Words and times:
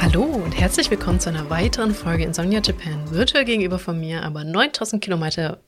Hallo 0.00 0.24
und 0.24 0.52
herzlich 0.58 0.90
willkommen 0.90 1.20
zu 1.20 1.28
einer 1.28 1.50
weiteren 1.50 1.94
Folge 1.94 2.24
Insomnia 2.24 2.60
Japan. 2.60 3.10
Virtuell 3.10 3.44
gegenüber 3.44 3.78
von 3.78 4.00
mir, 4.00 4.24
aber 4.24 4.42
9000 4.42 5.00
Kilometer, 5.00 5.60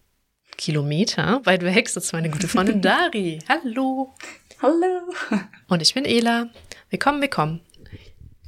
Kilometer 0.57 1.41
weit 1.45 1.63
weg 1.63 1.89
sitzt 1.89 2.13
meine 2.13 2.29
gute 2.29 2.49
Freundin 2.49 2.81
Dari. 2.83 3.39
Hallo. 3.49 4.13
Hallo. 4.61 5.13
Und 5.69 5.81
ich 5.83 5.95
bin 5.95 6.05
Ela. 6.05 6.49
Willkommen, 6.93 7.23
willkommen. 7.23 7.61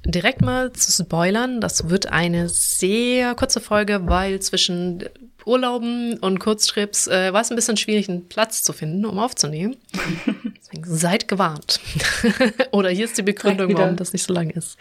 Direkt 0.04 0.42
mal 0.42 0.70
zu 0.74 0.92
spoilern, 0.92 1.62
das 1.62 1.88
wird 1.88 2.12
eine 2.12 2.50
sehr 2.50 3.34
kurze 3.34 3.58
Folge, 3.58 4.02
weil 4.04 4.38
zwischen 4.40 5.02
Urlauben 5.46 6.18
und 6.18 6.40
Kurztrips 6.40 7.06
äh, 7.06 7.32
war 7.32 7.40
es 7.40 7.50
ein 7.50 7.56
bisschen 7.56 7.78
schwierig, 7.78 8.10
einen 8.10 8.28
Platz 8.28 8.62
zu 8.62 8.74
finden, 8.74 9.06
um 9.06 9.18
aufzunehmen. 9.18 9.76
Deswegen 10.58 10.84
seid 10.84 11.26
gewarnt. 11.26 11.80
Oder 12.70 12.90
hier 12.90 13.06
ist 13.06 13.16
die 13.16 13.22
Begründung, 13.22 13.74
warum 13.78 13.96
das 13.96 14.12
nicht 14.12 14.24
so 14.24 14.34
lang 14.34 14.50
ist. 14.50 14.76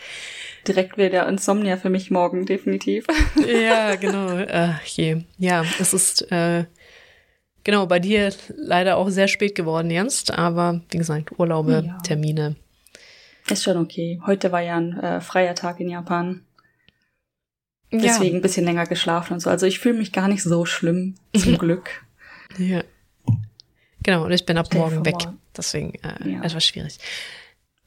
Direkt 0.68 0.98
wieder 0.98 1.26
Insomnia 1.30 1.78
für 1.78 1.90
mich 1.90 2.12
morgen, 2.12 2.46
definitiv. 2.46 3.06
ja, 3.48 3.96
genau. 3.96 4.46
Ach 4.52 4.84
je. 4.88 5.22
Ja, 5.38 5.64
es 5.80 5.94
ist 5.94 6.30
äh, 6.34 6.66
genau 7.64 7.86
bei 7.86 8.00
dir 8.00 8.34
leider 8.58 8.98
auch 8.98 9.08
sehr 9.08 9.30
spät 9.30 9.56
geworden, 9.56 9.90
Ernst. 9.90 10.32
Aber 10.34 10.82
wie 10.92 10.98
gesagt, 10.98 11.40
Urlaube, 11.40 11.86
ja. 11.88 11.98
Termine. 12.00 12.58
Ist 13.50 13.64
schon 13.64 13.78
okay. 13.78 14.22
Heute 14.26 14.52
war 14.52 14.62
ja 14.62 14.78
ein 14.78 15.00
äh, 15.00 15.22
freier 15.22 15.56
Tag 15.56 15.80
in 15.80 15.90
Japan. 15.90 16.46
Deswegen 17.92 18.36
ja. 18.36 18.40
ein 18.40 18.42
bisschen 18.42 18.66
länger 18.66 18.88
geschlafen 18.88 19.34
und 19.34 19.40
so. 19.40 19.50
Also 19.50 19.66
ich 19.66 19.80
fühle 19.80 19.98
mich 19.98 20.12
gar 20.12 20.28
nicht 20.28 20.42
so 20.42 20.66
schlimm, 20.66 21.16
zum 21.36 21.58
Glück. 21.60 22.04
Ja. 22.58 22.84
Genau, 24.02 24.26
und 24.26 24.32
ich 24.32 24.46
bin 24.46 24.58
ab 24.58 24.68
Stell 24.68 24.80
morgen 24.80 25.06
weg. 25.06 25.16
Deswegen 25.56 25.94
äh, 25.96 26.32
ja. 26.32 26.44
etwas 26.44 26.66
schwierig. 26.66 26.98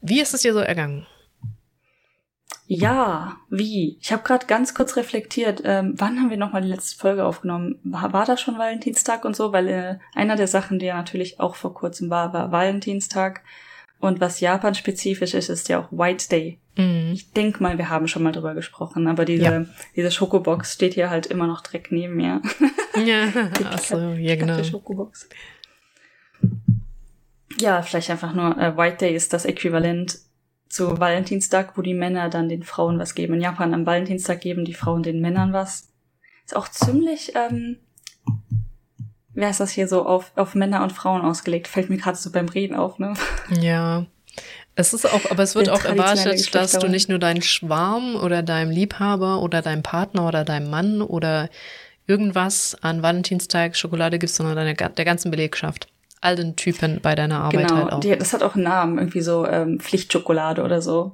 Wie 0.00 0.20
ist 0.20 0.34
es 0.34 0.42
dir 0.42 0.52
so 0.52 0.60
ergangen? 0.60 1.06
Ja, 2.68 3.36
wie? 3.48 3.98
Ich 4.00 4.12
habe 4.12 4.24
gerade 4.24 4.46
ganz 4.46 4.74
kurz 4.74 4.96
reflektiert, 4.96 5.62
ähm, 5.64 5.94
wann 5.96 6.18
haben 6.18 6.30
wir 6.30 6.36
nochmal 6.36 6.62
die 6.62 6.68
letzte 6.68 6.96
Folge 6.96 7.24
aufgenommen? 7.24 7.78
War, 7.84 8.12
war 8.12 8.24
das 8.24 8.40
schon 8.40 8.58
Valentinstag 8.58 9.24
und 9.24 9.36
so? 9.36 9.52
Weil 9.52 9.68
äh, 9.68 9.98
einer 10.14 10.36
der 10.36 10.48
Sachen, 10.48 10.78
die 10.78 10.86
ja 10.86 10.96
natürlich 10.96 11.38
auch 11.38 11.54
vor 11.54 11.74
kurzem 11.74 12.10
war, 12.10 12.32
war 12.32 12.50
Valentinstag. 12.50 13.42
Und 14.06 14.20
was 14.20 14.38
Japan-spezifisch 14.38 15.34
ist, 15.34 15.48
ist 15.48 15.68
ja 15.68 15.80
auch 15.80 15.90
White 15.90 16.28
Day. 16.28 16.58
Mhm. 16.76 17.10
Ich 17.12 17.32
denk 17.32 17.60
mal, 17.60 17.76
wir 17.76 17.88
haben 17.88 18.06
schon 18.06 18.22
mal 18.22 18.30
drüber 18.30 18.54
gesprochen, 18.54 19.08
aber 19.08 19.24
diese, 19.24 19.44
ja. 19.44 19.64
diese 19.96 20.12
Schokobox 20.12 20.74
steht 20.74 20.94
hier 20.94 21.10
halt 21.10 21.26
immer 21.26 21.48
noch 21.48 21.60
direkt 21.60 21.92
neben 21.92 22.14
mir. 22.14 22.40
Ja, 23.04 23.26
achso, 23.70 24.14
ja 24.14 24.36
genau. 24.36 24.64
Schokobox. 24.64 25.28
Ja, 27.60 27.82
vielleicht 27.82 28.08
einfach 28.08 28.32
nur, 28.32 28.56
äh, 28.56 28.74
White 28.74 28.96
Day 28.96 29.14
ist 29.14 29.34
das 29.34 29.44
Äquivalent 29.44 30.18
zu 30.70 30.98
Valentinstag, 30.98 31.76
wo 31.76 31.82
die 31.82 31.92
Männer 31.92 32.30
dann 32.30 32.48
den 32.48 32.62
Frauen 32.62 32.98
was 32.98 33.14
geben. 33.14 33.34
In 33.34 33.42
Japan 33.42 33.74
am 33.74 33.84
Valentinstag 33.84 34.40
geben 34.40 34.64
die 34.64 34.72
Frauen 34.72 35.02
den 35.02 35.20
Männern 35.20 35.52
was. 35.52 35.92
Ist 36.46 36.56
auch 36.56 36.68
ziemlich, 36.68 37.34
ähm, 37.34 37.76
wer 39.36 39.50
ist 39.50 39.60
das 39.60 39.70
hier 39.70 39.86
so 39.86 40.04
auf, 40.04 40.32
auf 40.34 40.56
Männer 40.56 40.82
und 40.82 40.92
Frauen 40.92 41.22
ausgelegt? 41.22 41.68
Fällt 41.68 41.88
mir 41.88 41.98
gerade 41.98 42.16
so 42.16 42.32
beim 42.32 42.48
Reden 42.48 42.74
auf, 42.74 42.98
ne? 42.98 43.14
Ja. 43.60 44.04
Es 44.74 44.92
ist 44.92 45.06
auch, 45.06 45.30
aber 45.30 45.42
es 45.42 45.54
wird 45.54 45.70
auch 45.70 45.84
erwartet, 45.84 46.54
dass 46.54 46.72
du 46.72 46.88
nicht 46.88 47.08
nur 47.08 47.18
deinen 47.18 47.40
Schwarm 47.40 48.16
oder 48.16 48.42
deinem 48.42 48.70
Liebhaber 48.70 49.40
oder 49.40 49.62
deinem 49.62 49.82
Partner 49.82 50.26
oder 50.26 50.44
deinem 50.44 50.68
Mann 50.68 51.00
oder 51.00 51.48
irgendwas 52.06 52.76
an 52.82 53.02
Valentinstag 53.02 53.76
Schokolade 53.76 54.18
gibst, 54.18 54.36
sondern 54.36 54.56
deine, 54.56 54.74
der 54.74 55.04
ganzen 55.04 55.30
Belegschaft. 55.30 55.88
All 56.20 56.36
den 56.36 56.56
Typen 56.56 57.00
bei 57.00 57.14
deiner 57.14 57.40
Arbeit 57.40 57.68
genau, 57.68 57.82
halt 57.82 57.92
auch. 57.92 58.00
Die, 58.00 58.16
das 58.16 58.32
hat 58.32 58.42
auch 58.42 58.54
einen 58.54 58.64
Namen, 58.64 58.98
irgendwie 58.98 59.20
so 59.20 59.46
ähm, 59.46 59.80
Pflichtschokolade 59.80 60.62
oder 60.62 60.82
so 60.82 61.12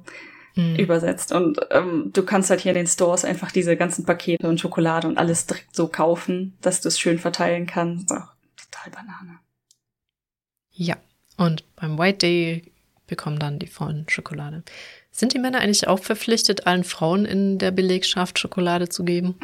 mhm. 0.55 0.75
übersetzt. 0.75 1.31
Und 1.31 1.59
ähm, 1.71 2.11
du 2.13 2.23
kannst 2.23 2.49
halt 2.49 2.61
hier 2.61 2.71
in 2.71 2.77
den 2.77 2.87
Stores 2.87 3.25
einfach 3.25 3.51
diese 3.51 3.75
ganzen 3.77 4.05
Pakete 4.05 4.47
und 4.47 4.59
Schokolade 4.59 5.07
und 5.07 5.17
alles 5.17 5.45
direkt 5.45 5.75
so 5.75 5.87
kaufen, 5.87 6.57
dass 6.61 6.81
du 6.81 6.87
es 6.87 6.99
schön 6.99 7.19
verteilen 7.19 7.67
kannst. 7.67 8.11
Oh, 8.11 8.21
total 8.55 8.91
Banane. 8.91 9.39
Ja, 10.71 10.97
und 11.37 11.63
beim 11.75 11.97
White 11.97 12.19
Day 12.19 12.71
bekommen 13.07 13.39
dann 13.39 13.59
die 13.59 13.67
Frauen 13.67 14.05
Schokolade. 14.07 14.63
Sind 15.11 15.33
die 15.33 15.39
Männer 15.39 15.59
eigentlich 15.59 15.87
auch 15.87 15.99
verpflichtet, 15.99 16.65
allen 16.65 16.83
Frauen 16.83 17.25
in 17.25 17.59
der 17.59 17.71
Belegschaft 17.71 18.39
Schokolade 18.39 18.89
zu 18.89 19.03
geben? 19.03 19.35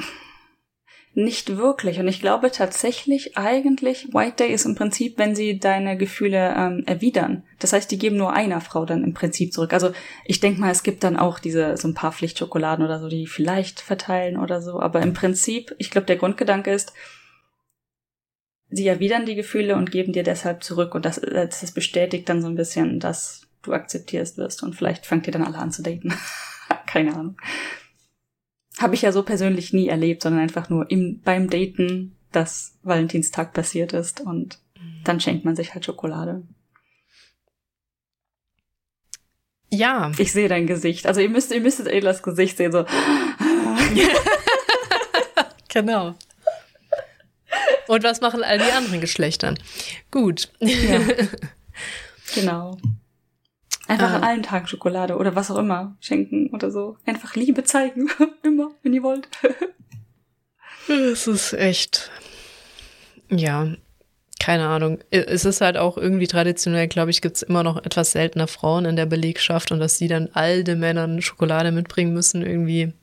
Nicht 1.15 1.57
wirklich. 1.57 1.99
Und 1.99 2.07
ich 2.07 2.21
glaube 2.21 2.51
tatsächlich 2.51 3.37
eigentlich, 3.37 4.13
White 4.13 4.43
Day 4.43 4.53
ist 4.53 4.65
im 4.65 4.75
Prinzip, 4.75 5.17
wenn 5.17 5.35
sie 5.35 5.59
deine 5.59 5.97
Gefühle 5.97 6.53
ähm, 6.55 6.83
erwidern. 6.85 7.43
Das 7.57 7.73
heißt, 7.73 7.89
die 7.89 7.97
geben 7.97 8.17
nur 8.17 8.33
einer 8.33 8.61
Frau 8.61 8.85
dann 8.85 9.03
im 9.03 9.13
Prinzip 9.13 9.51
zurück. 9.51 9.73
Also 9.73 9.91
ich 10.25 10.39
denke 10.39 10.61
mal, 10.61 10.71
es 10.71 10.83
gibt 10.83 11.03
dann 11.03 11.17
auch 11.17 11.39
diese 11.39 11.77
so 11.77 11.87
ein 11.87 11.95
paar 11.95 12.11
Pflichtschokoladen 12.11 12.85
oder 12.85 12.99
so, 12.99 13.07
die 13.09 13.25
vielleicht 13.25 13.81
verteilen 13.81 14.37
oder 14.37 14.61
so. 14.61 14.79
Aber 14.79 15.01
im 15.01 15.13
Prinzip, 15.13 15.75
ich 15.79 15.89
glaube, 15.89 16.05
der 16.05 16.17
Grundgedanke 16.17 16.71
ist, 16.71 16.93
sie 18.69 18.87
erwidern 18.87 19.25
die 19.25 19.35
Gefühle 19.35 19.75
und 19.75 19.91
geben 19.91 20.13
dir 20.13 20.23
deshalb 20.23 20.63
zurück. 20.63 20.93
Und 20.93 21.05
das, 21.05 21.19
das 21.19 21.71
bestätigt 21.71 22.29
dann 22.29 22.43
so 22.43 22.47
ein 22.47 22.55
bisschen, 22.55 22.99
dass 22.99 23.47
du 23.63 23.73
akzeptierst 23.73 24.37
wirst. 24.37 24.61
Und 24.61 24.75
vielleicht 24.75 25.07
fangt 25.07 25.25
ihr 25.25 25.33
dann 25.33 25.43
alle 25.43 25.57
an 25.57 25.71
zu 25.71 25.81
daten. 25.81 26.13
Keine 26.85 27.15
Ahnung. 27.15 27.37
Habe 28.77 28.95
ich 28.95 29.01
ja 29.01 29.11
so 29.11 29.23
persönlich 29.23 29.73
nie 29.73 29.87
erlebt, 29.87 30.23
sondern 30.23 30.41
einfach 30.41 30.69
nur 30.69 30.89
im, 30.89 31.21
beim 31.21 31.49
Daten, 31.49 32.15
dass 32.31 32.77
Valentinstag 32.83 33.53
passiert 33.53 33.93
ist 33.93 34.21
und 34.21 34.59
mhm. 34.75 35.01
dann 35.03 35.19
schenkt 35.19 35.45
man 35.45 35.55
sich 35.55 35.73
halt 35.73 35.85
Schokolade. 35.85 36.43
Ja. 39.71 40.11
Ich 40.17 40.31
sehe 40.31 40.47
dein 40.47 40.67
Gesicht. 40.67 41.05
Also 41.05 41.21
ihr 41.21 41.29
müsst, 41.29 41.51
ihr 41.51 41.61
müsstet 41.61 41.87
Elas 41.87 42.23
Gesicht 42.23 42.57
sehen, 42.57 42.71
so. 42.71 42.85
genau. 45.67 46.15
Und 47.87 48.03
was 48.03 48.21
machen 48.21 48.43
all 48.43 48.57
die 48.57 48.71
anderen 48.71 49.01
Geschlechter? 49.01 49.55
Gut. 50.11 50.51
Ja. 50.59 51.01
Genau. 52.35 52.77
Einfach 53.89 54.11
ah. 54.11 54.15
an 54.17 54.23
allen 54.23 54.43
Tagen 54.43 54.67
Schokolade 54.67 55.17
oder 55.17 55.35
was 55.35 55.49
auch 55.49 55.57
immer 55.57 55.97
schenken 55.99 56.51
oder 56.51 56.69
so. 56.69 56.97
Einfach 57.07 57.35
Liebe 57.35 57.63
zeigen. 57.63 58.07
immer, 58.43 58.69
wenn 58.83 58.93
ihr 58.93 59.01
wollt. 59.01 59.27
Es 60.87 61.25
ist 61.25 61.53
echt. 61.53 62.11
Ja, 63.31 63.67
keine 64.39 64.67
Ahnung. 64.67 64.99
Es 65.09 65.43
ist 65.43 65.61
halt 65.61 65.75
auch 65.75 65.97
irgendwie 65.97 66.27
traditionell, 66.27 66.87
glaube 66.87 67.09
ich, 67.09 67.21
gibt 67.21 67.37
es 67.37 67.41
immer 67.41 67.63
noch 67.63 67.83
etwas 67.83 68.11
seltener 68.11 68.47
Frauen 68.47 68.85
in 68.85 68.95
der 68.95 69.07
Belegschaft 69.07 69.71
und 69.71 69.79
dass 69.79 69.97
sie 69.97 70.07
dann 70.07 70.29
all 70.33 70.63
den 70.63 70.79
Männern 70.79 71.23
Schokolade 71.23 71.71
mitbringen 71.71 72.13
müssen, 72.13 72.45
irgendwie. 72.45 72.93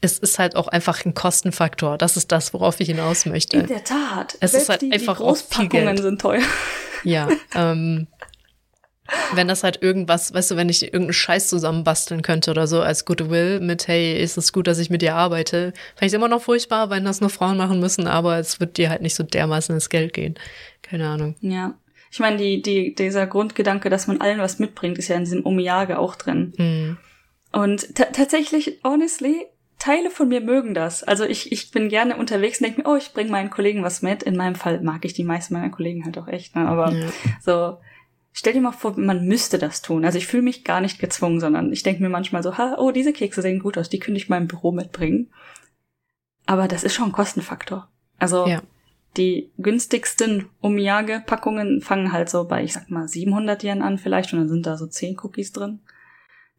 Es 0.00 0.18
ist 0.18 0.38
halt 0.38 0.54
auch 0.54 0.68
einfach 0.68 1.04
ein 1.04 1.14
Kostenfaktor. 1.14 1.98
Das 1.98 2.16
ist 2.16 2.30
das, 2.30 2.54
worauf 2.54 2.78
ich 2.78 2.88
hinaus 2.88 3.26
möchte. 3.26 3.58
In 3.58 3.66
der 3.66 3.82
Tat. 3.82 4.36
Es 4.38 4.52
Selbst 4.52 4.62
ist 4.62 4.68
halt 4.68 4.82
die, 4.82 4.92
einfach 4.92 5.18
die 5.18 5.24
auch 5.24 5.36
viel 5.36 5.68
Geld. 5.68 5.98
sind 5.98 6.20
teuer. 6.20 6.42
Ja, 7.02 7.28
ähm, 7.56 8.06
wenn 9.34 9.48
das 9.48 9.64
halt 9.64 9.82
irgendwas, 9.82 10.32
weißt 10.32 10.52
du, 10.52 10.56
wenn 10.56 10.68
ich 10.68 10.82
irgendeinen 10.82 11.12
Scheiß 11.12 11.48
zusammenbasteln 11.48 12.22
könnte 12.22 12.50
oder 12.50 12.66
so 12.66 12.80
als 12.80 13.04
Goodwill 13.04 13.60
mit, 13.60 13.88
hey, 13.88 14.20
ist 14.20 14.36
es 14.36 14.52
gut, 14.52 14.66
dass 14.66 14.78
ich 14.78 14.90
mit 14.90 15.02
dir 15.02 15.14
arbeite, 15.14 15.72
fände 15.96 16.06
ich 16.06 16.14
immer 16.14 16.28
noch 16.28 16.42
furchtbar, 16.42 16.90
wenn 16.90 17.04
das 17.04 17.20
nur 17.20 17.30
Frauen 17.30 17.56
machen 17.56 17.80
müssen, 17.80 18.06
aber 18.06 18.38
es 18.38 18.60
wird 18.60 18.76
dir 18.76 18.90
halt 18.90 19.02
nicht 19.02 19.14
so 19.14 19.22
dermaßen 19.22 19.74
ins 19.74 19.88
Geld 19.88 20.12
gehen. 20.12 20.34
Keine 20.82 21.08
Ahnung. 21.08 21.34
Ja. 21.40 21.74
Ich 22.10 22.20
meine, 22.20 22.36
die, 22.36 22.60
die, 22.60 22.94
dieser 22.94 23.26
Grundgedanke, 23.26 23.88
dass 23.88 24.06
man 24.06 24.20
allen 24.20 24.38
was 24.38 24.58
mitbringt, 24.58 24.98
ist 24.98 25.08
ja 25.08 25.16
in 25.16 25.24
diesem 25.24 25.46
Omiyage 25.46 25.98
auch 25.98 26.14
drin. 26.14 26.52
Mhm. 26.58 26.98
Und 27.52 27.94
tatsächlich, 27.94 28.80
honestly, 28.84 29.46
Teile 29.78 30.10
von 30.10 30.28
mir 30.28 30.40
mögen 30.40 30.74
das. 30.74 31.02
Also 31.02 31.24
ich, 31.24 31.50
ich 31.50 31.70
bin 31.70 31.88
gerne 31.88 32.16
unterwegs 32.16 32.60
und 32.60 32.66
denke 32.66 32.82
mir, 32.82 32.88
oh, 32.88 32.96
ich 32.96 33.12
bringe 33.12 33.30
meinen 33.30 33.50
Kollegen 33.50 33.82
was 33.82 34.00
mit. 34.00 34.22
In 34.22 34.36
meinem 34.36 34.54
Fall 34.54 34.80
mag 34.80 35.04
ich 35.04 35.12
die 35.12 35.24
meisten 35.24 35.54
meiner 35.54 35.70
Kollegen 35.70 36.04
halt 36.04 36.16
auch 36.18 36.28
echt, 36.28 36.54
ne? 36.54 36.68
Aber 36.68 36.92
ja. 36.92 37.06
so, 37.40 37.78
Stell 38.32 38.54
dir 38.54 38.62
mal 38.62 38.72
vor, 38.72 38.98
man 38.98 39.26
müsste 39.26 39.58
das 39.58 39.82
tun. 39.82 40.04
Also 40.04 40.16
ich 40.16 40.26
fühle 40.26 40.42
mich 40.42 40.64
gar 40.64 40.80
nicht 40.80 40.98
gezwungen, 40.98 41.38
sondern 41.38 41.70
ich 41.70 41.82
denke 41.82 42.02
mir 42.02 42.08
manchmal 42.08 42.42
so, 42.42 42.56
ha, 42.56 42.76
oh, 42.78 42.90
diese 42.90 43.12
Kekse 43.12 43.42
sehen 43.42 43.60
gut 43.60 43.76
aus, 43.76 43.90
die 43.90 43.98
könnte 43.98 44.18
ich 44.18 44.30
im 44.30 44.48
Büro 44.48 44.72
mitbringen. 44.72 45.30
Aber 46.46 46.66
das 46.66 46.82
ist 46.82 46.94
schon 46.94 47.06
ein 47.06 47.12
Kostenfaktor. 47.12 47.88
Also 48.18 48.46
ja. 48.46 48.62
die 49.18 49.52
günstigsten 49.58 50.48
Omiyage-Packungen 50.62 51.82
fangen 51.82 52.12
halt 52.12 52.30
so 52.30 52.44
bei, 52.44 52.64
ich 52.64 52.72
sag 52.72 52.90
mal, 52.90 53.06
700 53.06 53.62
Yen 53.64 53.82
an 53.82 53.98
vielleicht 53.98 54.32
und 54.32 54.38
dann 54.38 54.48
sind 54.48 54.66
da 54.66 54.78
so 54.78 54.86
10 54.86 55.18
Cookies 55.18 55.52
drin. 55.52 55.80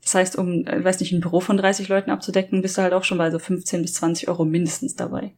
Das 0.04 0.14
heißt, 0.14 0.38
um, 0.38 0.68
ich 0.68 0.84
weiß 0.84 1.00
nicht, 1.00 1.12
ein 1.12 1.22
Büro 1.22 1.40
von 1.40 1.58
30 1.58 1.88
Leuten 1.88 2.12
abzudecken, 2.12 2.62
bist 2.62 2.78
du 2.78 2.82
halt 2.82 2.94
auch 2.94 3.04
schon 3.04 3.18
bei 3.18 3.32
so 3.32 3.40
15 3.40 3.82
bis 3.82 3.94
20 3.96 4.28
Euro 4.28 4.46
mindestens 4.46 4.96
dabei. 4.96 5.34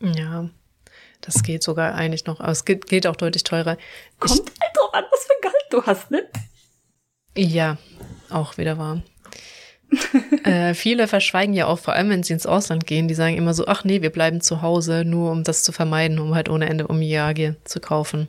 Ja, 0.00 0.50
das 1.20 1.42
geht 1.42 1.62
sogar 1.62 1.94
eigentlich 1.94 2.26
noch, 2.26 2.40
aber 2.40 2.52
es 2.52 2.64
geht, 2.64 2.86
geht 2.86 3.06
auch 3.06 3.16
deutlich 3.16 3.44
teurer. 3.44 3.76
Kommt 4.18 4.50
halt 4.60 4.76
drauf 4.76 4.94
an, 4.94 5.04
was 5.10 5.24
für 5.24 5.32
ein 5.32 5.40
Gehalt 5.42 5.66
du 5.70 5.82
hast, 5.82 6.10
ne? 6.10 6.28
Ja, 7.36 7.78
auch 8.30 8.58
wieder 8.58 8.78
wahr. 8.78 9.02
äh, 10.44 10.74
viele 10.74 11.08
verschweigen 11.08 11.54
ja 11.54 11.66
auch, 11.66 11.78
vor 11.78 11.94
allem 11.94 12.10
wenn 12.10 12.22
sie 12.22 12.34
ins 12.34 12.46
Ausland 12.46 12.86
gehen, 12.86 13.08
die 13.08 13.14
sagen 13.14 13.36
immer 13.36 13.54
so, 13.54 13.66
ach 13.66 13.84
nee, 13.84 14.02
wir 14.02 14.10
bleiben 14.10 14.40
zu 14.40 14.60
Hause, 14.60 15.04
nur 15.04 15.30
um 15.30 15.44
das 15.44 15.62
zu 15.62 15.72
vermeiden, 15.72 16.18
um 16.18 16.34
halt 16.34 16.48
ohne 16.48 16.68
Ende 16.68 16.86
Umyage 16.86 17.56
zu 17.64 17.80
kaufen. 17.80 18.28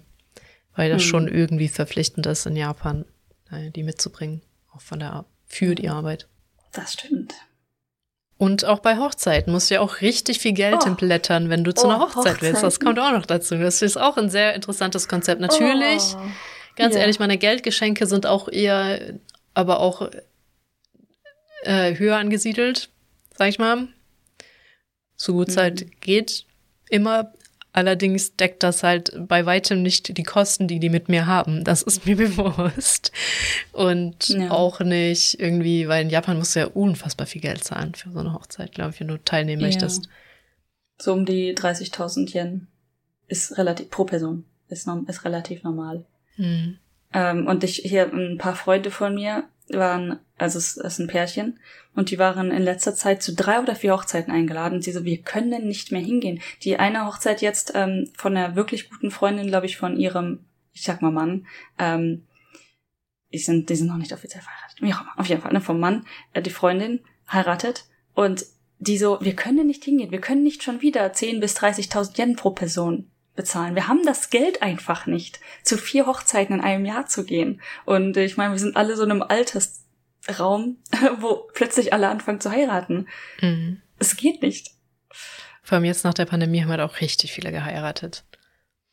Weil 0.76 0.90
das 0.90 1.02
hm. 1.04 1.10
schon 1.10 1.28
irgendwie 1.28 1.68
verpflichtend 1.68 2.26
ist 2.28 2.46
in 2.46 2.56
Japan, 2.56 3.06
äh, 3.52 3.72
die 3.72 3.84
mitzubringen, 3.84 4.42
auch 4.74 4.82
von 4.82 5.00
der 5.00 5.26
für 5.46 5.76
die 5.76 5.90
Arbeit. 5.90 6.28
Das 6.72 6.94
stimmt. 6.94 7.34
Und 8.40 8.64
auch 8.64 8.80
bei 8.80 8.98
Hochzeiten 8.98 9.52
musst 9.52 9.70
du 9.70 9.76
ja 9.76 9.82
auch 9.82 10.00
richtig 10.00 10.40
viel 10.40 10.54
Geld 10.54 10.78
oh. 10.80 10.86
hinblättern, 10.86 11.50
wenn 11.50 11.66
du 11.66 11.74
zu 11.74 11.86
oh, 11.86 11.90
einer 11.90 12.00
Hochzeit 12.00 12.16
Hochzeiten. 12.16 12.42
willst. 12.42 12.64
Das 12.64 12.80
kommt 12.80 12.98
auch 12.98 13.12
noch 13.12 13.26
dazu. 13.26 13.58
Das 13.58 13.82
ist 13.82 13.98
auch 13.98 14.16
ein 14.16 14.30
sehr 14.30 14.56
interessantes 14.56 15.10
Konzept. 15.10 15.42
Natürlich, 15.42 16.16
oh. 16.16 16.22
ganz 16.78 16.96
ja. 16.96 17.02
ehrlich, 17.02 17.20
meine 17.20 17.38
Geldgeschenke 17.38 18.08
sind 18.08 18.26
auch 18.26 18.48
eher, 18.48 19.20
aber 19.56 19.82
auch 19.82 20.10
äh, 21.64 21.98
höher 21.98 22.16
angesiedelt, 22.16 22.90
sag 23.38 23.50
ich 23.50 23.60
mal. 23.60 23.90
So 25.18 25.34
gut 25.34 25.50
es 25.50 25.58
mhm. 25.58 25.60
halt 25.60 26.02
geht, 26.02 26.46
immer. 26.90 27.34
Allerdings 27.72 28.36
deckt 28.36 28.64
das 28.64 28.82
halt 28.82 29.14
bei 29.28 29.46
weitem 29.46 29.84
nicht 29.84 30.18
die 30.18 30.24
Kosten, 30.24 30.68
die 30.68 30.80
die 30.80 30.90
mit 30.90 31.08
mir 31.08 31.28
haben. 31.28 31.64
Das 31.64 31.84
ist 31.84 32.06
mir 32.08 32.16
bewusst. 32.16 33.12
Und 33.72 34.30
ja. 34.30 34.52
auch 34.52 34.80
nicht 34.80 35.40
irgendwie, 35.40 35.88
weil 35.88 36.04
in 36.04 36.10
Japan 36.10 36.38
musst 36.38 36.56
du 36.56 36.62
ja 36.62 36.68
unfassbar 36.68 37.28
viel 37.28 37.42
Geld 37.42 37.64
zahlen 37.64 37.94
für 37.94 38.12
so 38.12 38.20
eine 38.20 38.34
Hochzeit, 38.34 38.72
glaube 38.72 38.92
ich, 38.92 39.00
wenn 39.00 39.08
du 39.08 39.18
teilnehmen 39.18 39.62
ja. 39.62 39.68
möchtest. 39.68 40.10
So 41.00 41.14
um 41.14 41.26
die 41.26 41.56
30.000 41.56 42.36
Yen 42.36 42.68
ist 43.28 43.58
relativ, 43.58 43.90
pro 43.90 44.04
Person, 44.04 44.46
ist, 44.68 44.88
ist 45.08 45.24
relativ 45.24 45.64
normal. 45.64 46.06
Mhm. 46.38 46.80
Ähm, 47.14 47.48
und 47.48 47.64
ich, 47.64 47.78
hier 47.78 48.12
ein 48.12 48.38
paar 48.38 48.56
Freunde 48.56 48.92
von 48.92 49.14
mir 49.14 49.44
waren, 49.72 50.20
also 50.38 50.58
es, 50.58 50.78
ist 50.78 51.00
ein 51.00 51.08
Pärchen, 51.08 51.60
und 51.96 52.12
die 52.12 52.20
waren 52.20 52.52
in 52.52 52.64
letzter 52.64 52.96
Zeit 52.96 53.22
zu 53.22 53.34
drei 53.34 53.60
oder 53.60 53.76
vier 53.76 53.94
Hochzeiten 53.94 54.32
eingeladen. 54.34 54.76
Und 54.76 54.84
sie 54.84 54.92
so, 54.92 55.04
wir 55.04 55.22
können 55.22 55.68
nicht 55.68 55.92
mehr 55.92 56.02
hingehen. 56.02 56.40
Die 56.64 56.78
eine 56.78 57.06
Hochzeit 57.06 57.42
jetzt 57.42 57.74
ähm, 57.76 58.10
von 58.16 58.38
einer 58.38 58.56
wirklich 58.56 58.90
guten 58.90 59.12
Freundin, 59.12 59.48
glaube 59.48 59.66
ich, 59.66 59.78
von 59.78 59.98
ihrem, 59.98 60.46
ich 60.72 60.84
sag 60.84 61.02
mal 61.02 61.12
Mann, 61.12 61.46
ähm, 61.78 62.26
die 63.34 63.38
sind, 63.38 63.70
die 63.70 63.76
sind 63.76 63.88
noch 63.88 63.98
nicht 63.98 64.14
offiziell 64.14 64.42
verheiratet. 64.42 64.82
Wie 64.82 64.94
auf 64.94 65.28
jeden 65.28 65.42
Fall, 65.42 65.54
ne, 65.54 65.62
vom 65.62 65.80
Mann, 65.80 66.06
äh, 66.34 66.42
die 66.42 66.50
Freundin 66.50 67.02
heiratet 67.32 67.86
und 68.14 68.46
die 68.80 68.98
so, 68.98 69.20
wir 69.22 69.36
können 69.36 69.68
nicht 69.68 69.84
hingehen, 69.84 70.12
wir 70.12 70.22
können 70.22 70.44
nicht 70.44 70.64
schon 70.64 70.82
wieder 70.82 71.12
10 71.12 71.42
bis 71.42 71.58
30.000 71.58 72.18
Yen 72.18 72.36
pro 72.36 72.52
Person 72.52 73.12
bezahlen. 73.40 73.74
Wir 73.74 73.88
haben 73.88 74.06
das 74.06 74.30
Geld 74.30 74.62
einfach 74.62 75.06
nicht, 75.06 75.40
zu 75.64 75.78
vier 75.78 76.06
Hochzeiten 76.06 76.56
in 76.56 76.62
einem 76.62 76.86
Jahr 76.86 77.06
zu 77.06 77.24
gehen. 77.24 77.62
Und 77.86 78.18
ich 78.18 78.36
meine, 78.36 78.52
wir 78.52 78.60
sind 78.60 78.76
alle 78.76 78.98
so 78.98 79.04
in 79.04 79.12
einem 79.12 79.22
Altersraum, 79.24 80.76
wo 81.20 81.48
plötzlich 81.54 81.94
alle 81.94 82.10
anfangen 82.10 82.42
zu 82.42 82.52
heiraten. 82.52 83.08
Mhm. 83.42 83.82
Es 83.98 84.18
geht 84.18 84.42
nicht. 84.42 84.72
Vor 85.64 85.78
allem 85.78 85.86
jetzt 85.86 86.04
nach 86.04 86.14
der 86.14 86.26
Pandemie 86.26 86.62
haben 86.62 86.70
halt 86.70 86.82
auch 86.82 87.00
richtig 87.00 87.32
viele 87.32 87.52
geheiratet. 87.54 88.26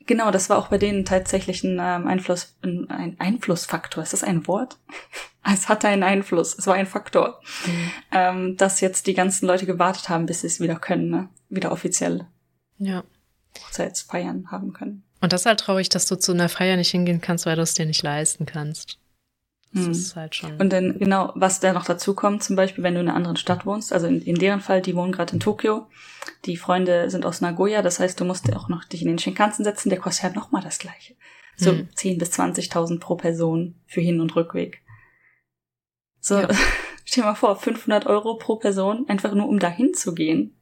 Genau, 0.07 0.31
das 0.31 0.49
war 0.49 0.59
auch 0.59 0.69
bei 0.69 0.79
denen 0.79 1.05
tatsächlich 1.05 1.65
ein 1.65 1.81
ähm, 1.81 2.07
Einfluss, 2.07 2.57
ein, 2.63 2.89
ein 2.89 3.17
Einflussfaktor. 3.19 4.05
Ist 4.05 4.13
das 4.13 4.23
ein 4.23 4.47
Wort? 4.47 4.79
es 5.53 5.69
hatte 5.69 5.89
einen 5.89 6.05
Einfluss. 6.05 6.57
Es 6.57 6.69
war 6.69 6.75
ein 6.75 6.87
Faktor, 6.87 7.41
mhm. 7.67 7.91
ähm, 8.13 8.57
dass 8.57 8.81
jetzt 8.81 9.09
die 9.09 9.15
ganzen 9.15 9.47
Leute 9.47 9.67
gewartet 9.67 10.09
haben, 10.09 10.27
bis 10.27 10.43
sie 10.43 10.47
es 10.47 10.61
wieder 10.61 10.77
können, 10.77 11.11
ne? 11.11 11.29
wieder 11.49 11.73
offiziell. 11.73 12.29
Ja. 12.79 13.03
Hochzeitsfeiern 13.61 14.51
haben 14.51 14.73
können. 14.73 15.03
Und 15.21 15.33
das 15.33 15.43
ist 15.43 15.47
halt 15.47 15.61
traurig, 15.61 15.89
dass 15.89 16.07
du 16.07 16.17
zu 16.17 16.33
einer 16.33 16.49
Feier 16.49 16.77
nicht 16.77 16.91
hingehen 16.91 17.21
kannst, 17.21 17.47
weil 17.47 17.57
du 17.57 17.63
es 17.63 17.75
dir 17.75 17.87
nicht 17.87 18.03
leisten 18.03 18.47
kannst. 18.47 18.99
Das 19.73 19.85
hm. 19.85 19.93
ist 19.93 20.17
halt 20.17 20.35
schon. 20.35 20.57
Und 20.57 20.73
dann, 20.73 20.99
genau, 20.99 21.33
was 21.35 21.61
da 21.61 21.73
noch 21.73 21.85
dazu 21.85 22.15
kommt, 22.15 22.43
zum 22.43 22.57
Beispiel, 22.57 22.85
wenn 22.85 22.95
du 22.95 23.01
in 23.01 23.09
einer 23.09 23.17
anderen 23.17 23.37
Stadt 23.37 23.67
wohnst, 23.67 23.93
also 23.93 24.07
in, 24.07 24.23
in 24.23 24.37
deren 24.37 24.61
Fall, 24.61 24.81
die 24.81 24.95
wohnen 24.95 25.13
gerade 25.13 25.35
in 25.35 25.41
Tokio, 25.41 25.87
die 26.45 26.57
Freunde 26.57 27.11
sind 27.11 27.27
aus 27.27 27.41
Nagoya, 27.41 27.83
das 27.83 28.01
heißt, 28.01 28.19
du 28.21 28.25
musst 28.25 28.51
auch 28.55 28.69
noch 28.69 28.85
dich 28.85 29.03
in 29.03 29.09
den 29.09 29.19
Shinkansen 29.19 29.65
setzen, 29.65 29.91
der 29.91 29.99
kostet 29.99 30.23
ja 30.23 30.29
halt 30.29 30.37
nochmal 30.37 30.63
das 30.63 30.79
gleiche. 30.79 31.15
So 31.57 31.73
hm. 31.73 31.89
10.000 31.97 32.19
bis 32.19 32.31
20.000 32.33 33.01
pro 33.01 33.17
Person 33.17 33.75
für 33.87 34.01
Hin- 34.01 34.21
und 34.21 34.35
Rückweg. 34.37 34.83
So, 36.21 36.39
ja. 36.39 36.49
stell 37.05 37.23
dir 37.23 37.29
mal 37.29 37.35
vor, 37.35 37.57
500 37.57 38.07
Euro 38.07 38.37
pro 38.37 38.57
Person, 38.57 39.07
einfach 39.09 39.35
nur 39.35 39.49
um 39.49 39.59
dahin 39.59 39.95
zu 39.95 40.15
gehen. 40.15 40.57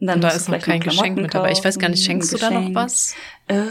Und 0.00 0.08
dann 0.08 0.16
und 0.16 0.22
da 0.22 0.30
ist 0.30 0.48
noch 0.48 0.58
kein 0.60 0.80
Geschenk 0.80 1.16
mit 1.16 1.34
dabei. 1.34 1.52
Ich 1.52 1.64
weiß 1.64 1.78
gar 1.78 1.88
nicht, 1.88 2.04
schenkst 2.04 2.32
du 2.32 2.36
da 2.36 2.50
noch 2.50 2.74
was? 2.74 3.14
Äh, 3.46 3.64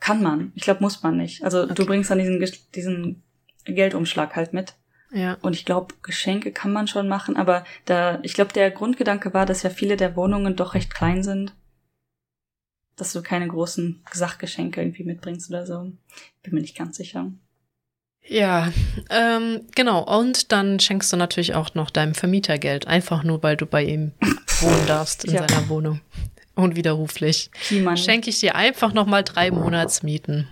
kann 0.00 0.22
man. 0.22 0.52
Ich 0.54 0.62
glaube, 0.62 0.80
muss 0.80 1.02
man 1.02 1.16
nicht. 1.16 1.44
Also 1.44 1.64
okay. 1.64 1.74
du 1.74 1.86
bringst 1.86 2.10
dann 2.10 2.18
diesen, 2.18 2.44
diesen 2.74 3.22
Geldumschlag 3.64 4.36
halt 4.36 4.52
mit. 4.52 4.74
Ja. 5.12 5.38
Und 5.42 5.54
ich 5.54 5.64
glaube, 5.64 5.94
Geschenke 6.02 6.50
kann 6.50 6.72
man 6.72 6.88
schon 6.88 7.08
machen, 7.08 7.36
aber 7.36 7.64
da, 7.84 8.18
ich 8.22 8.34
glaube, 8.34 8.52
der 8.52 8.70
Grundgedanke 8.72 9.32
war, 9.32 9.46
dass 9.46 9.62
ja 9.62 9.70
viele 9.70 9.96
der 9.96 10.16
Wohnungen 10.16 10.56
doch 10.56 10.74
recht 10.74 10.92
klein 10.92 11.22
sind. 11.22 11.54
Dass 12.96 13.12
du 13.12 13.22
keine 13.22 13.46
großen 13.46 14.02
Sachgeschenke 14.12 14.80
irgendwie 14.80 15.04
mitbringst 15.04 15.50
oder 15.50 15.66
so. 15.66 15.92
Bin 16.42 16.54
mir 16.54 16.60
nicht 16.60 16.76
ganz 16.76 16.96
sicher. 16.96 17.30
Ja, 18.26 18.72
ähm, 19.10 19.62
genau. 19.74 20.02
Und 20.02 20.50
dann 20.50 20.80
schenkst 20.80 21.12
du 21.12 21.16
natürlich 21.16 21.54
auch 21.54 21.74
noch 21.74 21.90
deinem 21.90 22.14
Vermieter 22.14 22.58
Geld, 22.58 22.86
einfach 22.86 23.22
nur, 23.22 23.42
weil 23.42 23.56
du 23.56 23.66
bei 23.66 23.84
ihm 23.84 24.12
wohnen 24.60 24.86
darfst 24.86 25.24
in 25.24 25.34
ja. 25.34 25.46
seiner 25.46 25.68
Wohnung. 25.68 26.00
Unwiderruflich. 26.54 27.50
Schenke 27.96 28.30
ich 28.30 28.40
dir 28.40 28.54
einfach 28.54 28.92
noch 28.92 29.06
mal 29.06 29.22
drei 29.22 29.50
Monatsmieten. 29.50 30.48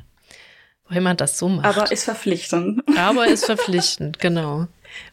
Wo 0.89 0.95
jemand 0.95 1.21
das 1.21 1.39
so 1.39 1.49
macht. 1.49 1.65
Aber 1.65 1.91
ist 1.91 2.05
verpflichtend. 2.05 2.83
Aber 2.97 3.27
ist 3.27 3.45
verpflichtend, 3.47 4.19
genau. 4.19 4.67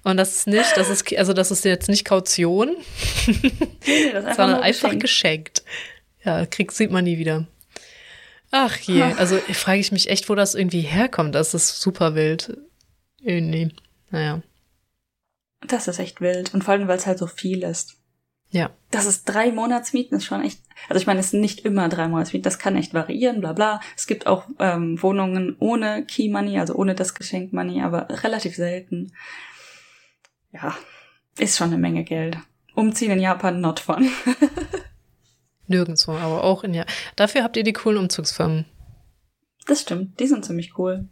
Und 0.03 0.17
das 0.17 0.35
ist 0.35 0.47
nicht, 0.47 0.75
das 0.75 0.89
ist, 0.89 1.15
also 1.15 1.31
das 1.31 1.51
ist 1.51 1.63
jetzt 1.63 1.87
nicht 1.87 2.03
Kaution, 2.03 2.75
nee, 3.85 4.11
einfach 4.13 4.35
sondern 4.35 4.61
einfach 4.61 4.89
geschenkt. 4.97 5.01
geschenkt. 5.01 5.63
Ja, 6.25 6.45
kriegt, 6.45 6.73
sieht 6.73 6.91
man 6.91 7.05
nie 7.05 7.17
wieder. 7.17 7.47
Ach 8.51 8.77
je, 8.77 9.03
also 9.17 9.37
frage 9.37 9.79
ich 9.79 9.91
mich 9.91 10.09
echt, 10.09 10.29
wo 10.29 10.35
das 10.35 10.55
irgendwie 10.55 10.81
herkommt. 10.81 11.35
Das 11.35 11.53
ist 11.53 11.81
super 11.81 12.15
wild. 12.15 12.57
Irgendwie, 13.21 13.73
naja. 14.11 14.41
Das 15.67 15.87
ist 15.87 15.99
echt 15.99 16.21
wild. 16.21 16.53
Und 16.53 16.63
vor 16.63 16.73
allem, 16.73 16.87
weil 16.87 16.97
es 16.97 17.05
halt 17.05 17.19
so 17.19 17.27
viel 17.27 17.63
ist. 17.63 17.97
Ja. 18.51 18.71
Das 18.89 19.05
ist 19.05 19.25
drei 19.25 19.51
Monatsmieten, 19.51 20.17
ist 20.17 20.25
schon 20.25 20.43
echt. 20.43 20.61
Also 20.87 20.99
ich 20.99 21.05
meine, 21.05 21.19
es 21.19 21.29
sind 21.29 21.41
nicht 21.41 21.65
immer 21.65 21.87
drei 21.87 22.07
Monatsmieten, 22.07 22.43
das 22.43 22.57
kann 22.57 22.75
echt 22.75 22.95
variieren, 22.95 23.41
bla 23.41 23.53
bla. 23.53 23.79
Es 23.95 24.07
gibt 24.07 24.25
auch 24.25 24.45
ähm, 24.57 25.01
Wohnungen 25.01 25.55
ohne 25.59 26.03
Key 26.05 26.29
Money, 26.29 26.57
also 26.57 26.73
ohne 26.73 26.95
das 26.95 27.13
Geschenk 27.13 27.53
Money, 27.53 27.81
aber 27.83 28.07
relativ 28.23 28.55
selten. 28.55 29.13
Ja, 30.51 30.75
ist 31.37 31.57
schon 31.57 31.67
eine 31.67 31.77
Menge 31.77 32.03
Geld. 32.03 32.37
Umziehen 32.73 33.11
in 33.11 33.19
Japan, 33.19 33.61
not 33.61 33.79
fun. 33.79 34.09
Nirgendwo, 35.69 36.11
aber 36.11 36.43
auch 36.43 36.63
in 36.63 36.73
Japan. 36.73 36.93
Dafür 37.15 37.43
habt 37.43 37.55
ihr 37.57 37.63
die 37.63 37.73
coolen 37.73 37.97
Umzugsfirmen. 37.97 38.65
Das 39.67 39.81
stimmt, 39.81 40.19
die 40.19 40.27
sind 40.27 40.43
ziemlich 40.43 40.77
cool. 40.77 41.07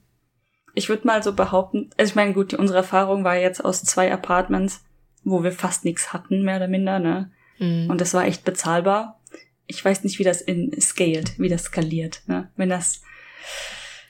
Ich 0.74 0.90
würde 0.90 1.08
mal 1.08 1.24
so 1.24 1.34
behaupten, 1.34 1.90
also 1.98 2.12
ich 2.12 2.16
meine, 2.16 2.34
gut, 2.34 2.52
die, 2.52 2.58
unsere 2.58 2.80
Erfahrung 2.80 3.24
war 3.24 3.36
jetzt 3.36 3.64
aus 3.64 3.84
zwei 3.84 4.12
Apartments 4.12 4.82
wo 5.30 5.44
wir 5.44 5.52
fast 5.52 5.86
nichts 5.86 6.14
hatten, 6.14 6.44
mehr 6.44 6.58
oder 6.58 6.68
minder, 6.68 7.00
ne? 7.00 7.32
Mhm. 7.60 7.90
Und 7.90 8.02
das 8.02 8.14
war 8.14 8.26
echt 8.26 8.44
bezahlbar. 8.44 9.20
Ich 9.68 9.84
weiß 9.84 10.04
nicht, 10.04 10.20
wie 10.20 10.24
das 10.24 10.42
in 10.42 10.80
scaled, 10.80 11.38
wie 11.38 11.50
das 11.50 11.64
skaliert, 11.64 12.22
ne? 12.28 12.50
Wenn 12.56 12.70
das 12.70 13.02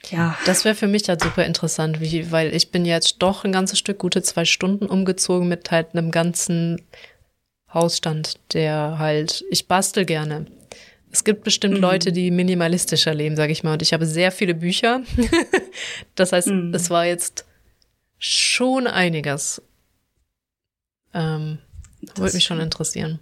ja. 0.10 0.38
Das 0.46 0.63
wäre 0.63 0.75
für 0.75 0.88
mich 0.88 1.10
halt 1.10 1.22
super 1.22 1.44
interessant, 1.44 2.00
wie, 2.00 2.32
weil 2.32 2.54
ich 2.54 2.72
bin 2.72 2.86
jetzt 2.86 3.18
doch 3.20 3.44
ein 3.44 3.51
ganzes 3.51 3.80
Stück, 3.80 3.98
gute 3.98 4.22
zwei 4.22 4.46
Stunden 4.46 4.86
umgezogen 4.86 5.48
mit 5.48 5.72
halt 5.72 5.94
einem 5.94 6.12
ganzen 6.12 6.82
Hausstand, 7.74 8.39
der 8.53 8.97
halt, 8.97 9.43
ich 9.50 9.67
bastel 9.67 10.05
gerne. 10.05 10.45
Es 11.12 11.24
gibt 11.24 11.43
bestimmt 11.43 11.75
mhm. 11.75 11.81
Leute, 11.81 12.12
die 12.12 12.31
minimalistischer 12.31 13.13
leben, 13.13 13.36
sage 13.36 13.51
ich 13.51 13.63
mal. 13.63 13.74
Und 13.74 13.81
ich 13.81 13.93
habe 13.93 14.05
sehr 14.05 14.31
viele 14.31 14.53
Bücher. 14.53 15.01
das 16.15 16.31
heißt, 16.31 16.47
mhm. 16.47 16.74
es 16.74 16.89
war 16.89 17.05
jetzt 17.05 17.45
schon 18.19 18.88
einiges. 18.88 19.62
Ähm, 21.13 21.59
würde 22.15 22.33
mich 22.33 22.45
schon 22.45 22.59
interessieren. 22.59 23.19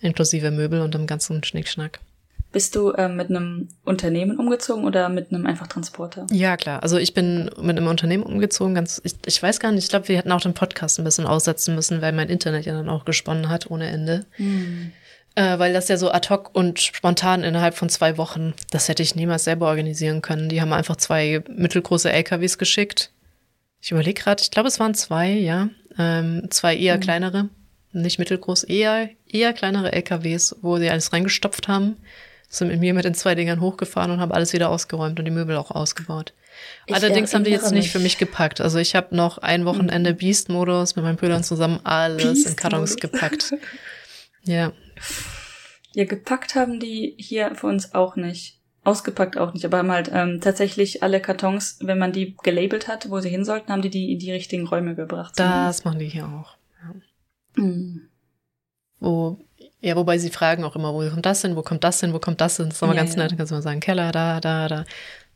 Inklusive 0.00 0.50
Möbel 0.50 0.80
und 0.80 0.94
dem 0.94 1.06
ganzen 1.06 1.42
Schnickschnack. 1.44 2.00
Bist 2.52 2.76
du 2.76 2.92
ähm, 2.96 3.16
mit 3.16 3.30
einem 3.30 3.68
Unternehmen 3.82 4.38
umgezogen 4.38 4.84
oder 4.84 5.08
mit 5.08 5.32
einem 5.32 5.46
einfach 5.46 5.66
Transporter? 5.66 6.26
Ja, 6.30 6.58
klar. 6.58 6.82
Also 6.82 6.98
ich 6.98 7.14
bin 7.14 7.50
mit 7.60 7.78
einem 7.78 7.86
Unternehmen 7.86 8.22
umgezogen. 8.22 8.74
Ganz, 8.74 9.00
ich, 9.04 9.14
ich 9.24 9.42
weiß 9.42 9.58
gar 9.58 9.72
nicht, 9.72 9.84
ich 9.84 9.90
glaube, 9.90 10.08
wir 10.08 10.18
hätten 10.18 10.32
auch 10.32 10.42
den 10.42 10.52
Podcast 10.52 10.98
ein 10.98 11.04
bisschen 11.04 11.26
aussetzen 11.26 11.74
müssen, 11.74 12.02
weil 12.02 12.12
mein 12.12 12.28
Internet 12.28 12.66
ja 12.66 12.74
dann 12.74 12.90
auch 12.90 13.06
gesponnen 13.06 13.48
hat 13.48 13.70
ohne 13.70 13.88
Ende. 13.88 14.26
Hm. 14.32 14.92
Äh, 15.34 15.58
weil 15.58 15.72
das 15.72 15.88
ja 15.88 15.96
so 15.96 16.10
ad 16.10 16.28
hoc 16.28 16.50
und 16.54 16.78
spontan 16.78 17.42
innerhalb 17.42 17.74
von 17.74 17.88
zwei 17.88 18.18
Wochen, 18.18 18.52
das 18.70 18.88
hätte 18.88 19.02
ich 19.02 19.14
niemals 19.14 19.44
selber 19.44 19.66
organisieren 19.68 20.20
können. 20.20 20.50
Die 20.50 20.60
haben 20.60 20.74
einfach 20.74 20.96
zwei 20.96 21.42
mittelgroße 21.48 22.12
LKWs 22.12 22.58
geschickt. 22.58 23.10
Ich 23.80 23.92
überlege 23.92 24.20
gerade, 24.20 24.42
ich 24.42 24.50
glaube, 24.50 24.68
es 24.68 24.78
waren 24.78 24.94
zwei, 24.94 25.30
ja. 25.30 25.70
Ähm, 25.98 26.48
zwei 26.50 26.76
eher 26.76 26.96
mhm. 26.96 27.00
kleinere, 27.00 27.48
nicht 27.92 28.18
mittelgroß, 28.18 28.64
eher, 28.64 29.08
eher 29.26 29.54
kleinere 29.54 29.92
LKWs, 29.92 30.56
wo 30.60 30.76
sie 30.76 30.90
alles 30.90 31.14
reingestopft 31.14 31.66
haben. 31.66 31.96
Sind 32.52 32.68
mit 32.68 32.80
mir 32.80 32.92
mit 32.92 33.06
den 33.06 33.14
zwei 33.14 33.34
Dingern 33.34 33.62
hochgefahren 33.62 34.10
und 34.10 34.20
haben 34.20 34.30
alles 34.30 34.52
wieder 34.52 34.68
ausgeräumt 34.68 35.18
und 35.18 35.24
die 35.24 35.30
Möbel 35.30 35.56
auch 35.56 35.70
ausgebaut. 35.70 36.34
Ich 36.86 36.94
Allerdings 36.94 37.32
haben 37.32 37.44
die 37.44 37.50
jetzt 37.50 37.72
nicht 37.72 37.84
mich. 37.84 37.92
für 37.92 37.98
mich 37.98 38.18
gepackt. 38.18 38.60
Also 38.60 38.78
ich 38.78 38.94
habe 38.94 39.16
noch 39.16 39.38
ein 39.38 39.64
Wochenende 39.64 40.12
mhm. 40.12 40.18
Beast-Modus 40.18 40.94
mit 40.94 41.02
meinen 41.02 41.16
Brüdern 41.16 41.42
zusammen 41.42 41.80
alles 41.84 42.44
in 42.44 42.54
Kartons 42.54 42.96
gepackt. 42.96 43.54
ja. 44.42 44.70
Ja, 45.94 46.04
gepackt 46.04 46.54
haben 46.54 46.78
die 46.78 47.14
hier 47.18 47.54
für 47.54 47.68
uns 47.68 47.94
auch 47.94 48.16
nicht. 48.16 48.58
Ausgepackt 48.84 49.38
auch 49.38 49.54
nicht, 49.54 49.64
aber 49.64 49.78
haben 49.78 49.90
halt 49.90 50.10
ähm, 50.12 50.42
tatsächlich 50.42 51.02
alle 51.02 51.20
Kartons, 51.20 51.78
wenn 51.80 51.96
man 51.96 52.12
die 52.12 52.36
gelabelt 52.42 52.86
hat, 52.86 53.08
wo 53.08 53.20
sie 53.20 53.30
hin 53.30 53.46
sollten, 53.46 53.72
haben 53.72 53.80
die 53.80 53.90
die 53.90 54.12
in 54.12 54.18
die 54.18 54.32
richtigen 54.32 54.66
Räume 54.66 54.94
gebracht. 54.94 55.38
Das 55.38 55.84
machen 55.84 56.00
die 56.00 56.08
hier 56.08 56.26
auch. 56.26 56.56
Ja. 56.82 57.62
Mhm. 57.62 58.08
Wo, 59.00 59.38
ja, 59.82 59.96
wobei 59.96 60.16
sie 60.16 60.30
fragen 60.30 60.62
auch 60.64 60.76
immer, 60.76 60.94
wo 60.94 61.08
kommt 61.10 61.26
das 61.26 61.42
hin, 61.42 61.56
wo 61.56 61.62
kommt 61.62 61.82
das 61.82 62.00
hin, 62.00 62.12
wo 62.12 62.20
kommt 62.20 62.40
das 62.40 62.56
hin? 62.56 62.66
Das 62.68 62.76
ist 62.76 62.82
immer 62.82 62.94
ja, 62.94 63.02
ganz 63.02 63.16
ja. 63.16 63.22
nett, 63.24 63.36
kannst 63.36 63.50
du 63.50 63.56
mal 63.56 63.62
sagen, 63.62 63.80
Keller, 63.80 64.12
da, 64.12 64.40
da, 64.40 64.68
da. 64.68 64.84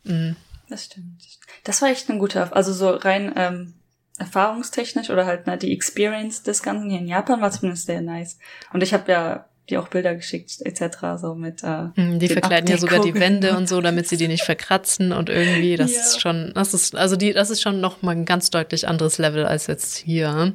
Mhm. 0.05 0.37
Das 0.69 0.85
stimmt. 0.85 1.21
Das 1.65 1.83
war 1.83 1.89
echt 1.89 2.09
ein 2.09 2.21
guter, 2.21 2.55
also 2.55 2.73
so 2.73 2.91
rein 2.91 3.33
ähm, 3.37 3.75
erfahrungstechnisch 4.19 5.11
oder 5.11 5.27
halt 5.27 5.43
na, 5.47 5.57
die 5.57 5.73
Experience 5.73 6.45
des 6.45 6.63
Ganzen 6.63 6.89
hier 6.89 7.01
in 7.01 7.09
Japan 7.09 7.41
war 7.41 7.51
zumindest 7.51 7.87
sehr 7.87 8.01
nice. 8.01 8.39
Und 8.73 8.85
ich 8.85 8.95
habe 8.95 9.11
ja 9.11 9.49
die 9.69 9.79
auch 9.79 9.89
Bilder 9.89 10.15
geschickt 10.15 10.53
etc. 10.61 11.21
so 11.21 11.35
mit 11.35 11.63
äh, 11.63 11.89
hm, 11.95 12.19
die 12.19 12.29
verkleiden 12.29 12.71
ja 12.71 12.79
sogar 12.79 13.01
die 13.01 13.15
Wände 13.15 13.57
und 13.57 13.69
so, 13.69 13.81
damit 13.81 14.09
sie 14.09 14.17
die 14.17 14.29
nicht 14.29 14.45
verkratzen 14.45 15.13
und 15.13 15.29
irgendwie 15.29 15.77
das 15.77 15.95
ja. 15.95 16.01
ist 16.01 16.21
schon 16.21 16.53
das 16.55 16.75
ist 16.75 16.95
also 16.95 17.17
die 17.17 17.33
das 17.33 17.51
ist 17.51 17.63
schon 17.63 17.81
noch 17.81 18.03
mal 18.03 18.13
ein 18.13 18.25
ganz 18.25 18.51
deutlich 18.51 18.87
anderes 18.87 19.19
Level 19.19 19.47
als 19.47 19.67
jetzt 19.67 19.97
hier. 19.97 20.55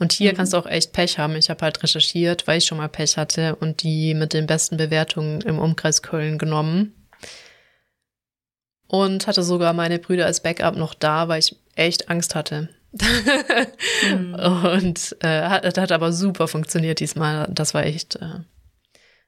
Und 0.00 0.12
hier 0.12 0.32
mhm. 0.32 0.36
kannst 0.36 0.52
du 0.52 0.56
auch 0.56 0.66
echt 0.66 0.92
Pech 0.92 1.18
haben. 1.18 1.36
Ich 1.36 1.50
habe 1.50 1.62
halt 1.62 1.82
recherchiert, 1.82 2.46
weil 2.46 2.58
ich 2.58 2.66
schon 2.66 2.78
mal 2.78 2.88
Pech 2.88 3.16
hatte 3.16 3.54
und 3.56 3.82
die 3.84 4.14
mit 4.14 4.32
den 4.32 4.46
besten 4.46 4.76
Bewertungen 4.76 5.40
im 5.42 5.58
Umkreis 5.58 6.02
Köln 6.02 6.36
genommen. 6.36 6.92
Und 8.88 9.26
hatte 9.26 9.42
sogar 9.42 9.72
meine 9.72 9.98
Brüder 9.98 10.26
als 10.26 10.40
Backup 10.40 10.76
noch 10.76 10.94
da, 10.94 11.28
weil 11.28 11.38
ich 11.38 11.56
echt 11.76 12.10
Angst 12.10 12.34
hatte 12.34 12.68
mhm. 13.02 14.34
Und 14.34 15.16
äh, 15.20 15.42
hat, 15.42 15.78
hat 15.78 15.92
aber 15.92 16.12
super 16.12 16.48
funktioniert 16.48 17.00
diesmal. 17.00 17.48
Das 17.50 17.74
war 17.74 17.84
echt 17.84 18.16
äh, 18.16 18.40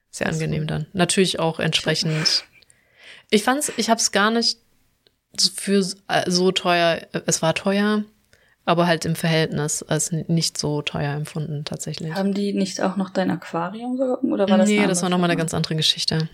sehr 0.09 0.27
angenehm 0.27 0.67
dann. 0.67 0.87
Natürlich 0.93 1.39
auch 1.39 1.59
entsprechend. 1.59 2.45
Ich 3.29 3.43
fand's, 3.43 3.71
ich 3.77 3.89
hab's 3.89 4.11
gar 4.11 4.31
nicht 4.31 4.59
für 5.55 5.85
äh, 6.07 6.29
so 6.29 6.51
teuer, 6.51 7.01
es 7.25 7.41
war 7.41 7.53
teuer, 7.53 8.03
aber 8.67 8.85
halt 8.85 9.05
im 9.05 9.15
Verhältnis 9.15 9.81
als 9.81 10.11
nicht 10.11 10.57
so 10.57 10.81
teuer 10.81 11.13
empfunden 11.13 11.63
tatsächlich. 11.63 12.13
Haben 12.13 12.33
die 12.33 12.51
nicht 12.51 12.81
auch 12.81 12.97
noch 12.97 13.09
dein 13.09 13.31
Aquarium 13.31 13.95
so 13.97 14.17
oder 14.27 14.49
war 14.49 14.57
das 14.57 14.67
Nee, 14.67 14.85
das 14.85 15.01
war 15.01 15.09
nochmal 15.09 15.29
eine 15.29 15.37
ganz 15.37 15.53
andere 15.53 15.77
Geschichte. 15.77 16.27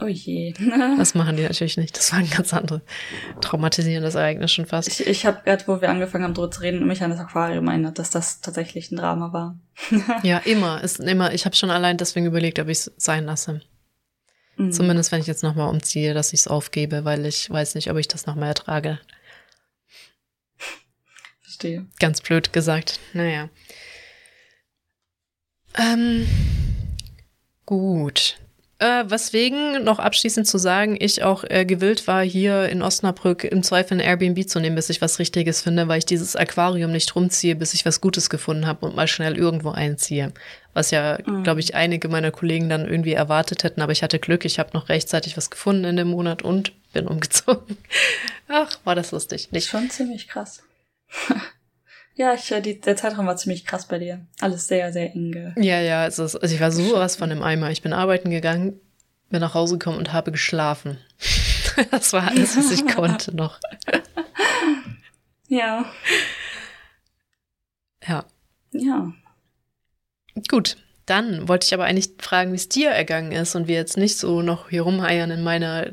Oh 0.00 0.06
je. 0.06 0.54
das 0.98 1.16
machen 1.16 1.36
die 1.36 1.42
natürlich 1.42 1.76
nicht. 1.76 1.96
Das 1.96 2.12
war 2.12 2.20
ein 2.20 2.30
ganz 2.30 2.54
anderes 2.54 2.82
traumatisierendes 3.40 4.14
Ereignis 4.14 4.52
schon 4.52 4.66
fast. 4.66 4.88
Ich, 4.88 5.04
ich 5.04 5.26
habe 5.26 5.40
gerade, 5.44 5.64
wo 5.66 5.80
wir 5.80 5.90
angefangen 5.90 6.22
haben, 6.22 6.34
drüber 6.34 6.52
zu 6.52 6.60
reden, 6.60 6.86
mich 6.86 7.02
an 7.02 7.10
das 7.10 7.18
Aquarium 7.18 7.66
erinnert, 7.66 7.98
dass 7.98 8.10
das 8.10 8.40
tatsächlich 8.40 8.92
ein 8.92 8.96
Drama 8.96 9.32
war. 9.32 9.58
ja, 10.22 10.38
immer. 10.38 10.80
Ist 10.84 11.00
immer. 11.00 11.34
Ich 11.34 11.44
habe 11.44 11.56
schon 11.56 11.70
allein 11.70 11.96
deswegen 11.96 12.26
überlegt, 12.26 12.60
ob 12.60 12.68
ich 12.68 12.78
es 12.78 12.92
sein 12.98 13.24
lasse. 13.24 13.62
Mhm. 14.56 14.70
Zumindest 14.70 15.10
wenn 15.10 15.20
ich 15.20 15.26
jetzt 15.26 15.42
nochmal 15.42 15.70
umziehe, 15.70 16.14
dass 16.14 16.32
ich 16.32 16.40
es 16.40 16.46
aufgebe, 16.46 17.04
weil 17.04 17.26
ich 17.26 17.50
weiß 17.50 17.74
nicht, 17.74 17.90
ob 17.90 17.96
ich 17.96 18.06
das 18.06 18.26
nochmal 18.26 18.50
ertrage. 18.50 19.00
Verstehe. 21.58 21.86
Ganz 21.98 22.20
blöd 22.20 22.52
gesagt. 22.52 23.00
Naja. 23.14 23.48
Ähm, 25.76 26.24
gut. 27.66 28.36
Äh, 28.78 29.10
weswegen 29.10 29.82
noch 29.82 29.98
abschließend 29.98 30.46
zu 30.46 30.56
sagen, 30.56 30.96
ich 31.00 31.24
auch 31.24 31.42
äh, 31.42 31.64
gewillt 31.64 32.06
war, 32.06 32.22
hier 32.22 32.68
in 32.68 32.80
Osnabrück 32.80 33.42
im 33.42 33.64
Zweifel 33.64 33.94
ein 33.94 34.00
Airbnb 34.00 34.48
zu 34.48 34.60
nehmen, 34.60 34.76
bis 34.76 34.88
ich 34.88 35.02
was 35.02 35.18
Richtiges 35.18 35.60
finde, 35.60 35.88
weil 35.88 35.98
ich 35.98 36.06
dieses 36.06 36.36
Aquarium 36.36 36.92
nicht 36.92 37.16
rumziehe, 37.16 37.56
bis 37.56 37.74
ich 37.74 37.84
was 37.84 38.00
Gutes 38.00 38.30
gefunden 38.30 38.68
habe 38.68 38.86
und 38.86 38.94
mal 38.94 39.08
schnell 39.08 39.36
irgendwo 39.36 39.70
einziehe. 39.70 40.32
Was 40.74 40.92
ja, 40.92 41.18
mhm. 41.26 41.42
glaube 41.42 41.58
ich, 41.58 41.74
einige 41.74 42.08
meiner 42.08 42.30
Kollegen 42.30 42.68
dann 42.68 42.86
irgendwie 42.86 43.14
erwartet 43.14 43.64
hätten, 43.64 43.80
aber 43.80 43.90
ich 43.90 44.04
hatte 44.04 44.20
Glück, 44.20 44.44
ich 44.44 44.60
habe 44.60 44.70
noch 44.74 44.88
rechtzeitig 44.88 45.36
was 45.36 45.50
gefunden 45.50 45.82
in 45.82 45.96
dem 45.96 46.08
Monat 46.08 46.42
und 46.42 46.72
bin 46.92 47.08
umgezogen. 47.08 47.76
Ach, 48.46 48.78
war 48.84 48.94
das 48.94 49.10
lustig. 49.10 49.50
Nicht? 49.50 49.68
Schon 49.68 49.90
ziemlich 49.90 50.28
krass. 50.28 50.62
Ja, 52.18 52.34
ich, 52.34 52.50
äh, 52.50 52.60
die, 52.60 52.80
der 52.80 52.96
Zeitraum 52.96 53.28
war 53.28 53.36
ziemlich 53.36 53.64
krass 53.64 53.86
bei 53.86 54.00
dir. 54.00 54.26
Alles 54.40 54.66
sehr, 54.66 54.92
sehr 54.92 55.14
eng. 55.14 55.54
Ja, 55.56 55.80
ja, 55.80 56.02
also, 56.02 56.24
also 56.24 56.40
ich 56.42 56.60
war 56.60 56.72
so 56.72 56.94
was 56.94 57.14
von 57.14 57.30
im 57.30 57.44
Eimer. 57.44 57.70
Ich 57.70 57.80
bin 57.80 57.92
arbeiten 57.92 58.30
gegangen, 58.30 58.80
bin 59.30 59.38
nach 59.40 59.54
Hause 59.54 59.78
gekommen 59.78 59.98
und 59.98 60.12
habe 60.12 60.32
geschlafen. 60.32 60.98
das 61.92 62.12
war 62.12 62.26
alles, 62.26 62.56
was 62.56 62.72
ich 62.72 62.84
konnte 62.94 63.36
noch. 63.36 63.60
ja. 65.46 65.84
Ja. 68.04 68.24
Ja. 68.72 69.12
Gut, 70.48 70.76
dann 71.06 71.46
wollte 71.46 71.66
ich 71.66 71.74
aber 71.74 71.84
eigentlich 71.84 72.10
fragen, 72.18 72.50
wie 72.50 72.56
es 72.56 72.68
dir 72.68 72.90
ergangen 72.90 73.30
ist 73.30 73.54
und 73.54 73.68
wir 73.68 73.76
jetzt 73.76 73.96
nicht 73.96 74.18
so 74.18 74.42
noch 74.42 74.70
hier 74.70 74.82
rumheiern 74.82 75.30
in 75.30 75.44
meiner 75.44 75.92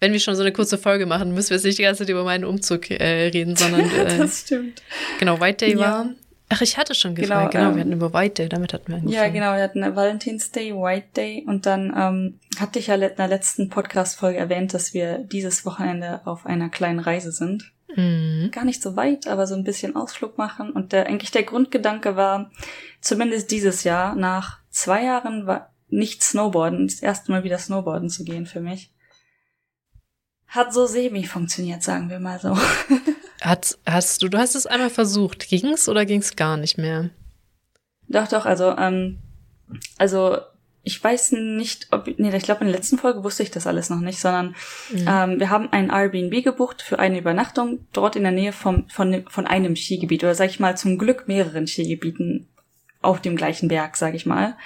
wenn 0.00 0.12
wir 0.12 0.20
schon 0.20 0.34
so 0.34 0.42
eine 0.42 0.52
kurze 0.52 0.78
Folge 0.78 1.06
machen, 1.06 1.34
müssen 1.34 1.50
wir 1.50 1.56
jetzt 1.56 1.64
nicht 1.64 1.78
die 1.78 1.82
ganze 1.82 2.00
Zeit 2.00 2.10
über 2.10 2.24
meinen 2.24 2.44
Umzug 2.44 2.90
äh, 2.90 3.28
reden, 3.28 3.56
sondern. 3.56 3.82
Äh, 3.92 4.18
das 4.18 4.40
stimmt. 4.40 4.82
Genau, 5.18 5.40
White 5.40 5.66
Day 5.66 5.74
ja. 5.74 5.80
war. 5.80 6.10
Ach, 6.48 6.60
ich 6.60 6.76
hatte 6.76 6.94
schon 6.94 7.14
gefragt, 7.14 7.52
genau, 7.52 7.64
genau 7.64 7.70
ähm, 7.70 7.76
wir 7.76 7.80
hatten 7.80 7.92
über 7.92 8.12
White 8.12 8.34
Day, 8.34 8.48
damit 8.48 8.74
hatten 8.74 8.88
wir 8.88 8.96
angefangen. 8.96 9.14
Ja, 9.14 9.28
genau, 9.28 9.54
wir 9.54 9.62
hatten 9.62 9.96
Valentine's 9.96 10.50
Day, 10.50 10.74
White 10.74 11.08
Day 11.16 11.44
und 11.46 11.64
dann 11.64 11.94
ähm, 11.96 12.40
hatte 12.60 12.78
ich 12.78 12.88
ja 12.88 12.94
in 12.94 13.16
der 13.16 13.28
letzten 13.28 13.70
Podcast-Folge 13.70 14.38
erwähnt, 14.38 14.74
dass 14.74 14.92
wir 14.92 15.18
dieses 15.18 15.64
Wochenende 15.64 16.20
auf 16.26 16.44
einer 16.44 16.68
kleinen 16.68 16.98
Reise 16.98 17.32
sind. 17.32 17.72
Mhm. 17.96 18.50
Gar 18.52 18.66
nicht 18.66 18.82
so 18.82 18.96
weit, 18.96 19.26
aber 19.28 19.46
so 19.46 19.54
ein 19.54 19.64
bisschen 19.64 19.96
Ausflug 19.96 20.36
machen. 20.36 20.72
Und 20.72 20.92
der, 20.92 21.06
eigentlich 21.06 21.30
der 21.30 21.44
Grundgedanke 21.44 22.16
war, 22.16 22.50
zumindest 23.00 23.50
dieses 23.50 23.84
Jahr, 23.84 24.14
nach 24.14 24.58
zwei 24.68 25.04
Jahren 25.04 25.46
war 25.46 25.70
nicht 25.88 26.22
Snowboarden, 26.22 26.86
das 26.86 27.00
erste 27.00 27.32
Mal 27.32 27.44
wieder 27.44 27.58
Snowboarden 27.58 28.10
zu 28.10 28.24
gehen 28.24 28.44
für 28.44 28.60
mich 28.60 28.90
hat 30.52 30.72
so 30.72 30.86
semi 30.86 31.24
funktioniert, 31.24 31.82
sagen 31.82 32.10
wir 32.10 32.20
mal 32.20 32.38
so. 32.38 32.56
Hat, 33.40 33.76
hast 33.86 34.22
du, 34.22 34.28
du 34.28 34.38
hast 34.38 34.54
es 34.54 34.66
einmal 34.66 34.90
versucht. 34.90 35.48
Ging's 35.48 35.88
oder 35.88 36.06
ging's 36.06 36.36
gar 36.36 36.56
nicht 36.56 36.78
mehr? 36.78 37.10
Doch, 38.06 38.28
doch, 38.28 38.46
also, 38.46 38.76
ähm, 38.76 39.18
also 39.98 40.38
ich 40.84 41.02
weiß 41.02 41.32
nicht, 41.32 41.88
ob, 41.90 42.06
nee, 42.18 42.36
ich 42.36 42.42
glaube, 42.44 42.60
in 42.60 42.68
der 42.68 42.76
letzten 42.76 42.98
Folge 42.98 43.24
wusste 43.24 43.42
ich 43.42 43.50
das 43.50 43.66
alles 43.66 43.90
noch 43.90 44.00
nicht, 44.00 44.20
sondern 44.20 44.54
mhm. 44.90 45.06
ähm, 45.08 45.40
wir 45.40 45.50
haben 45.50 45.72
ein 45.72 45.90
Airbnb 45.90 46.44
gebucht 46.44 46.82
für 46.82 46.98
eine 46.98 47.18
Übernachtung 47.18 47.86
dort 47.92 48.14
in 48.14 48.22
der 48.22 48.32
Nähe 48.32 48.52
vom, 48.52 48.88
von, 48.88 49.24
von 49.28 49.46
einem 49.46 49.74
Skigebiet 49.74 50.22
oder 50.22 50.34
sag 50.34 50.50
ich 50.50 50.60
mal 50.60 50.76
zum 50.76 50.98
Glück 50.98 51.26
mehreren 51.26 51.66
Skigebieten 51.66 52.48
auf 53.00 53.20
dem 53.20 53.36
gleichen 53.36 53.68
Berg, 53.68 53.96
sag 53.96 54.14
ich 54.14 54.26
mal. 54.26 54.56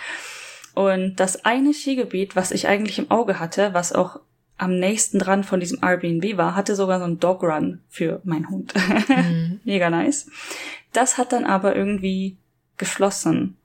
Und 0.74 1.16
das 1.16 1.46
eine 1.46 1.72
Skigebiet, 1.72 2.36
was 2.36 2.50
ich 2.50 2.68
eigentlich 2.68 2.98
im 2.98 3.10
Auge 3.10 3.40
hatte, 3.40 3.72
was 3.72 3.94
auch 3.94 4.20
am 4.58 4.78
nächsten 4.78 5.18
dran 5.18 5.44
von 5.44 5.60
diesem 5.60 5.80
Airbnb 5.82 6.36
war, 6.36 6.54
hatte 6.54 6.74
sogar 6.76 6.98
so 6.98 7.04
einen 7.04 7.18
Dog 7.18 7.42
Run 7.42 7.80
für 7.88 8.20
meinen 8.24 8.48
Hund. 8.48 8.74
Mhm. 9.08 9.60
Mega 9.64 9.90
nice. 9.90 10.30
Das 10.92 11.18
hat 11.18 11.32
dann 11.32 11.44
aber 11.44 11.76
irgendwie 11.76 12.38
geschlossen. 12.76 13.56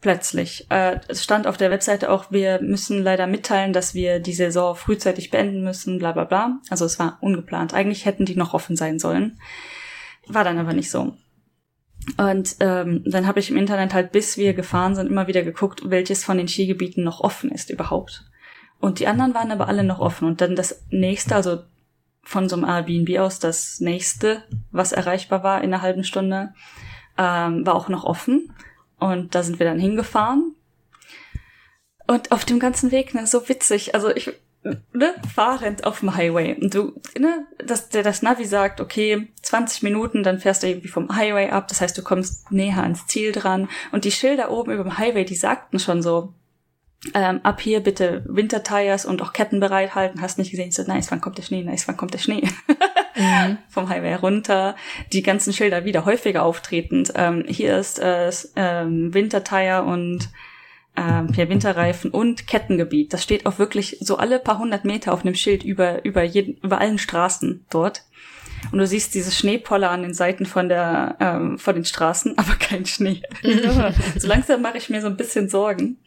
Plötzlich. 0.00 0.66
Äh, 0.68 0.98
es 1.06 1.22
stand 1.22 1.46
auf 1.46 1.56
der 1.56 1.70
Webseite 1.70 2.10
auch, 2.10 2.32
wir 2.32 2.60
müssen 2.60 3.02
leider 3.02 3.26
mitteilen, 3.28 3.72
dass 3.72 3.94
wir 3.94 4.18
die 4.18 4.32
Saison 4.32 4.74
frühzeitig 4.74 5.30
beenden 5.30 5.62
müssen, 5.62 5.98
bla 5.98 6.12
bla 6.12 6.24
bla. 6.24 6.58
Also 6.70 6.84
es 6.84 6.98
war 6.98 7.18
ungeplant. 7.20 7.72
Eigentlich 7.72 8.04
hätten 8.04 8.24
die 8.24 8.34
noch 8.34 8.52
offen 8.52 8.74
sein 8.74 8.98
sollen. 8.98 9.38
War 10.26 10.42
dann 10.42 10.58
aber 10.58 10.72
nicht 10.72 10.90
so. 10.90 11.16
Und 12.16 12.56
ähm, 12.58 13.04
dann 13.06 13.28
habe 13.28 13.38
ich 13.38 13.50
im 13.50 13.56
Internet 13.56 13.94
halt, 13.94 14.10
bis 14.10 14.36
wir 14.36 14.54
gefahren 14.54 14.96
sind, 14.96 15.06
immer 15.06 15.28
wieder 15.28 15.42
geguckt, 15.42 15.82
welches 15.84 16.24
von 16.24 16.36
den 16.36 16.48
Skigebieten 16.48 17.04
noch 17.04 17.20
offen 17.20 17.50
ist 17.52 17.70
überhaupt. 17.70 18.24
Und 18.82 18.98
die 18.98 19.06
anderen 19.06 19.32
waren 19.32 19.52
aber 19.52 19.68
alle 19.68 19.84
noch 19.84 20.00
offen. 20.00 20.26
Und 20.26 20.40
dann 20.40 20.56
das 20.56 20.82
nächste, 20.90 21.36
also 21.36 21.60
von 22.24 22.48
so 22.48 22.56
einem 22.56 22.64
Airbnb 22.64 23.16
aus, 23.20 23.38
das 23.38 23.78
nächste, 23.78 24.42
was 24.72 24.90
erreichbar 24.90 25.44
war 25.44 25.62
in 25.62 25.72
einer 25.72 25.82
halben 25.82 26.02
Stunde, 26.02 26.52
ähm, 27.16 27.64
war 27.64 27.76
auch 27.76 27.88
noch 27.88 28.02
offen. 28.02 28.52
Und 28.98 29.36
da 29.36 29.44
sind 29.44 29.60
wir 29.60 29.66
dann 29.66 29.78
hingefahren. 29.78 30.56
Und 32.08 32.32
auf 32.32 32.44
dem 32.44 32.58
ganzen 32.58 32.90
Weg, 32.90 33.14
ne, 33.14 33.24
so 33.24 33.48
witzig. 33.48 33.94
Also 33.94 34.10
ich, 34.10 34.32
ne, 34.64 35.14
fahrend 35.32 35.84
auf 35.84 36.00
dem 36.00 36.16
Highway. 36.16 36.56
Und 36.60 36.74
du, 36.74 37.00
ne, 37.16 37.46
dass 37.64 37.88
der 37.88 38.02
das 38.02 38.20
Navi 38.20 38.44
sagt, 38.44 38.80
okay, 38.80 39.28
20 39.42 39.84
Minuten, 39.84 40.24
dann 40.24 40.40
fährst 40.40 40.64
du 40.64 40.66
irgendwie 40.66 40.88
vom 40.88 41.14
Highway 41.14 41.50
ab. 41.50 41.68
Das 41.68 41.80
heißt, 41.80 41.96
du 41.96 42.02
kommst 42.02 42.50
näher 42.50 42.82
ans 42.82 43.06
Ziel 43.06 43.30
dran. 43.30 43.68
Und 43.92 44.04
die 44.04 44.10
Schilder 44.10 44.50
oben 44.50 44.72
über 44.72 44.82
dem 44.82 44.98
Highway, 44.98 45.24
die 45.24 45.36
sagten 45.36 45.78
schon 45.78 46.02
so, 46.02 46.34
ähm, 47.14 47.40
ab 47.42 47.60
hier 47.60 47.80
bitte 47.80 48.22
Wintertires 48.26 49.04
und 49.04 49.22
auch 49.22 49.32
Ketten 49.32 49.60
bereithalten. 49.60 50.20
Hast 50.20 50.38
nicht 50.38 50.50
gesehen, 50.50 50.70
so 50.70 50.82
nice, 50.84 51.10
wann 51.10 51.20
kommt 51.20 51.38
der 51.38 51.42
Schnee, 51.42 51.62
nice, 51.62 51.88
wann 51.88 51.96
kommt 51.96 52.14
der 52.14 52.18
Schnee? 52.18 52.48
mhm. 53.16 53.58
Vom 53.68 53.88
Highway 53.88 54.14
runter. 54.14 54.76
Die 55.12 55.22
ganzen 55.22 55.52
Schilder 55.52 55.84
wieder 55.84 56.04
häufiger 56.04 56.44
auftretend. 56.44 57.12
Ähm, 57.16 57.44
hier 57.48 57.76
ist 57.78 57.98
äh, 57.98 58.30
ähm, 58.56 59.12
Wintertire 59.12 59.82
und 59.82 60.28
äh, 60.94 61.22
hier 61.34 61.48
Winterreifen 61.48 62.10
und 62.10 62.46
Kettengebiet. 62.46 63.12
Das 63.12 63.22
steht 63.22 63.46
auch 63.46 63.58
wirklich 63.58 63.98
so 64.00 64.16
alle 64.16 64.38
paar 64.38 64.58
hundert 64.58 64.84
Meter 64.84 65.12
auf 65.12 65.22
einem 65.22 65.34
Schild 65.34 65.64
über, 65.64 66.04
über, 66.04 66.22
jeden, 66.22 66.58
über 66.62 66.78
allen 66.78 66.98
Straßen 66.98 67.64
dort. 67.70 68.04
Und 68.70 68.78
du 68.78 68.86
siehst 68.86 69.14
diese 69.14 69.32
Schneepoller 69.32 69.90
an 69.90 70.02
den 70.02 70.14
Seiten 70.14 70.46
von 70.46 70.68
der, 70.68 71.16
ähm, 71.18 71.58
von 71.58 71.74
den 71.74 71.84
Straßen, 71.84 72.34
aber 72.38 72.54
kein 72.54 72.86
Schnee. 72.86 73.22
so 74.18 74.28
langsam 74.28 74.62
mache 74.62 74.78
ich 74.78 74.88
mir 74.88 75.00
so 75.00 75.08
ein 75.08 75.16
bisschen 75.16 75.48
Sorgen. 75.48 75.98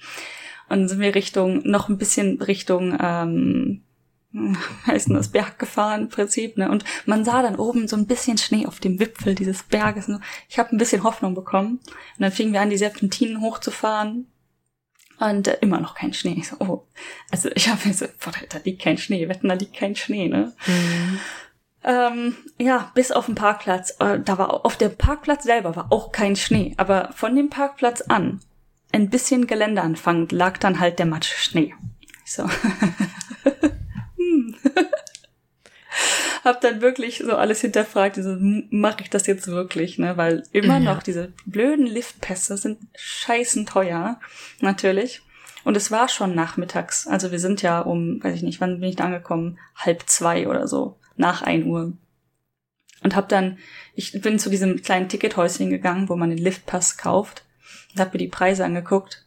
Und 0.70 0.80
dann 0.80 0.88
sind 0.88 1.00
wir 1.00 1.16
Richtung, 1.16 1.62
noch 1.64 1.90
ein 1.90 1.98
bisschen 1.98 2.42
Richtung, 2.42 2.98
ähm, 3.00 3.82
heißt 4.88 5.10
das 5.12 5.30
Berg 5.30 5.60
gefahren 5.60 6.04
im 6.04 6.10
Prinzip, 6.10 6.58
ne? 6.58 6.70
Und 6.70 6.84
man 7.06 7.24
sah 7.24 7.42
dann 7.42 7.56
oben 7.56 7.88
so 7.88 7.96
ein 7.96 8.08
bisschen 8.08 8.38
Schnee 8.38 8.66
auf 8.66 8.80
dem 8.80 9.00
Wipfel 9.00 9.36
dieses 9.36 9.64
Berges. 9.64 10.08
Ne? 10.08 10.20
Ich 10.50 10.60
habe 10.60 10.76
ein 10.76 10.78
bisschen 10.78 11.04
Hoffnung 11.04 11.36
bekommen. 11.36 11.80
Und 11.84 12.20
dann 12.20 12.32
fingen 12.32 12.54
wir 12.54 12.62
an, 12.62 12.70
die 12.70 12.78
Serpentinen 12.78 13.42
hochzufahren. 13.42 14.28
Und 15.20 15.48
äh, 15.48 15.58
immer 15.62 15.80
noch 15.80 15.96
kein 15.96 16.14
Schnee. 16.14 16.36
Ich 16.38 16.50
so, 16.50 16.58
oh. 16.60 16.88
Also 17.32 17.50
ich 17.56 17.70
habe 17.70 17.88
mir 17.88 17.94
so, 17.94 18.06
boah, 18.24 18.34
da 18.50 18.60
liegt 18.64 18.82
kein 18.82 18.98
Schnee, 18.98 19.30
wetten, 19.30 19.48
da 19.48 19.54
liegt 19.54 19.76
kein 19.76 19.96
Schnee, 19.96 20.28
ne? 20.28 20.54
Mhm. 20.68 21.20
Ähm, 21.86 22.36
ja, 22.58 22.92
bis 22.96 23.12
auf 23.12 23.28
den 23.28 23.36
Parkplatz. 23.36 23.96
Äh, 24.00 24.20
da 24.20 24.38
war 24.38 24.66
auf 24.66 24.76
dem 24.76 24.98
Parkplatz 24.98 25.44
selber 25.44 25.76
war 25.76 25.92
auch 25.92 26.12
kein 26.12 26.36
Schnee, 26.36 26.74
aber 26.78 27.12
von 27.14 27.36
dem 27.36 27.50
Parkplatz 27.50 28.02
an, 28.02 28.42
ein 28.96 29.10
bisschen 29.10 29.46
Gelände 29.48 29.82
anfangend, 29.82 30.32
lag 30.32 30.58
dann 30.58 30.80
halt 30.80 31.00
der 31.00 31.06
Matsch 31.06 31.34
Schnee. 31.34 31.74
So. 32.26 32.50
hm. 34.18 34.56
Hab 36.44 36.62
dann 36.62 36.82
wirklich 36.82 37.20
so 37.20 37.36
alles 37.36 37.62
hinterfragt, 37.62 38.16
so, 38.16 38.38
mache 38.40 39.02
ich 39.02 39.10
das 39.10 39.28
jetzt 39.28 39.48
wirklich, 39.48 39.98
ne? 39.98 40.18
Weil 40.18 40.44
immer 40.52 40.80
ja. 40.80 40.94
noch 40.94 41.04
diese 41.04 41.34
blöden 41.46 41.88
Liftpässe 41.88 42.58
sind 42.58 42.80
scheißen 42.96 43.66
teuer, 43.66 44.20
natürlich. 44.62 45.22
Und 45.64 45.76
es 45.76 45.90
war 45.90 46.08
schon 46.08 46.36
nachmittags. 46.36 47.08
Also 47.08 47.32
wir 47.32 47.40
sind 47.40 47.62
ja 47.64 47.82
um, 47.82 48.24
weiß 48.24 48.36
ich 48.36 48.44
nicht, 48.44 48.62
wann 48.62 48.80
bin 48.80 48.90
ich 48.90 48.96
da 48.96 49.06
angekommen? 49.06 49.58
Halb 49.76 50.04
zwei 50.08 50.48
oder 50.48 50.68
so 50.68 51.00
nach 51.18 51.42
ein 51.42 51.66
Uhr. 51.66 51.94
Und 53.04 53.16
hab 53.16 53.30
dann, 53.30 53.58
ich 53.96 54.22
bin 54.22 54.38
zu 54.38 54.50
diesem 54.50 54.82
kleinen 54.82 55.10
Tickethäuschen 55.10 55.70
gegangen, 55.70 56.08
wo 56.10 56.16
man 56.16 56.30
den 56.30 56.38
Liftpass 56.38 56.98
kauft 56.98 57.45
und 57.96 58.02
hab 58.02 58.14
mir 58.14 58.20
die 58.20 58.28
Preise 58.28 58.66
angeguckt 58.66 59.26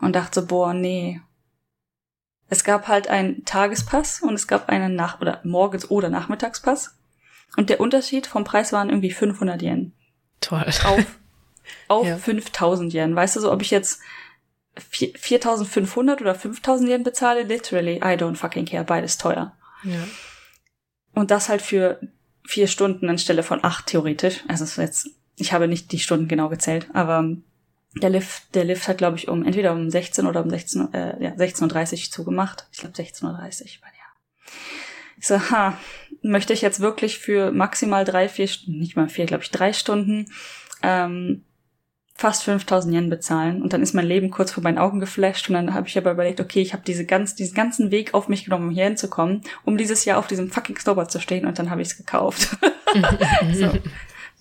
und 0.00 0.16
dachte 0.16 0.40
so, 0.40 0.46
boah, 0.46 0.72
nee. 0.72 1.20
Es 2.48 2.64
gab 2.64 2.88
halt 2.88 3.08
einen 3.08 3.44
Tagespass 3.44 4.22
und 4.22 4.34
es 4.34 4.46
gab 4.46 4.68
einen 4.68 4.94
Nach- 4.94 5.20
oder 5.20 5.40
Morgens- 5.44 5.90
oder 5.90 6.08
Nachmittagspass. 6.08 6.96
Und 7.56 7.70
der 7.70 7.80
Unterschied 7.80 8.26
vom 8.26 8.44
Preis 8.44 8.72
waren 8.72 8.88
irgendwie 8.88 9.10
500 9.10 9.62
Yen. 9.62 9.92
Toll. 10.40 10.64
Auf, 10.84 11.18
auf 11.88 12.06
ja. 12.06 12.16
5000 12.16 12.92
Yen. 12.94 13.16
Weißt 13.16 13.36
du 13.36 13.40
so, 13.40 13.52
ob 13.52 13.62
ich 13.62 13.70
jetzt 13.70 14.00
4500 14.78 16.20
oder 16.20 16.34
5000 16.34 16.88
Yen 16.88 17.02
bezahle? 17.02 17.42
Literally, 17.42 17.96
I 17.96 18.16
don't 18.16 18.36
fucking 18.36 18.66
care. 18.66 18.84
Beides 18.84 19.18
teuer. 19.18 19.56
Ja. 19.82 20.04
Und 21.12 21.30
das 21.30 21.48
halt 21.48 21.62
für 21.62 22.00
vier 22.44 22.68
Stunden 22.68 23.08
anstelle 23.08 23.42
von 23.42 23.64
acht 23.64 23.86
theoretisch. 23.86 24.44
Also 24.48 24.64
es 24.64 24.70
ist 24.72 24.76
jetzt, 24.76 25.10
ich 25.36 25.52
habe 25.52 25.68
nicht 25.68 25.92
die 25.92 25.98
Stunden 25.98 26.28
genau 26.28 26.48
gezählt, 26.48 26.88
aber 26.92 27.36
der 28.02 28.10
Lift, 28.10 28.54
der 28.54 28.64
Lift 28.64 28.88
hat, 28.88 28.98
glaube 28.98 29.16
ich, 29.16 29.28
um 29.28 29.44
entweder 29.44 29.72
um 29.72 29.88
16 29.90 30.26
oder 30.26 30.42
um 30.42 30.50
16, 30.50 30.92
äh, 30.92 31.22
ja, 31.22 31.30
16.30 31.32 31.92
Uhr 31.92 32.10
zugemacht. 32.10 32.66
Ich 32.72 32.78
glaube 32.78 32.94
16.30 32.94 33.24
Uhr, 33.24 33.38
weil 33.38 33.52
ja. 33.60 34.52
Ich 35.18 35.26
so, 35.26 35.40
ha, 35.50 35.78
möchte 36.22 36.52
ich 36.52 36.60
jetzt 36.60 36.80
wirklich 36.80 37.18
für 37.18 37.52
maximal 37.52 38.04
drei, 38.04 38.28
vier 38.28 38.48
Stunden, 38.48 38.78
nicht 38.78 38.96
mal 38.96 39.08
vier, 39.08 39.24
glaube 39.26 39.44
ich, 39.44 39.50
drei 39.50 39.72
Stunden 39.72 40.26
ähm, 40.82 41.42
fast 42.14 42.44
5000 42.44 42.94
Yen 42.94 43.10
bezahlen 43.10 43.62
und 43.62 43.72
dann 43.72 43.82
ist 43.82 43.94
mein 43.94 44.06
Leben 44.06 44.30
kurz 44.30 44.50
vor 44.50 44.62
meinen 44.62 44.78
Augen 44.78 45.00
geflasht 45.00 45.48
und 45.48 45.54
dann 45.54 45.74
habe 45.74 45.88
ich 45.88 45.98
aber 45.98 46.12
überlegt, 46.12 46.40
okay, 46.40 46.62
ich 46.62 46.72
habe 46.72 46.82
diese 46.86 47.04
ganz, 47.04 47.34
diesen 47.34 47.54
ganzen 47.54 47.90
Weg 47.90 48.14
auf 48.14 48.28
mich 48.28 48.44
genommen, 48.44 48.68
um 48.68 48.74
hier 48.74 48.84
hinzukommen, 48.84 49.42
um 49.64 49.76
dieses 49.76 50.04
Jahr 50.06 50.18
auf 50.18 50.26
diesem 50.26 50.50
fucking 50.50 50.78
Snowboard 50.78 51.10
zu 51.10 51.20
stehen 51.20 51.46
und 51.46 51.58
dann 51.58 51.70
habe 51.70 51.82
ich 51.82 51.88
es 51.88 51.96
gekauft. 51.96 52.56
so, 53.52 53.72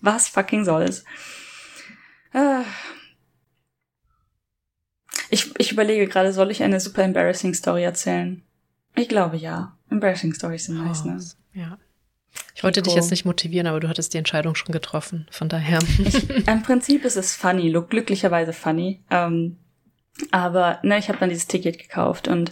was 0.01 0.27
fucking 0.27 0.65
soll's? 0.65 1.03
Ah. 2.33 2.63
Ich, 5.29 5.57
ich 5.59 5.71
überlege 5.71 6.07
gerade, 6.07 6.33
soll 6.33 6.51
ich 6.51 6.63
eine 6.63 6.79
super 6.79 7.03
embarrassing 7.03 7.53
Story 7.53 7.83
erzählen? 7.83 8.43
Ich 8.95 9.09
glaube 9.09 9.37
ja. 9.37 9.77
Embarrassing 9.89 10.33
Stories 10.33 10.65
sind 10.65 10.83
nice, 10.83 11.05
ne? 11.05 11.19
Ja. 11.53 11.77
Ich 12.53 12.63
wollte 12.63 12.79
Nico. 12.79 12.89
dich 12.89 12.95
jetzt 12.95 13.11
nicht 13.11 13.25
motivieren, 13.25 13.67
aber 13.67 13.79
du 13.79 13.87
hattest 13.87 14.13
die 14.13 14.17
Entscheidung 14.17 14.55
schon 14.55 14.71
getroffen. 14.71 15.27
Von 15.31 15.49
daher. 15.49 15.79
Ich, 16.03 16.29
Im 16.47 16.63
Prinzip 16.63 17.05
ist 17.05 17.17
es 17.17 17.35
funny, 17.35 17.71
glücklicherweise 17.89 18.53
funny. 18.53 19.03
Ähm, 19.09 19.57
aber 20.31 20.79
ne, 20.83 20.97
ich 20.97 21.09
habe 21.09 21.19
dann 21.19 21.29
dieses 21.29 21.47
Ticket 21.47 21.77
gekauft 21.77 22.27
und 22.27 22.51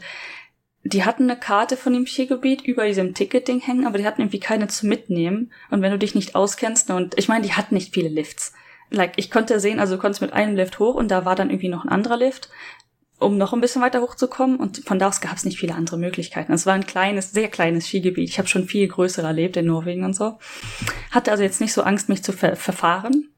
die 0.83 1.05
hatten 1.05 1.23
eine 1.23 1.39
Karte 1.39 1.77
von 1.77 1.93
dem 1.93 2.05
Skigebiet 2.05 2.61
über 2.61 2.85
diesem 2.85 3.13
Ticketing 3.13 3.61
hängen, 3.61 3.87
aber 3.87 3.97
die 3.97 4.05
hatten 4.05 4.21
irgendwie 4.21 4.39
keine 4.39 4.67
zu 4.67 4.85
mitnehmen. 4.85 5.51
Und 5.71 5.81
wenn 5.81 5.91
du 5.91 5.97
dich 5.97 6.15
nicht 6.15 6.35
auskennst, 6.35 6.89
und 6.91 7.17
ich 7.17 7.29
meine, 7.29 7.45
die 7.45 7.53
hatten 7.53 7.75
nicht 7.75 7.93
viele 7.93 8.09
Lifts. 8.09 8.53
Like, 8.89 9.13
ich 9.15 9.31
konnte 9.31 9.59
sehen, 9.59 9.79
also 9.79 9.95
du 9.95 10.01
konntest 10.01 10.21
mit 10.21 10.33
einem 10.33 10.55
Lift 10.55 10.79
hoch 10.79 10.95
und 10.95 11.09
da 11.09 11.25
war 11.25 11.35
dann 11.35 11.49
irgendwie 11.49 11.69
noch 11.69 11.83
ein 11.83 11.89
anderer 11.89 12.17
Lift 12.17 12.49
um 13.23 13.37
noch 13.37 13.53
ein 13.53 13.61
bisschen 13.61 13.81
weiter 13.81 14.01
hochzukommen. 14.01 14.57
Und 14.57 14.83
von 14.85 14.99
da 14.99 15.07
aus 15.07 15.21
gab 15.21 15.35
es 15.35 15.45
nicht 15.45 15.59
viele 15.59 15.75
andere 15.75 15.97
Möglichkeiten. 15.97 16.53
Es 16.53 16.65
war 16.65 16.73
ein 16.73 16.85
kleines, 16.85 17.31
sehr 17.31 17.47
kleines 17.47 17.87
Skigebiet. 17.87 18.29
Ich 18.29 18.37
habe 18.37 18.47
schon 18.47 18.65
viel 18.65 18.87
größer 18.87 19.23
erlebt 19.23 19.57
in 19.57 19.65
Norwegen 19.65 20.03
und 20.03 20.13
so. 20.13 20.37
Hatte 21.11 21.31
also 21.31 21.43
jetzt 21.43 21.61
nicht 21.61 21.73
so 21.73 21.83
Angst, 21.83 22.09
mich 22.09 22.23
zu 22.23 22.33
ver 22.33 22.55
verfahren. 22.55 23.29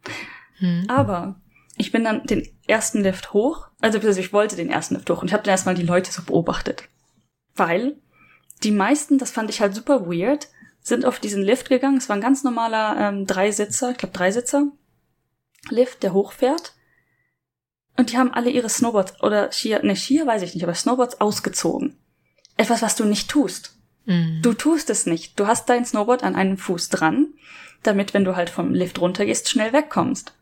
Hm. 0.57 0.85
Aber 0.87 1.35
ich 1.77 1.91
bin 1.91 2.03
dann 2.03 2.23
den 2.25 2.47
ersten 2.67 3.03
Lift 3.03 3.33
hoch. 3.33 3.67
Also 3.79 3.99
ich 3.99 4.33
wollte 4.33 4.55
den 4.55 4.69
ersten 4.69 4.95
Lift 4.95 5.09
hoch 5.09 5.21
und 5.21 5.27
ich 5.27 5.33
habe 5.33 5.43
dann 5.43 5.51
erstmal 5.51 5.75
die 5.75 5.83
Leute 5.83 6.11
so 6.11 6.23
beobachtet. 6.23 6.89
Weil 7.55 7.95
die 8.63 8.71
meisten, 8.71 9.17
das 9.17 9.31
fand 9.31 9.49
ich 9.49 9.61
halt 9.61 9.75
super 9.75 10.07
weird, 10.07 10.47
sind 10.81 11.05
auf 11.05 11.19
diesen 11.19 11.43
Lift 11.43 11.69
gegangen. 11.69 11.97
Es 11.97 12.09
war 12.09 12.15
ein 12.15 12.21
ganz 12.21 12.43
normaler 12.43 12.97
ähm, 12.99 13.25
Dreisitzer, 13.25 13.91
ich 13.91 13.97
glaube 13.97 14.13
Dreisitzer 14.13 14.67
Lift, 15.69 16.03
der 16.03 16.13
hochfährt. 16.13 16.73
Und 17.97 18.11
die 18.11 18.17
haben 18.17 18.33
alle 18.33 18.49
ihre 18.49 18.69
Snowboards 18.69 19.23
oder 19.23 19.51
Skier, 19.51 19.81
ne, 19.83 19.95
Skier 19.95 20.27
weiß 20.27 20.41
ich 20.41 20.53
nicht, 20.53 20.63
aber 20.63 20.75
Snowboards 20.75 21.21
ausgezogen. 21.21 21.97
Etwas, 22.57 22.81
was 22.81 22.95
du 22.95 23.05
nicht 23.05 23.29
tust. 23.29 23.77
Mhm. 24.05 24.41
Du 24.41 24.53
tust 24.53 24.89
es 24.89 25.05
nicht. 25.05 25.39
Du 25.39 25.47
hast 25.47 25.69
dein 25.69 25.85
Snowboard 25.85 26.23
an 26.23 26.35
einem 26.35 26.57
Fuß 26.57 26.89
dran, 26.89 27.33
damit, 27.83 28.13
wenn 28.13 28.25
du 28.25 28.35
halt 28.35 28.49
vom 28.49 28.73
Lift 28.73 28.99
runtergehst, 28.99 29.49
schnell 29.49 29.73
wegkommst. 29.73 30.33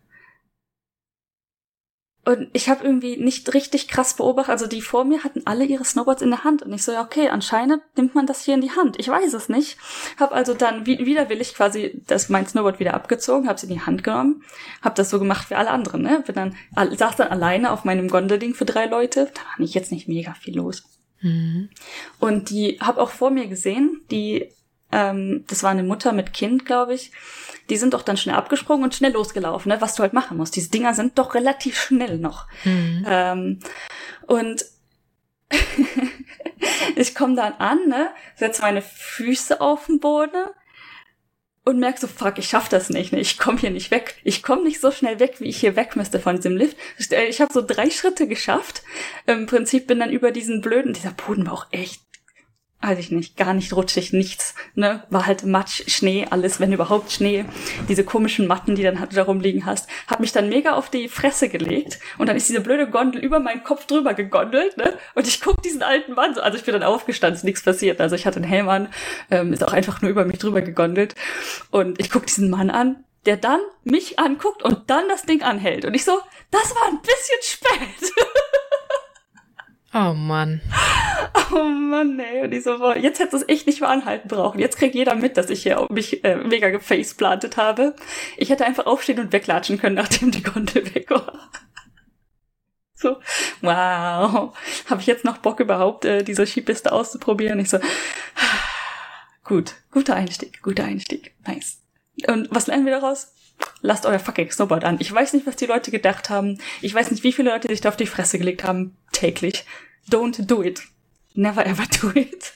Und 2.26 2.48
ich 2.54 2.70
habe 2.70 2.86
irgendwie 2.86 3.18
nicht 3.18 3.54
richtig 3.54 3.90
krass 3.90 4.16
beobachtet, 4.16 4.52
also 4.52 4.66
die 4.66 4.82
vor 4.82 5.04
mir 5.04 5.26
hatten 5.26 5.42
alle 5.44 5.66
ihre 5.66 5.84
Snowboards 5.84 6.22
in 6.22 6.30
der 6.30 6.46
Hand 6.46 6.62
und 6.62 6.72
ich 6.72 6.82
so, 6.82 6.94
ja, 6.94 7.02
okay, 7.02 7.28
anscheinend 7.28 7.82
nimmt 7.98 8.16
man 8.16 8.26
das 8.26 8.46
hier 8.46 8.54
in 8.54 8.62
die 8.62 8.72
Hand. 8.72 8.98
Ich 8.98 9.10
weiß 9.10 9.34
es 9.34 9.50
nicht. 9.50 9.78
Hab 10.18 10.32
also 10.32 10.54
dann 10.54 10.86
wie, 10.86 11.06
widerwillig 11.06 11.54
quasi 11.54 12.02
das 12.08 12.30
mein 12.30 12.48
Snowboard 12.48 12.80
wieder 12.80 12.94
abgezogen, 12.94 13.50
habe 13.50 13.60
sie 13.60 13.68
in 13.68 13.74
die 13.74 13.82
Hand 13.82 14.06
genommen, 14.06 14.44
hab 14.82 14.96
das 14.96 15.10
so 15.10 15.20
gemacht 15.20 15.50
wie 15.50 15.56
alle 15.56 15.70
anderen, 15.70 16.02
ne? 16.02 16.24
Bin 16.26 16.36
dann 16.36 16.56
saß 16.96 17.18
dann 17.18 17.28
alleine 17.28 17.72
auf 17.72 17.84
meinem 17.84 18.08
Gondelding 18.08 18.54
für 18.54 18.66
drei 18.66 18.86
Leute. 18.86 19.30
Da 19.34 19.42
war 19.42 19.60
nicht 19.60 19.74
jetzt 19.74 19.92
nicht 19.92 20.08
mega 20.08 20.34
viel 20.34 20.56
los. 20.56 20.84
Mhm. 21.20 21.70
Und 22.20 22.50
die 22.50 22.80
hab 22.80 23.00
auch 23.00 23.12
vor 23.12 23.32
mir 23.32 23.48
gesehen, 23.48 24.02
die 24.12 24.50
ähm, 24.94 25.44
das 25.48 25.62
war 25.64 25.72
eine 25.72 25.84
Mutter 25.84 26.14
mit 26.14 26.34
Kind, 26.34 26.66
glaube 26.66 26.94
ich 26.94 27.12
die 27.70 27.78
sind 27.78 27.94
doch 27.94 28.02
dann 28.02 28.18
schnell 28.18 28.36
abgesprungen 28.36 28.84
und 28.84 28.96
schnell 28.96 29.14
losgelaufen, 29.14 29.70
ne? 29.70 29.82
was 29.82 29.96
du 29.96 30.04
halt 30.04 30.14
machen 30.14 30.38
musst. 30.38 30.56
Diese 30.56 30.70
Dinger 30.70 30.94
sind 30.94 31.18
doch 31.18 31.34
relativ 31.34 31.80
schnell 31.80 32.18
noch. 32.18 32.48
Mhm. 32.66 33.06
Ähm, 33.08 33.60
und 34.28 34.66
ich 36.96 37.16
komme 37.16 37.36
dann 37.36 37.54
an, 37.54 37.88
ne, 37.88 38.10
setze 38.36 38.62
meine 38.62 38.82
Füße 38.82 39.62
auf 39.62 39.86
den 39.86 40.00
Boden 40.00 40.48
und 41.66 41.80
merk 41.80 41.98
so, 41.98 42.08
fuck, 42.08 42.38
ich 42.38 42.50
schaff 42.50 42.68
das 42.68 42.90
nicht, 42.90 43.14
ne? 43.14 43.20
ich 43.20 43.38
komme 43.38 43.60
hier 43.60 43.72
nicht 43.72 43.92
weg. 43.92 44.16
Ich 44.24 44.44
komme 44.44 44.64
nicht 44.64 44.82
so 44.82 44.92
schnell 44.92 45.20
weg, 45.20 45.36
wie 45.40 45.48
ich 45.48 45.60
hier 45.60 45.76
weg 45.76 45.96
müsste 45.96 46.20
von 46.20 46.36
diesem 46.36 46.58
Lift. 46.58 46.76
Ich 47.30 47.40
habe 47.40 47.54
so 47.54 47.62
drei 47.62 47.90
Schritte 47.90 48.28
geschafft. 48.28 48.84
Im 49.26 49.46
Prinzip 49.46 49.88
bin 49.88 50.00
dann 50.00 50.12
über 50.12 50.32
diesen 50.32 50.62
blöden, 50.62 50.94
dieser 50.94 51.12
Boden 51.12 51.46
war 51.46 51.54
auch 51.54 51.68
echt 51.72 52.02
weiß 52.84 53.00
ich 53.00 53.12
nicht, 53.12 53.38
gar 53.38 53.54
nicht 53.54 53.74
rutschig, 53.74 54.14
nichts, 54.14 54.54
ne, 54.76 55.04
war 55.10 55.26
halt 55.26 55.46
Matsch, 55.46 55.84
Schnee, 55.88 56.28
alles, 56.30 56.60
wenn 56.60 56.74
überhaupt 56.74 57.12
Schnee, 57.12 57.46
diese 57.88 58.04
komischen 58.04 58.46
Matten, 58.48 58.76
die 58.76 58.84
dann 58.84 59.00
halt 59.00 59.16
da 59.16 59.24
rumliegen 59.24 59.66
hast, 59.66 59.90
hab 60.08 60.20
mich 60.20 60.32
dann 60.32 60.50
mega 60.50 60.74
auf 60.74 60.90
die 60.90 61.08
Fresse 61.08 61.50
gelegt 61.50 62.00
und 62.18 62.28
dann 62.28 62.36
ist 62.36 62.50
diese 62.50 62.62
blöde 62.62 62.90
Gondel 62.90 63.24
über 63.24 63.40
meinen 63.40 63.64
Kopf 63.64 63.86
drüber 63.88 64.14
gegondelt, 64.14 64.78
ne, 64.78 64.94
und 65.16 65.28
ich 65.28 65.42
guck 65.42 65.62
diesen 65.64 65.82
alten 65.82 66.14
Mann 66.14 66.36
so, 66.36 66.42
also 66.42 66.58
ich 66.58 66.64
bin 66.64 66.74
dann 66.74 66.84
aufgestanden, 66.84 67.38
ist 67.38 67.44
nichts 67.44 67.64
passiert, 67.64 68.02
also 68.02 68.16
ich 68.16 68.26
hatte 68.26 68.38
einen 68.38 68.46
Helm 68.46 68.70
an, 68.70 68.90
ähm, 69.32 69.54
ist 69.54 69.64
auch 69.64 69.74
einfach 69.74 70.02
nur 70.02 70.12
über 70.12 70.26
mich 70.26 70.40
drüber 70.40 70.62
gegondelt. 70.62 71.16
Und 71.72 72.00
ich 72.00 72.10
guck 72.10 72.26
diesen 72.26 72.50
Mann 72.50 72.70
an, 72.70 73.04
der 73.26 73.38
dann 73.38 73.62
mich 73.84 74.20
anguckt 74.20 74.64
und 74.64 74.90
dann 74.90 75.08
das 75.08 75.24
Ding 75.24 75.42
anhält. 75.42 75.86
Und 75.86 75.94
ich 75.94 76.04
so, 76.04 76.20
das 76.52 76.76
war 76.76 76.88
ein 76.88 77.02
bisschen 77.02 77.42
spät. 77.42 78.14
Oh 79.94 80.14
Mann. 80.14 80.62
Oh 81.52 81.64
Mann, 81.64 82.20
ey. 82.20 82.44
Und 82.44 82.52
ich 82.52 82.64
so, 82.64 82.80
boah, 82.80 82.98
jetzt 82.98 83.20
hätte 83.20 83.36
es 83.36 83.48
echt 83.48 83.68
nicht 83.68 83.80
mehr 83.80 83.90
anhalten 83.90 84.28
brauchen. 84.28 84.60
Jetzt 84.60 84.78
kriegt 84.78 84.96
jeder 84.96 85.14
mit, 85.14 85.38
dass 85.38 85.50
ich 85.50 85.64
hier 85.64 85.86
mich 85.92 86.24
äh, 86.24 86.36
mega 86.36 86.70
gefaceplantet 86.70 87.58
habe. 87.58 87.96
Ich 88.38 88.50
hätte 88.50 88.66
einfach 88.66 88.88
aufstehen 88.88 89.20
und 89.20 89.32
weglatschen 89.32 89.78
können, 89.78 89.96
nachdem 90.04 90.32
die 90.32 90.42
Gondel 90.42 90.94
weg 90.96 91.10
war. 91.12 91.52
So, 92.96 93.18
wow, 93.62 94.58
habe 94.90 95.02
ich 95.02 95.08
jetzt 95.08 95.26
noch 95.26 95.38
Bock 95.40 95.60
überhaupt, 95.60 96.06
äh, 96.06 96.24
diese 96.24 96.48
Skipiste 96.48 96.92
auszuprobieren? 96.94 97.60
Ich 97.60 97.70
so, 97.70 97.78
gut, 99.44 99.76
guter 99.92 100.16
Einstieg, 100.16 100.64
guter 100.64 100.86
Einstieg, 100.86 101.36
nice. 101.46 101.82
Und 102.28 102.48
was 102.50 102.68
lernen 102.68 102.86
wir 102.86 103.00
daraus? 103.00 103.34
Lasst 103.82 104.06
euer 104.06 104.20
fucking 104.20 104.50
Snowboard 104.50 104.84
an. 104.84 104.98
Ich 105.00 105.12
weiß 105.12 105.34
nicht, 105.34 105.46
was 105.46 105.56
die 105.56 105.66
Leute 105.66 105.92
gedacht 105.92 106.30
haben. 106.30 106.60
Ich 106.82 106.94
weiß 106.94 107.12
nicht, 107.12 107.24
wie 107.24 107.34
viele 107.34 107.52
Leute 107.52 107.68
sich 107.68 107.82
da 107.82 107.90
auf 107.90 107.98
die 107.98 108.06
Fresse 108.06 108.38
gelegt 108.38 108.64
haben 108.64 108.96
täglich. 109.12 109.66
Don't 110.10 110.46
do 110.46 110.64
it. 110.64 110.82
Never 111.34 111.66
ever 111.66 111.86
do 112.02 112.12
it. 112.18 112.54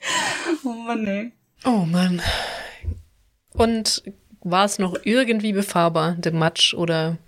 oh 0.64 0.72
Mann, 0.72 1.02
nee. 1.02 1.32
Oh 1.64 1.84
Mann. 1.84 2.22
Und 3.52 4.02
war 4.40 4.64
es 4.64 4.78
noch 4.78 4.96
irgendwie 5.02 5.52
befahrbar, 5.52 6.12
der 6.12 6.32
Matsch, 6.32 6.74
oder? 6.74 7.18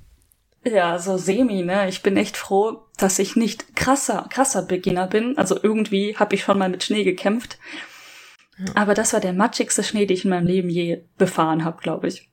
Ja, 0.64 0.98
so 0.98 1.16
semi, 1.16 1.62
ne? 1.62 1.88
Ich 1.88 2.02
bin 2.02 2.16
echt 2.16 2.36
froh, 2.36 2.82
dass 2.98 3.18
ich 3.18 3.34
nicht 3.34 3.76
krasser, 3.76 4.26
krasser 4.30 4.62
Beginner 4.62 5.06
bin. 5.06 5.38
Also 5.38 5.58
irgendwie 5.60 6.16
habe 6.16 6.34
ich 6.34 6.42
schon 6.42 6.58
mal 6.58 6.68
mit 6.68 6.84
Schnee 6.84 7.04
gekämpft. 7.04 7.58
Ja. 8.66 8.72
Aber 8.74 8.94
das 8.94 9.12
war 9.12 9.20
der 9.20 9.32
matschigste 9.32 9.82
Schnee, 9.82 10.06
den 10.06 10.16
ich 10.16 10.24
in 10.24 10.30
meinem 10.30 10.46
Leben 10.46 10.68
je 10.68 11.04
befahren 11.18 11.64
habe, 11.64 11.82
glaube 11.82 12.08
ich. 12.08 12.30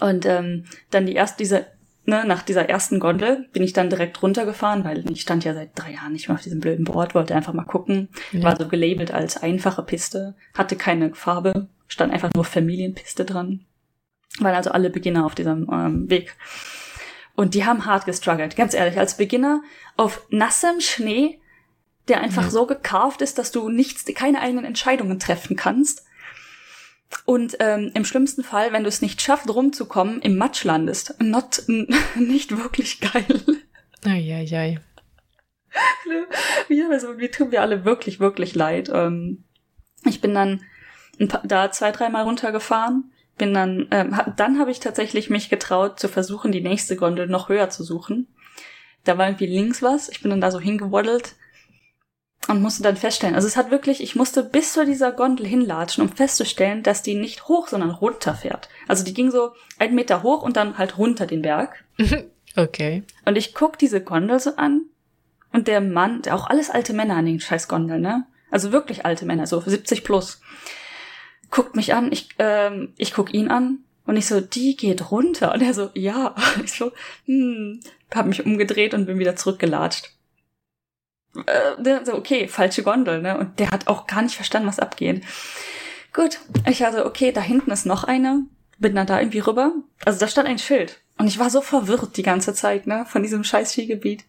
Und 0.00 0.26
ähm, 0.26 0.64
dann 0.90 1.06
die 1.06 1.14
erste, 1.14 1.38
diese, 1.38 1.66
ne, 2.04 2.24
nach 2.26 2.42
dieser 2.42 2.68
ersten 2.68 3.00
Gondel 3.00 3.48
bin 3.52 3.62
ich 3.62 3.72
dann 3.72 3.90
direkt 3.90 4.22
runtergefahren, 4.22 4.84
weil 4.84 5.08
ich 5.10 5.20
stand 5.20 5.44
ja 5.44 5.54
seit 5.54 5.70
drei 5.74 5.92
Jahren 5.92 6.12
nicht 6.12 6.28
mehr 6.28 6.36
auf 6.36 6.42
diesem 6.42 6.60
blöden 6.60 6.84
Board, 6.84 7.14
wollte 7.14 7.34
einfach 7.34 7.52
mal 7.52 7.64
gucken. 7.64 8.08
Ja. 8.32 8.42
War 8.42 8.56
so 8.56 8.68
gelabelt 8.68 9.12
als 9.12 9.42
einfache 9.42 9.82
Piste, 9.82 10.34
hatte 10.54 10.76
keine 10.76 11.14
Farbe, 11.14 11.68
stand 11.86 12.12
einfach 12.12 12.30
nur 12.34 12.44
Familienpiste 12.44 13.24
dran. 13.24 13.64
Waren 14.40 14.54
also 14.54 14.70
alle 14.70 14.90
Beginner 14.90 15.26
auf 15.26 15.34
diesem 15.34 15.68
ähm, 15.72 16.10
Weg. 16.10 16.34
Und 17.36 17.54
die 17.54 17.64
haben 17.64 17.86
hart 17.86 18.06
gestruggelt, 18.06 18.56
ganz 18.56 18.74
ehrlich. 18.74 18.98
Als 18.98 19.16
Beginner 19.16 19.62
auf 19.96 20.26
nassem 20.30 20.80
Schnee, 20.80 21.40
der 22.08 22.20
einfach 22.20 22.44
ja. 22.44 22.50
so 22.50 22.66
gekarft 22.66 23.22
ist, 23.22 23.38
dass 23.38 23.50
du 23.50 23.68
nichts, 23.68 24.04
keine 24.14 24.40
eigenen 24.40 24.64
Entscheidungen 24.64 25.18
treffen 25.18 25.56
kannst. 25.56 26.04
Und 27.24 27.56
ähm, 27.60 27.92
im 27.94 28.04
schlimmsten 28.04 28.42
Fall, 28.42 28.72
wenn 28.72 28.82
du 28.82 28.88
es 28.88 29.02
nicht 29.02 29.22
schaffst, 29.22 29.48
rumzukommen, 29.48 30.20
im 30.20 30.36
Matsch 30.36 30.64
landest. 30.64 31.14
Not, 31.20 31.62
nicht 32.16 32.56
wirklich 32.56 33.00
geil. 33.00 33.42
Eieiei. 34.04 34.80
Ja, 36.68 36.88
also 36.90 37.14
mir 37.14 37.30
tun 37.30 37.50
wir 37.50 37.62
alle 37.62 37.84
wirklich, 37.84 38.20
wirklich 38.20 38.54
leid. 38.54 38.90
Ähm, 38.92 39.44
ich 40.04 40.20
bin 40.20 40.34
dann 40.34 40.62
paar, 41.28 41.42
da 41.44 41.70
zwei, 41.70 41.90
dreimal 41.92 42.24
runtergefahren 42.24 43.10
bin 43.36 43.54
dann, 43.54 43.88
ähm, 43.90 44.16
dann 44.36 44.58
habe 44.58 44.70
ich 44.70 44.80
tatsächlich 44.80 45.30
mich 45.30 45.48
getraut 45.50 45.98
zu 45.98 46.08
versuchen, 46.08 46.52
die 46.52 46.60
nächste 46.60 46.96
Gondel 46.96 47.26
noch 47.26 47.48
höher 47.48 47.70
zu 47.70 47.82
suchen. 47.82 48.28
Da 49.04 49.18
war 49.18 49.26
irgendwie 49.26 49.46
links 49.46 49.82
was, 49.82 50.08
ich 50.08 50.22
bin 50.22 50.30
dann 50.30 50.40
da 50.40 50.50
so 50.50 50.60
hingewaddelt 50.60 51.34
und 52.48 52.60
musste 52.60 52.82
dann 52.82 52.96
feststellen, 52.96 53.34
also 53.34 53.46
es 53.46 53.56
hat 53.56 53.70
wirklich, 53.70 54.02
ich 54.02 54.16
musste 54.16 54.42
bis 54.42 54.72
zu 54.72 54.84
dieser 54.84 55.12
Gondel 55.12 55.46
hinlatschen, 55.46 56.02
um 56.02 56.10
festzustellen, 56.10 56.82
dass 56.82 57.02
die 57.02 57.14
nicht 57.14 57.48
hoch, 57.48 57.68
sondern 57.68 57.90
runter 57.90 58.34
fährt. 58.34 58.68
Also 58.86 59.04
die 59.04 59.14
ging 59.14 59.30
so 59.30 59.52
einen 59.78 59.94
Meter 59.94 60.22
hoch 60.22 60.42
und 60.42 60.56
dann 60.56 60.76
halt 60.76 60.98
runter 60.98 61.26
den 61.26 61.42
Berg. 61.42 61.84
Okay. 62.56 63.02
Und 63.24 63.34
ich 63.34 63.52
guck 63.52 63.78
diese 63.80 64.00
Gondel 64.00 64.38
so 64.38 64.54
an 64.54 64.82
und 65.52 65.66
der 65.66 65.80
Mann, 65.80 66.22
der 66.22 66.36
auch 66.36 66.46
alles 66.46 66.70
alte 66.70 66.92
Männer 66.92 67.16
an 67.16 67.26
den 67.26 67.40
scheiß 67.40 67.66
Gondeln, 67.66 68.00
ne? 68.00 68.28
Also 68.48 68.70
wirklich 68.70 69.04
alte 69.04 69.26
Männer, 69.26 69.48
so 69.48 69.60
70 69.60 70.04
plus 70.04 70.40
guckt 71.54 71.76
mich 71.76 71.94
an, 71.94 72.10
ich, 72.10 72.30
ähm, 72.40 72.92
ich 72.96 73.14
guck 73.14 73.32
ihn 73.32 73.48
an 73.48 73.78
und 74.06 74.16
ich 74.16 74.26
so, 74.26 74.40
die 74.40 74.76
geht 74.76 75.12
runter. 75.12 75.54
Und 75.54 75.62
er 75.62 75.72
so, 75.72 75.90
ja. 75.94 76.34
Ich 76.64 76.72
so, 76.72 76.90
hm, 77.26 77.80
hab 78.12 78.26
mich 78.26 78.44
umgedreht 78.44 78.92
und 78.92 79.06
bin 79.06 79.20
wieder 79.20 79.36
zurückgelatscht. 79.36 80.13
Äh, 81.46 82.04
so, 82.04 82.14
okay, 82.14 82.48
falsche 82.48 82.82
Gondel, 82.82 83.20
ne? 83.20 83.38
Und 83.38 83.58
der 83.58 83.70
hat 83.70 83.86
auch 83.88 84.06
gar 84.06 84.22
nicht 84.22 84.36
verstanden, 84.36 84.68
was 84.68 84.78
abgeht. 84.78 85.22
Gut, 86.12 86.38
ich 86.68 86.82
hatte, 86.82 87.06
okay, 87.06 87.32
da 87.32 87.40
hinten 87.40 87.70
ist 87.70 87.86
noch 87.86 88.04
eine. 88.04 88.44
Bin 88.78 88.94
dann 88.94 89.06
da 89.06 89.20
irgendwie 89.20 89.40
rüber. 89.40 89.72
Also 90.04 90.18
da 90.18 90.28
stand 90.28 90.48
ein 90.48 90.58
Schild. 90.58 91.00
Und 91.18 91.26
ich 91.26 91.38
war 91.38 91.50
so 91.50 91.60
verwirrt 91.60 92.16
die 92.16 92.22
ganze 92.22 92.54
Zeit, 92.54 92.86
ne? 92.86 93.04
Von 93.08 93.22
diesem 93.22 93.44
scheiß 93.44 93.72
Skigebiet. 93.72 94.24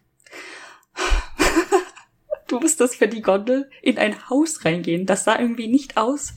du 2.48 2.60
musstest 2.60 2.96
für 2.96 3.08
die 3.08 3.22
Gondel 3.22 3.70
in 3.82 3.98
ein 3.98 4.28
Haus 4.28 4.64
reingehen. 4.64 5.06
Das 5.06 5.24
sah 5.24 5.38
irgendwie 5.38 5.68
nicht 5.68 5.96
aus 5.96 6.34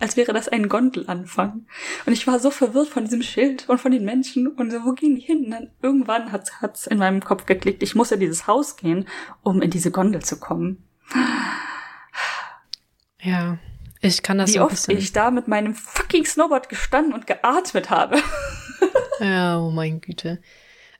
als 0.00 0.16
wäre 0.16 0.32
das 0.32 0.48
ein 0.48 0.68
Gondelanfang. 0.68 1.66
Und 2.06 2.12
ich 2.12 2.26
war 2.26 2.38
so 2.38 2.50
verwirrt 2.50 2.88
von 2.88 3.04
diesem 3.04 3.22
Schild 3.22 3.68
und 3.68 3.78
von 3.78 3.92
den 3.92 4.04
Menschen 4.04 4.48
und 4.48 4.70
so, 4.70 4.84
wo 4.84 4.92
gehen 4.92 5.14
die 5.14 5.22
hin? 5.22 5.44
Und 5.44 5.50
dann 5.50 5.70
irgendwann 5.82 6.32
hat 6.32 6.48
es 6.74 6.86
in 6.86 6.98
meinem 6.98 7.22
Kopf 7.22 7.46
geklickt, 7.46 7.82
ich 7.82 7.94
muss 7.94 8.10
in 8.10 8.20
dieses 8.20 8.46
Haus 8.46 8.76
gehen, 8.76 9.06
um 9.42 9.62
in 9.62 9.70
diese 9.70 9.90
Gondel 9.90 10.22
zu 10.22 10.40
kommen. 10.40 10.82
Ja, 13.20 13.58
ich 14.00 14.22
kann 14.22 14.38
das 14.38 14.50
Wie 14.50 14.58
so 14.58 14.64
oft 14.64 14.88
ich 14.88 15.12
da 15.12 15.30
mit 15.30 15.46
meinem 15.46 15.74
fucking 15.74 16.24
Snowboard 16.24 16.68
gestanden 16.70 17.12
und 17.12 17.26
geatmet 17.26 17.90
habe. 17.90 18.18
ja, 19.20 19.60
oh 19.60 19.70
mein 19.70 20.00
Güte. 20.00 20.40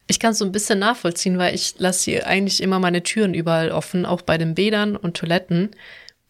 Ich 0.07 0.19
kann 0.19 0.33
es 0.33 0.39
so 0.39 0.45
ein 0.45 0.53
bisschen 0.53 0.81
nachvollziehen, 0.81 1.39
weil 1.39 1.55
ich 1.55 1.77
lasse 1.79 2.11
hier 2.11 2.27
eigentlich 2.27 2.63
immer 2.63 2.79
meine 2.79 3.03
Türen 3.03 3.33
überall 3.33 3.71
offen, 3.71 4.05
auch 4.05 4.23
bei 4.23 4.37
den 4.37 4.55
Bädern 4.55 4.97
und 4.97 5.17
Toiletten 5.17 5.71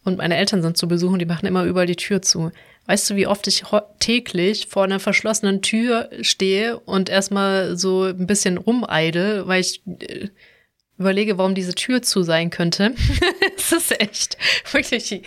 und 0.03 0.17
meine 0.17 0.37
Eltern 0.37 0.61
sind 0.61 0.77
zu 0.77 0.87
Besuch 0.87 1.11
und 1.11 1.19
die 1.19 1.25
machen 1.25 1.45
immer 1.45 1.63
überall 1.63 1.85
die 1.85 1.95
Tür 1.95 2.21
zu. 2.21 2.51
Weißt 2.87 3.09
du, 3.09 3.15
wie 3.15 3.27
oft 3.27 3.45
ich 3.47 3.63
täglich 3.99 4.67
vor 4.67 4.83
einer 4.83 4.99
verschlossenen 4.99 5.61
Tür 5.61 6.09
stehe 6.21 6.79
und 6.79 7.09
erstmal 7.09 7.77
so 7.77 8.03
ein 8.03 8.25
bisschen 8.25 8.57
rumeide, 8.57 9.47
weil 9.47 9.61
ich 9.61 9.81
äh, 9.85 10.29
überlege, 10.97 11.37
warum 11.37 11.55
diese 11.55 11.75
Tür 11.75 12.01
zu 12.01 12.23
sein 12.23 12.49
könnte. 12.49 12.93
Es 13.57 13.71
ist 13.71 14.01
echt 14.01 14.37
wirklich 14.71 15.11
ein 15.11 15.21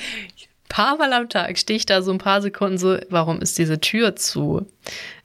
paar 0.69 0.97
Mal 0.97 1.13
am 1.13 1.29
Tag 1.29 1.57
stehe 1.57 1.77
ich 1.77 1.87
da 1.87 2.03
so 2.03 2.11
ein 2.11 2.19
paar 2.19 2.43
Sekunden 2.43 2.79
so, 2.79 2.99
warum 3.09 3.41
ist 3.41 3.59
diese 3.59 3.81
Tür 3.81 4.17
zu? 4.17 4.67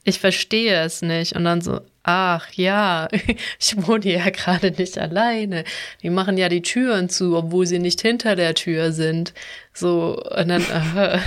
Ich 0.03 0.19
verstehe 0.19 0.81
es 0.81 1.01
nicht. 1.01 1.35
Und 1.35 1.43
dann 1.43 1.61
so, 1.61 1.81
ach 2.03 2.51
ja, 2.53 3.07
ich 3.59 3.87
wohne 3.87 4.05
ja 4.05 4.29
gerade 4.29 4.71
nicht 4.71 4.97
alleine. 4.97 5.63
Die 6.01 6.09
machen 6.09 6.37
ja 6.37 6.49
die 6.49 6.61
Türen 6.61 7.09
zu, 7.09 7.35
obwohl 7.35 7.65
sie 7.65 7.79
nicht 7.79 8.01
hinter 8.01 8.35
der 8.35 8.55
Tür 8.55 8.91
sind. 8.91 9.33
So, 9.73 10.21
und 10.37 10.47
dann, 10.47 10.63
äh, 10.63 11.19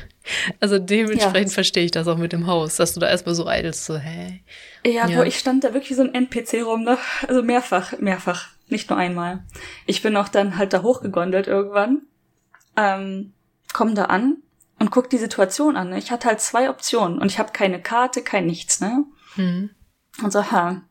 also 0.60 0.78
dementsprechend 0.78 1.50
ja. 1.50 1.54
verstehe 1.54 1.84
ich 1.84 1.90
das 1.90 2.08
auch 2.08 2.18
mit 2.18 2.32
dem 2.32 2.46
Haus, 2.46 2.76
dass 2.76 2.94
du 2.94 3.00
da 3.00 3.08
erstmal 3.08 3.34
so 3.34 3.46
eidelst, 3.46 3.84
so, 3.84 3.98
hä? 3.98 4.40
Ja, 4.86 5.08
ja, 5.08 5.18
wo 5.18 5.22
ich 5.22 5.38
stand 5.38 5.64
da 5.64 5.72
wirklich 5.72 5.90
wie 5.90 5.94
so 5.94 6.02
ein 6.02 6.14
NPC 6.14 6.64
rum, 6.64 6.84
ne? 6.84 6.98
Also 7.28 7.42
mehrfach, 7.42 7.98
mehrfach, 7.98 8.48
nicht 8.68 8.90
nur 8.90 8.98
einmal. 8.98 9.42
Ich 9.86 10.02
bin 10.02 10.16
auch 10.16 10.28
dann 10.28 10.58
halt 10.58 10.72
da 10.72 10.82
hochgegondelt 10.82 11.46
irgendwann, 11.46 12.02
ähm, 12.76 13.32
komm 13.72 13.94
da 13.94 14.06
an 14.06 14.38
und 14.78 14.90
guck 14.90 15.10
die 15.10 15.18
Situation 15.18 15.76
an. 15.76 15.90
Ne? 15.90 15.98
Ich 15.98 16.10
hatte 16.10 16.28
halt 16.28 16.40
zwei 16.40 16.68
Optionen 16.70 17.18
und 17.18 17.30
ich 17.30 17.38
habe 17.38 17.52
keine 17.52 17.80
Karte, 17.80 18.22
kein 18.22 18.46
nichts, 18.46 18.80
ne? 18.80 19.04
Hm. 19.34 19.70
Und 20.22 20.32
so, 20.32 20.50
ha. 20.50 20.82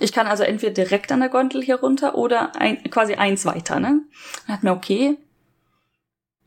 Ich 0.00 0.12
kann 0.12 0.26
also 0.26 0.42
entweder 0.42 0.72
direkt 0.72 1.12
an 1.12 1.20
der 1.20 1.28
Gondel 1.28 1.62
hier 1.62 1.76
runter 1.76 2.16
oder 2.16 2.56
ein, 2.56 2.82
quasi 2.90 3.14
eins 3.14 3.46
weiter, 3.46 3.78
ne? 3.78 4.02
Dann 4.46 4.56
hat 4.56 4.62
mir, 4.62 4.72
okay. 4.72 5.16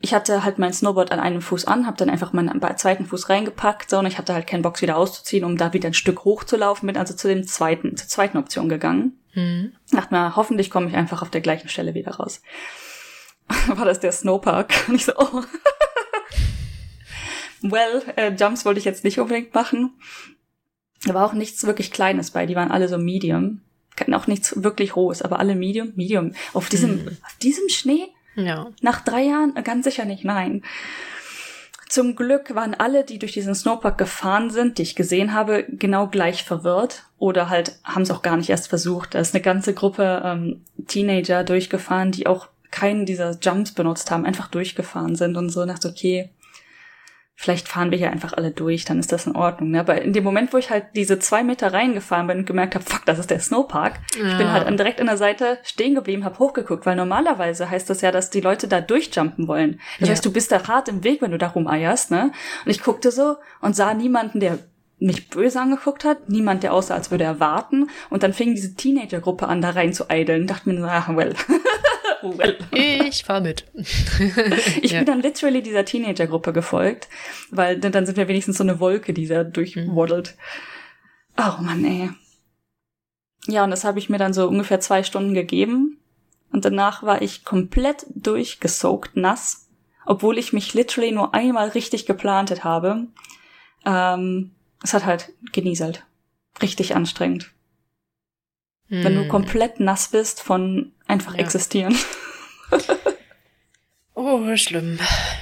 Ich 0.00 0.14
hatte 0.14 0.44
halt 0.44 0.58
mein 0.58 0.72
Snowboard 0.72 1.10
an 1.10 1.18
einem 1.18 1.40
Fuß 1.40 1.64
an, 1.64 1.86
habe 1.86 1.96
dann 1.96 2.10
einfach 2.10 2.32
meinen 2.32 2.60
zweiten 2.76 3.06
Fuß 3.06 3.30
reingepackt, 3.30 3.90
so, 3.90 3.98
und 3.98 4.06
ich 4.06 4.16
hatte 4.16 4.32
halt 4.32 4.46
keinen 4.46 4.62
Bock 4.62 4.80
wieder 4.80 4.96
auszuziehen, 4.96 5.44
um 5.44 5.56
da 5.56 5.72
wieder 5.72 5.88
ein 5.88 5.94
Stück 5.94 6.24
hochzulaufen, 6.24 6.86
bin 6.86 6.96
also 6.96 7.14
zu 7.14 7.26
dem 7.26 7.44
zweiten, 7.48 7.96
zur 7.96 8.06
zweiten 8.06 8.38
Option 8.38 8.68
gegangen. 8.68 9.18
Hm. 9.32 9.72
Dachte 9.90 10.14
mir, 10.14 10.36
hoffentlich 10.36 10.70
komme 10.70 10.88
ich 10.88 10.94
einfach 10.94 11.22
auf 11.22 11.30
der 11.30 11.40
gleichen 11.40 11.68
Stelle 11.68 11.94
wieder 11.94 12.12
raus. 12.12 12.42
War 13.66 13.86
das 13.86 13.98
der 13.98 14.12
Snowpark? 14.12 14.72
Und 14.88 14.94
ich 14.94 15.04
so, 15.04 15.12
oh. 15.16 15.42
Well, 17.62 18.02
äh, 18.16 18.32
Jumps 18.34 18.64
wollte 18.64 18.78
ich 18.78 18.84
jetzt 18.84 19.04
nicht 19.04 19.18
unbedingt 19.18 19.54
machen. 19.54 19.92
Da 21.04 21.14
war 21.14 21.26
auch 21.26 21.32
nichts 21.32 21.64
wirklich 21.64 21.90
Kleines 21.90 22.30
bei, 22.30 22.46
die 22.46 22.56
waren 22.56 22.70
alle 22.70 22.88
so 22.88 22.98
Medium. 22.98 23.60
Auch 24.12 24.28
nichts 24.28 24.62
wirklich 24.62 24.94
Hohes, 24.94 25.22
aber 25.22 25.40
alle 25.40 25.56
Medium, 25.56 25.92
Medium. 25.96 26.32
Auf 26.54 26.68
diesem, 26.68 27.02
mhm. 27.02 27.08
auf 27.24 27.34
diesem 27.42 27.68
Schnee? 27.68 28.08
Ja. 28.36 28.68
Nach 28.80 29.00
drei 29.00 29.22
Jahren? 29.24 29.54
Ganz 29.64 29.84
sicher 29.84 30.04
nicht, 30.04 30.24
nein. 30.24 30.62
Zum 31.88 32.14
Glück 32.14 32.54
waren 32.54 32.74
alle, 32.74 33.02
die 33.02 33.18
durch 33.18 33.32
diesen 33.32 33.54
Snowpark 33.54 33.96
gefahren 33.96 34.50
sind, 34.50 34.78
die 34.78 34.82
ich 34.82 34.94
gesehen 34.94 35.32
habe, 35.32 35.64
genau 35.68 36.06
gleich 36.06 36.44
verwirrt 36.44 37.04
oder 37.18 37.48
halt 37.48 37.78
haben 37.82 38.02
es 38.02 38.10
auch 38.10 38.22
gar 38.22 38.36
nicht 38.36 38.50
erst 38.50 38.68
versucht. 38.68 39.14
Da 39.14 39.20
ist 39.20 39.34
eine 39.34 39.42
ganze 39.42 39.72
Gruppe 39.72 40.22
ähm, 40.24 40.62
Teenager 40.86 41.44
durchgefahren, 41.44 42.12
die 42.12 42.26
auch 42.26 42.48
keinen 42.70 43.06
dieser 43.06 43.38
Jumps 43.40 43.72
benutzt 43.72 44.10
haben, 44.10 44.26
einfach 44.26 44.48
durchgefahren 44.48 45.16
sind 45.16 45.36
und 45.36 45.48
so 45.48 45.64
dachte, 45.64 45.88
okay, 45.88 46.30
vielleicht 47.40 47.68
fahren 47.68 47.92
wir 47.92 47.98
hier 47.98 48.10
einfach 48.10 48.32
alle 48.32 48.50
durch, 48.50 48.84
dann 48.84 48.98
ist 48.98 49.12
das 49.12 49.28
in 49.28 49.36
Ordnung. 49.36 49.70
Ne? 49.70 49.78
Aber 49.78 50.02
in 50.02 50.12
dem 50.12 50.24
Moment, 50.24 50.52
wo 50.52 50.56
ich 50.56 50.70
halt 50.70 50.86
diese 50.96 51.20
zwei 51.20 51.44
Meter 51.44 51.72
reingefahren 51.72 52.26
bin 52.26 52.38
und 52.38 52.46
gemerkt 52.46 52.74
habe, 52.74 52.84
fuck, 52.84 53.06
das 53.06 53.20
ist 53.20 53.30
der 53.30 53.38
Snowpark, 53.38 54.00
ja. 54.20 54.32
ich 54.32 54.38
bin 54.38 54.50
halt 54.50 54.76
direkt 54.76 55.00
an 55.00 55.06
der 55.06 55.16
Seite 55.16 55.58
stehen 55.62 55.94
geblieben, 55.94 56.24
habe 56.24 56.40
hochgeguckt, 56.40 56.84
weil 56.84 56.96
normalerweise 56.96 57.70
heißt 57.70 57.88
das 57.88 58.00
ja, 58.00 58.10
dass 58.10 58.30
die 58.30 58.40
Leute 58.40 58.66
da 58.66 58.80
durchjumpen 58.80 59.46
wollen. 59.46 59.78
Das 60.00 60.08
ja. 60.08 60.14
heißt, 60.14 60.26
du 60.26 60.32
bist 60.32 60.50
da 60.50 60.66
hart 60.66 60.88
im 60.88 61.04
Weg, 61.04 61.22
wenn 61.22 61.30
du 61.30 61.38
da 61.38 61.46
rumeierst, 61.46 62.10
ne? 62.10 62.32
Und 62.64 62.70
ich 62.72 62.82
guckte 62.82 63.12
so 63.12 63.36
und 63.60 63.76
sah 63.76 63.94
niemanden, 63.94 64.40
der 64.40 64.58
mich 64.98 65.30
böse 65.30 65.60
angeguckt 65.60 66.04
hat, 66.04 66.28
niemand, 66.28 66.64
der 66.64 66.74
aussah, 66.74 66.94
als 66.94 67.12
würde 67.12 67.22
er 67.22 67.38
warten. 67.38 67.88
Und 68.10 68.24
dann 68.24 68.32
fing 68.32 68.56
diese 68.56 68.74
Teenager-Gruppe 68.74 69.46
an, 69.46 69.62
da 69.62 69.70
rein 69.70 69.92
zu 69.92 70.10
eideln. 70.10 70.48
Dachte 70.48 70.70
mir, 70.70 70.84
ach, 70.88 71.14
well. 71.14 71.34
Ich 72.72 73.24
fahr 73.24 73.40
mit. 73.40 73.64
ich 73.74 74.92
ja. 74.92 74.98
bin 74.98 75.06
dann 75.06 75.22
literally 75.22 75.62
dieser 75.62 75.84
Teenager-Gruppe 75.84 76.52
gefolgt, 76.52 77.08
weil 77.50 77.78
dann 77.78 78.06
sind 78.06 78.16
wir 78.16 78.28
wenigstens 78.28 78.58
so 78.58 78.64
eine 78.64 78.80
Wolke, 78.80 79.12
die 79.12 79.26
da 79.26 79.44
durchwaddelt. 79.44 80.36
Oh 81.36 81.62
Mann, 81.62 81.84
ey. 81.84 82.10
Ja, 83.46 83.64
und 83.64 83.70
das 83.70 83.84
habe 83.84 83.98
ich 83.98 84.08
mir 84.08 84.18
dann 84.18 84.32
so 84.32 84.48
ungefähr 84.48 84.80
zwei 84.80 85.02
Stunden 85.02 85.34
gegeben. 85.34 85.98
Und 86.50 86.64
danach 86.64 87.02
war 87.02 87.22
ich 87.22 87.44
komplett 87.44 88.06
durchgesoakt, 88.08 89.16
nass, 89.16 89.68
obwohl 90.06 90.38
ich 90.38 90.52
mich 90.52 90.74
literally 90.74 91.12
nur 91.12 91.34
einmal 91.34 91.68
richtig 91.68 92.06
geplantet 92.06 92.64
habe. 92.64 93.06
Ähm, 93.84 94.52
es 94.82 94.94
hat 94.94 95.04
halt 95.04 95.32
genieselt. 95.52 96.04
Richtig 96.60 96.96
anstrengend. 96.96 97.52
Hm. 98.88 99.04
Wenn 99.04 99.14
du 99.14 99.22
hm. 99.22 99.28
komplett 99.28 99.80
nass 99.80 100.08
bist 100.08 100.42
von 100.42 100.92
einfach 101.08 101.34
ja. 101.34 101.40
existieren. 101.40 101.96
oh, 104.14 104.56
schlimm. 104.56 104.98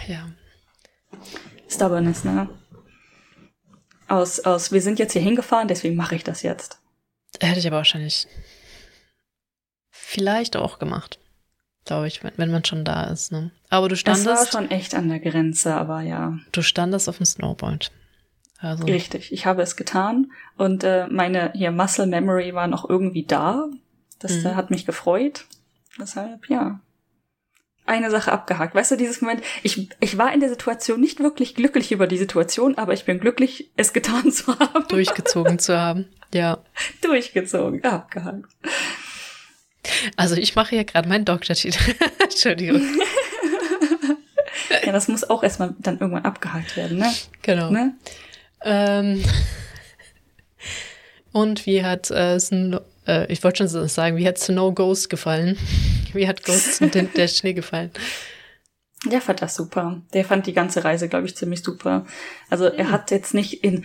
Ja. 0.09 0.29
Stubbornness, 1.69 2.25
ne? 2.25 2.49
Aus, 4.09 4.41
aus, 4.41 4.73
wir 4.73 4.81
sind 4.81 4.99
jetzt 4.99 5.13
hier 5.13 5.23
hingefahren, 5.23 5.69
deswegen 5.69 5.97
mache 5.97 6.15
ich 6.15 6.25
das 6.25 6.43
jetzt. 6.43 6.79
Hätte 7.41 7.59
ich 7.59 7.67
aber 7.67 7.79
wahrscheinlich 7.79 8.27
vielleicht 9.91 10.57
auch 10.57 10.79
gemacht. 10.79 11.19
Glaube 11.85 12.07
ich, 12.07 12.23
wenn, 12.25 12.33
wenn 12.37 12.51
man 12.51 12.65
schon 12.65 12.85
da 12.85 13.05
ist, 13.05 13.33
ne? 13.33 13.51
Aber 13.69 13.89
du 13.89 13.97
standest. 13.97 14.27
Das 14.27 14.55
war 14.55 14.61
schon 14.61 14.71
echt 14.71 14.95
an 14.95 15.09
der 15.09 15.21
Grenze, 15.21 15.75
aber 15.75 16.01
ja. 16.01 16.39
Du 16.53 16.63
standest 16.63 17.09
auf 17.09 17.19
dem 17.19 17.27
Snowboard. 17.27 17.91
Also. 18.59 18.85
Richtig, 18.85 19.33
ich 19.33 19.45
habe 19.45 19.63
es 19.63 19.77
getan 19.77 20.33
und 20.57 20.83
äh, 20.83 21.07
meine 21.09 21.53
hier 21.55 21.71
Muscle 21.73 22.07
Memory 22.07 22.55
war 22.55 22.69
noch 22.69 22.89
irgendwie 22.89 23.25
da. 23.25 23.67
Das 24.19 24.33
mhm. 24.33 24.47
äh, 24.47 24.55
hat 24.55 24.71
mich 24.71 24.87
gefreut. 24.87 25.45
Deshalb, 25.99 26.49
ja. 26.49 26.81
Eine 27.87 28.11
Sache 28.11 28.33
abgehakt. 28.33 28.75
Weißt 28.75 28.91
du, 28.91 28.97
dieses 28.97 29.21
Moment, 29.21 29.43
ich, 29.63 29.89
ich 30.01 30.19
war 30.19 30.35
in 30.35 30.41
der 30.41 30.49
Situation 30.49 31.01
nicht 31.01 31.21
wirklich 31.21 31.55
glücklich 31.55 31.93
über 31.93 32.09
die 32.09 32.19
Situation, 32.19 32.77
aber 32.77 32.95
ich 32.95 33.05
bin 33.05 33.21
glücklich, 33.21 33.71
es 33.77 33.93
getan 33.93 34.33
zu 34.33 34.59
haben. 34.59 34.89
Durchgezogen 34.89 35.61
zu 35.61 35.79
haben, 35.79 36.09
ja. 36.35 36.59
Durchgezogen, 37.01 37.85
abgehakt. 37.85 38.51
Also 40.17 40.35
ich 40.35 40.57
mache 40.57 40.71
hier 40.71 40.85
gerade 40.85 41.09
meinen 41.09 41.25
Doktortitel. 41.25 41.79
Entschuldigung. 42.23 42.83
ja, 44.85 44.91
das 44.91 45.07
muss 45.07 45.23
auch 45.23 45.45
erstmal 45.45 45.75
dann 45.79 46.01
irgendwann 46.01 46.25
abgehakt 46.25 46.77
werden, 46.77 46.99
ne? 46.99 47.13
Genau. 47.43 47.71
Ne? 47.71 47.95
Ähm, 48.65 49.25
und 51.33 51.67
wie 51.67 51.85
hat 51.85 52.11
äh, 52.11 52.41
Snow, 52.41 52.81
äh, 53.07 53.31
ich 53.33 53.45
wollte 53.45 53.69
schon 53.69 53.89
sagen, 53.89 54.17
wie 54.17 54.27
hat 54.27 54.39
Snow 54.39 54.75
Ghost 54.75 55.09
gefallen? 55.09 55.57
Wie 56.17 56.29
hat 56.29 56.45
Ghost 56.45 56.81
der 56.81 57.29
Schnee 57.29 57.53
gefallen? 57.53 57.91
Der 59.05 59.21
fand 59.21 59.43
das 59.43 59.55
super. 59.55 60.03
Der 60.15 60.25
fand 60.25 60.47
die 60.47 60.53
ganze 60.53 60.85
Reise, 60.85 61.09
glaube 61.09 61.27
ich, 61.27 61.37
ziemlich 61.37 61.63
super. 61.63 62.07
Also 62.51 62.65
er 62.65 62.91
hat 62.91 63.11
jetzt 63.11 63.35
nicht 63.35 63.63
in 63.63 63.85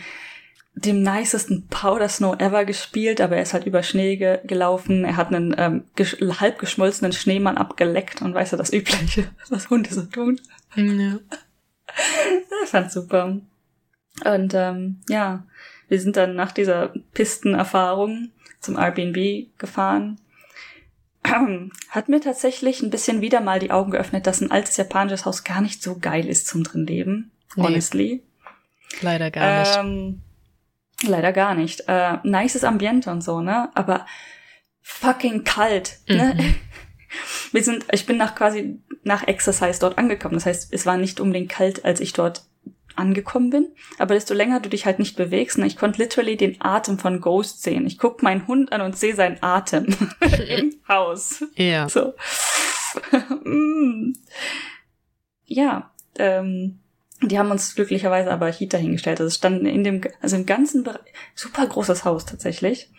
dem 0.73 1.03
nicesten 1.03 1.67
Powder 1.67 2.07
Snow 2.07 2.39
ever 2.39 2.63
gespielt, 2.65 3.19
aber 3.19 3.35
er 3.35 3.43
ist 3.43 3.53
halt 3.53 3.65
über 3.65 3.83
Schnee 3.83 4.15
ge 4.15 4.39
gelaufen. 4.45 5.03
Er 5.03 5.17
hat 5.17 5.27
einen 5.27 5.53
ähm, 5.57 5.83
halb 6.39 6.59
geschmolzenen 6.59 7.11
Schneemann 7.11 7.57
abgeleckt 7.57 8.21
und 8.21 8.33
weißt 8.33 8.53
du, 8.53 8.57
das 8.57 8.71
Übliche, 8.71 9.29
was 9.49 9.69
Hunde 9.69 9.93
so 9.93 10.03
tun. 10.03 10.39
Ja. 10.75 11.19
er 12.61 12.67
fand 12.67 12.91
super. 12.91 13.37
Und 14.25 14.53
ähm, 14.53 15.01
ja, 15.09 15.43
wir 15.89 15.99
sind 15.99 16.15
dann 16.15 16.35
nach 16.35 16.51
dieser 16.51 16.93
Pistenerfahrung 17.13 18.31
zum 18.61 18.77
Airbnb 18.77 19.49
gefahren. 19.57 20.19
Hat 21.89 22.09
mir 22.09 22.21
tatsächlich 22.21 22.81
ein 22.81 22.89
bisschen 22.89 23.21
wieder 23.21 23.41
mal 23.41 23.59
die 23.59 23.71
Augen 23.71 23.91
geöffnet, 23.91 24.27
dass 24.27 24.41
ein 24.41 24.51
altes 24.51 24.77
japanisches 24.77 25.25
Haus 25.25 25.43
gar 25.43 25.61
nicht 25.61 25.81
so 25.81 25.97
geil 25.99 26.27
ist 26.27 26.47
zum 26.47 26.63
drin 26.63 26.85
leben. 26.85 27.31
Nee. 27.55 27.63
Honestly. 27.63 28.23
Leider 29.01 29.31
gar 29.31 29.59
nicht. 29.59 29.77
Ähm, 29.77 30.21
leider 31.03 31.31
gar 31.31 31.55
nicht. 31.55 31.83
Äh, 31.87 32.17
nices 32.23 32.63
Ambiente 32.63 33.11
und 33.11 33.21
so, 33.21 33.41
ne? 33.41 33.69
Aber 33.75 34.05
fucking 34.81 35.43
kalt. 35.43 35.99
Ne? 36.07 36.35
Mhm. 36.37 36.55
Wir 37.51 37.63
sind, 37.63 37.85
ich 37.91 38.05
bin 38.05 38.17
nach 38.17 38.35
quasi 38.35 38.79
nach 39.03 39.27
Exercise 39.27 39.79
dort 39.79 39.97
angekommen. 39.97 40.35
Das 40.35 40.45
heißt, 40.45 40.73
es 40.73 40.85
war 40.85 40.97
nicht 40.97 41.19
unbedingt 41.19 41.49
kalt, 41.49 41.83
als 41.83 41.99
ich 41.99 42.13
dort 42.13 42.43
angekommen 42.95 43.49
bin. 43.49 43.67
Aber 43.97 44.13
desto 44.13 44.33
länger 44.33 44.59
du 44.59 44.69
dich 44.69 44.85
halt 44.85 44.99
nicht 44.99 45.15
bewegst, 45.15 45.57
ne, 45.57 45.67
ich 45.67 45.77
konnte 45.77 46.01
literally 46.01 46.37
den 46.37 46.57
Atem 46.59 46.99
von 46.99 47.21
Ghost 47.21 47.63
sehen. 47.63 47.85
Ich 47.85 47.97
guck 47.97 48.23
meinen 48.23 48.47
Hund 48.47 48.71
an 48.71 48.81
und 48.81 48.97
sehe 48.97 49.15
seinen 49.15 49.41
Atem 49.41 49.95
im 50.47 50.75
Haus. 50.87 51.43
Ja. 51.55 51.89
So. 51.89 52.13
Mm. 53.45 54.13
ja, 55.45 55.91
ähm, 56.17 56.79
die 57.21 57.37
haben 57.37 57.51
uns 57.51 57.75
glücklicherweise 57.75 58.31
aber 58.31 58.51
Heater 58.51 58.77
hingestellt. 58.77 59.19
Also 59.19 59.27
es 59.27 59.35
standen 59.35 59.65
in 59.65 59.83
dem, 59.83 60.01
also 60.21 60.35
im 60.35 60.45
ganzen 60.45 60.83
Bereich, 60.83 61.01
super 61.35 61.65
großes 61.65 62.03
Haus 62.03 62.25
tatsächlich. 62.25 62.89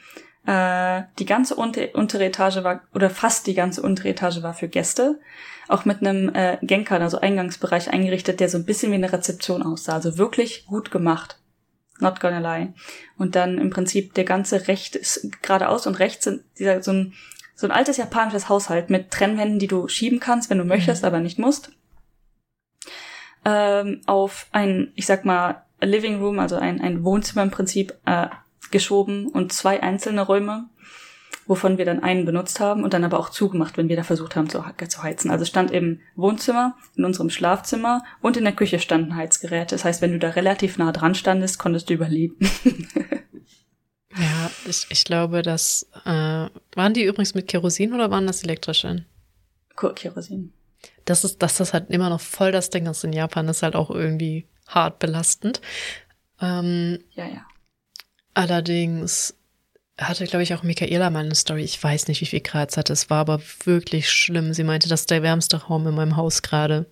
Äh, 0.46 1.02
die 1.18 1.26
ganze 1.26 1.54
unter, 1.54 1.94
untere 1.94 2.24
Etage 2.24 2.64
war, 2.64 2.82
oder 2.94 3.10
fast 3.10 3.46
die 3.46 3.54
ganze 3.54 3.82
untere 3.82 4.08
Etage 4.08 4.42
war 4.42 4.54
für 4.54 4.68
Gäste 4.68 5.20
auch 5.68 5.84
mit 5.84 6.00
einem 6.00 6.34
äh, 6.34 6.58
Genkan, 6.62 7.02
also 7.02 7.20
Eingangsbereich 7.20 7.90
eingerichtet, 7.90 8.40
der 8.40 8.48
so 8.48 8.58
ein 8.58 8.64
bisschen 8.64 8.92
wie 8.92 8.96
eine 8.96 9.12
Rezeption 9.12 9.62
aussah. 9.62 9.94
Also 9.94 10.18
wirklich 10.18 10.66
gut 10.66 10.90
gemacht. 10.90 11.38
Not 11.98 12.20
gonna 12.20 12.40
lie. 12.40 12.74
Und 13.16 13.36
dann 13.36 13.58
im 13.58 13.70
Prinzip 13.70 14.14
der 14.14 14.24
ganze 14.24 14.68
Recht 14.68 14.96
ist 14.96 15.28
geradeaus 15.42 15.86
und 15.86 15.98
rechts 15.98 16.24
sind 16.24 16.42
dieser 16.58 16.82
so 16.82 16.92
ein 16.92 17.14
so 17.54 17.66
ein 17.66 17.70
altes 17.70 17.96
japanisches 17.96 18.48
Haushalt 18.48 18.90
mit 18.90 19.10
Trennwänden, 19.10 19.58
die 19.58 19.68
du 19.68 19.86
schieben 19.86 20.20
kannst, 20.20 20.50
wenn 20.50 20.58
du 20.58 20.64
möchtest, 20.64 21.02
mhm. 21.02 21.06
aber 21.06 21.20
nicht 21.20 21.38
musst. 21.38 21.70
Ähm, 23.44 24.00
auf 24.06 24.46
ein, 24.52 24.90
ich 24.94 25.06
sag 25.06 25.24
mal, 25.24 25.62
Living 25.80 26.20
Room, 26.20 26.38
also 26.38 26.56
ein, 26.56 26.80
ein 26.80 27.04
Wohnzimmer 27.04 27.42
im 27.42 27.50
Prinzip, 27.50 27.94
äh, 28.06 28.28
geschoben 28.72 29.28
und 29.28 29.52
zwei 29.52 29.82
einzelne 29.82 30.22
Räume 30.22 30.68
wovon 31.46 31.78
wir 31.78 31.84
dann 31.84 32.02
einen 32.02 32.24
benutzt 32.24 32.60
haben 32.60 32.84
und 32.84 32.94
dann 32.94 33.04
aber 33.04 33.18
auch 33.18 33.28
zugemacht, 33.28 33.76
wenn 33.76 33.88
wir 33.88 33.96
da 33.96 34.02
versucht 34.02 34.36
haben 34.36 34.48
zu, 34.48 34.64
zu 34.88 35.02
heizen. 35.02 35.30
Also 35.30 35.44
stand 35.44 35.70
im 35.70 36.00
Wohnzimmer, 36.14 36.76
in 36.96 37.04
unserem 37.04 37.30
Schlafzimmer 37.30 38.02
und 38.20 38.36
in 38.36 38.44
der 38.44 38.54
Küche 38.54 38.78
standen 38.78 39.16
Heizgeräte. 39.16 39.74
Das 39.74 39.84
heißt, 39.84 40.02
wenn 40.02 40.12
du 40.12 40.18
da 40.18 40.30
relativ 40.30 40.78
nah 40.78 40.92
dran 40.92 41.14
standest, 41.14 41.58
konntest 41.58 41.90
du 41.90 41.94
überleben. 41.94 42.36
ja, 44.16 44.50
ich, 44.66 44.86
ich 44.88 45.04
glaube, 45.04 45.42
das 45.42 45.88
äh, 46.04 46.48
waren 46.74 46.94
die 46.94 47.04
übrigens 47.04 47.34
mit 47.34 47.48
Kerosin 47.48 47.92
oder 47.92 48.10
waren 48.10 48.26
das 48.26 48.42
elektrische? 48.44 49.04
Kerosin. 49.76 50.52
Das 51.04 51.24
ist, 51.24 51.42
dass 51.42 51.56
das 51.56 51.72
halt 51.72 51.90
immer 51.90 52.08
noch 52.08 52.20
voll 52.20 52.52
das 52.52 52.70
Ding 52.70 52.86
ist 52.86 53.04
in 53.04 53.12
Japan, 53.12 53.48
ist 53.48 53.62
halt 53.62 53.74
auch 53.74 53.90
irgendwie 53.90 54.46
hart 54.68 55.00
belastend. 55.00 55.60
Ähm, 56.40 57.00
ja, 57.12 57.26
ja. 57.26 57.46
Allerdings 58.34 59.34
hatte, 59.98 60.24
glaube 60.24 60.42
ich, 60.42 60.54
auch 60.54 60.62
Michaela 60.62 61.10
mal 61.10 61.24
eine 61.24 61.34
Story. 61.34 61.62
Ich 61.62 61.82
weiß 61.82 62.08
nicht, 62.08 62.20
wie 62.20 62.26
viel 62.26 62.40
Grad 62.40 62.70
es 62.70 62.76
hatte. 62.76 62.92
Es 62.92 63.10
war 63.10 63.18
aber 63.18 63.40
wirklich 63.64 64.10
schlimm. 64.10 64.54
Sie 64.54 64.64
meinte, 64.64 64.88
das 64.88 65.00
ist 65.00 65.10
der 65.10 65.22
wärmste 65.22 65.64
Raum 65.64 65.86
in 65.86 65.94
meinem 65.94 66.16
Haus 66.16 66.42
gerade. 66.42 66.86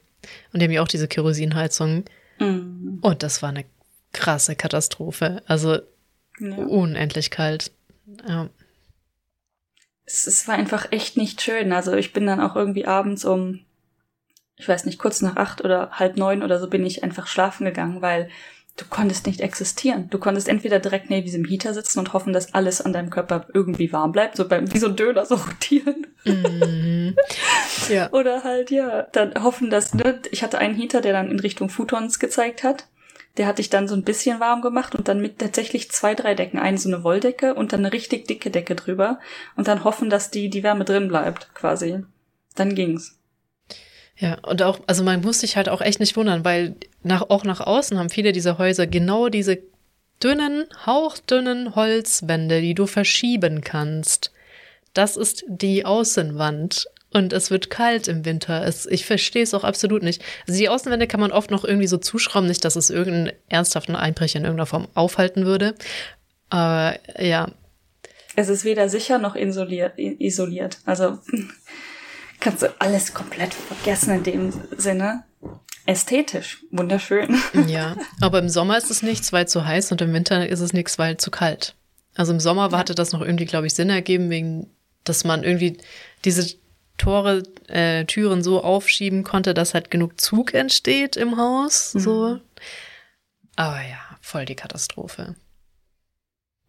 Und 0.53 0.61
die 0.61 0.64
haben 0.64 0.72
ja 0.72 0.83
auch 0.83 0.88
diese 0.88 1.09
Kerosinheizung. 1.09 2.05
Mhm. 2.38 2.98
Und 3.00 3.22
das 3.22 3.42
war 3.42 3.48
eine 3.50 3.64
krasse 4.12 4.55
Katastrophe. 4.55 5.42
Also 5.46 5.79
ja. 6.38 6.57
unendlich 6.57 7.31
kalt. 7.31 7.72
Ja. 8.29 8.48
Es, 10.05 10.26
es 10.26 10.46
war 10.48 10.57
einfach 10.57 10.92
echt 10.92 11.16
nicht 11.16 11.40
schön. 11.40 11.72
Also 11.72 11.94
ich 11.94 12.12
bin 12.12 12.26
dann 12.26 12.40
auch 12.40 12.57
irgendwie 12.57 12.87
abends 12.87 13.24
um, 13.24 13.61
ich 14.57 14.68
weiß 14.68 14.85
nicht, 14.85 14.98
kurz 14.98 15.22
nach 15.22 15.37
acht 15.37 15.64
oder 15.64 15.90
halb 15.92 16.16
neun 16.16 16.42
oder 16.42 16.59
so 16.59 16.68
bin 16.68 16.85
ich 16.85 17.03
einfach 17.03 17.26
schlafen 17.26 17.64
gegangen, 17.64 18.03
weil 18.03 18.29
du 18.76 18.85
konntest 18.88 19.26
nicht 19.26 19.40
existieren. 19.40 20.09
Du 20.11 20.18
konntest 20.18 20.48
entweder 20.48 20.78
direkt 20.78 21.11
neben 21.11 21.24
diesem 21.24 21.44
Heater 21.44 21.74
sitzen 21.74 21.98
und 21.98 22.12
hoffen, 22.12 22.33
dass 22.33 22.54
alles 22.54 22.80
an 22.80 22.92
deinem 22.92 23.11
Körper 23.11 23.46
irgendwie 23.52 23.92
warm 23.92 24.12
bleibt, 24.12 24.37
so 24.37 24.48
beim, 24.48 24.72
wie 24.72 24.78
so 24.78 24.88
ein 24.88 24.96
Döner 24.96 25.26
so 25.26 25.35
rotieren. 25.37 26.06
Mm, 26.24 27.14
ja. 27.88 28.11
Oder 28.12 28.44
halt, 28.44 28.70
ja, 28.70 29.02
dann 29.12 29.42
hoffen, 29.42 29.70
dass, 29.70 29.94
ne, 29.94 30.20
ich 30.30 30.42
hatte 30.42 30.59
einen 30.59 30.74
Heater, 30.74 31.00
der 31.00 31.12
dann 31.12 31.30
in 31.30 31.40
Richtung 31.40 31.68
Futons 31.68 32.18
gezeigt 32.18 32.62
hat. 32.62 32.87
Der 33.37 33.46
hatte 33.46 33.62
ich 33.62 33.70
dann 33.70 33.87
so 33.87 33.94
ein 33.94 34.02
bisschen 34.02 34.40
warm 34.40 34.61
gemacht 34.61 34.94
und 34.94 35.06
dann 35.06 35.20
mit 35.20 35.38
tatsächlich 35.38 35.90
zwei, 35.92 36.14
drei 36.14 36.35
Decken. 36.35 36.59
Eine 36.59 36.78
so 36.78 36.88
eine 36.88 37.04
Wolldecke 37.04 37.54
und 37.54 37.72
dann 37.72 37.80
eine 37.80 37.92
richtig 37.92 38.26
dicke 38.26 38.50
Decke 38.50 38.74
drüber. 38.74 39.20
Und 39.56 39.68
dann 39.68 39.85
hoffen, 39.85 40.11
dass 40.11 40.30
die, 40.30 40.50
die 40.50 40.64
Wärme 40.64 40.85
drin 40.85 41.06
bleibt, 41.09 41.54
quasi. 41.54 42.04
Dann 42.56 42.74
ging's. 42.74 43.19
Ja, 44.20 44.37
und 44.42 44.62
auch, 44.62 44.80
also 44.87 45.02
man 45.02 45.22
muss 45.22 45.40
sich 45.40 45.56
halt 45.56 45.70
auch 45.70 45.80
echt 45.80 45.98
nicht 45.98 46.14
wundern, 46.14 46.44
weil 46.44 46.76
nach, 47.02 47.22
auch 47.30 47.44
nach 47.44 47.61
außen 47.61 47.98
haben 47.98 48.11
viele 48.11 48.33
dieser 48.33 48.59
Häuser 48.59 48.87
genau 48.87 49.30
diese 49.30 49.59
dünnen, 50.22 50.66
hauchdünnen 50.85 51.74
Holzwände, 51.74 52.61
die 52.61 52.74
du 52.74 52.87
verschieben 52.87 53.62
kannst. 53.62 54.30
Das 54.92 55.16
ist 55.16 55.44
die 55.48 55.87
Außenwand. 55.87 56.87
Und 57.12 57.33
es 57.33 57.50
wird 57.50 57.70
kalt 57.70 58.06
im 58.06 58.24
Winter. 58.24 58.64
Es, 58.64 58.87
ich 58.87 59.04
verstehe 59.04 59.42
es 59.42 59.54
auch 59.54 59.64
absolut 59.64 60.02
nicht. 60.02 60.22
Also 60.46 60.61
die 60.61 60.68
Außenwände 60.68 61.09
kann 61.09 61.18
man 61.18 61.33
oft 61.33 61.50
noch 61.50 61.64
irgendwie 61.64 61.88
so 61.88 61.96
zuschrauben, 61.96 62.46
nicht, 62.46 62.64
dass 62.64 62.76
es 62.76 62.90
irgendeinen 62.90 63.33
ernsthaften 63.48 63.96
Einbrecher 63.96 64.38
in 64.38 64.44
irgendeiner 64.44 64.66
Form 64.66 64.87
aufhalten 64.94 65.44
würde. 65.44 65.74
Aber 66.50 66.98
ja. 67.18 67.50
Es 68.37 68.48
ist 68.48 68.64
weder 68.64 68.88
sicher 68.88 69.18
noch 69.18 69.35
isoliert. 69.35 69.94
isoliert. 69.96 70.78
Also 70.85 71.18
kannst 72.40 72.62
du 72.62 72.74
alles 72.81 73.14
komplett 73.14 73.55
vergessen 73.55 74.16
in 74.16 74.22
dem 74.22 74.53
Sinne. 74.76 75.24
Ästhetisch, 75.87 76.64
wunderschön. 76.70 77.40
Ja, 77.66 77.96
aber 78.20 78.38
im 78.38 78.48
Sommer 78.48 78.76
ist 78.76 78.90
es 78.90 79.03
nichts, 79.03 79.33
weil 79.33 79.48
zu 79.48 79.64
heiß 79.64 79.92
und 79.92 80.00
im 80.03 80.12
Winter 80.12 80.48
ist 80.48 80.61
es 80.61 80.72
nichts, 80.72 80.98
weil 80.98 81.16
zu 81.16 81.31
kalt. 81.31 81.74
Also 82.14 82.33
im 82.33 82.40
Sommer 82.40 82.70
hatte 82.72 82.94
das 82.94 83.12
noch 83.12 83.20
irgendwie, 83.20 83.46
glaube 83.46 83.66
ich, 83.66 83.74
Sinn 83.74 83.90
ergeben, 83.90 84.31
wegen, 84.31 84.70
dass 85.05 85.24
man 85.24 85.42
irgendwie 85.42 85.79
diese 86.24 86.55
Tore, 86.98 87.42
äh, 87.68 88.05
Türen 88.05 88.42
so 88.42 88.62
aufschieben 88.62 89.24
konnte, 89.24 89.55
dass 89.55 89.74
halt 89.74 89.90
genug 89.90 90.20
Zug 90.20 90.53
entsteht 90.53 91.16
im 91.16 91.38
Haus. 91.38 91.94
Mhm. 91.94 92.00
So. 92.00 92.40
Aber 93.57 93.81
ja, 93.81 94.00
voll 94.20 94.44
die 94.44 94.55
Katastrophe. 94.55 95.35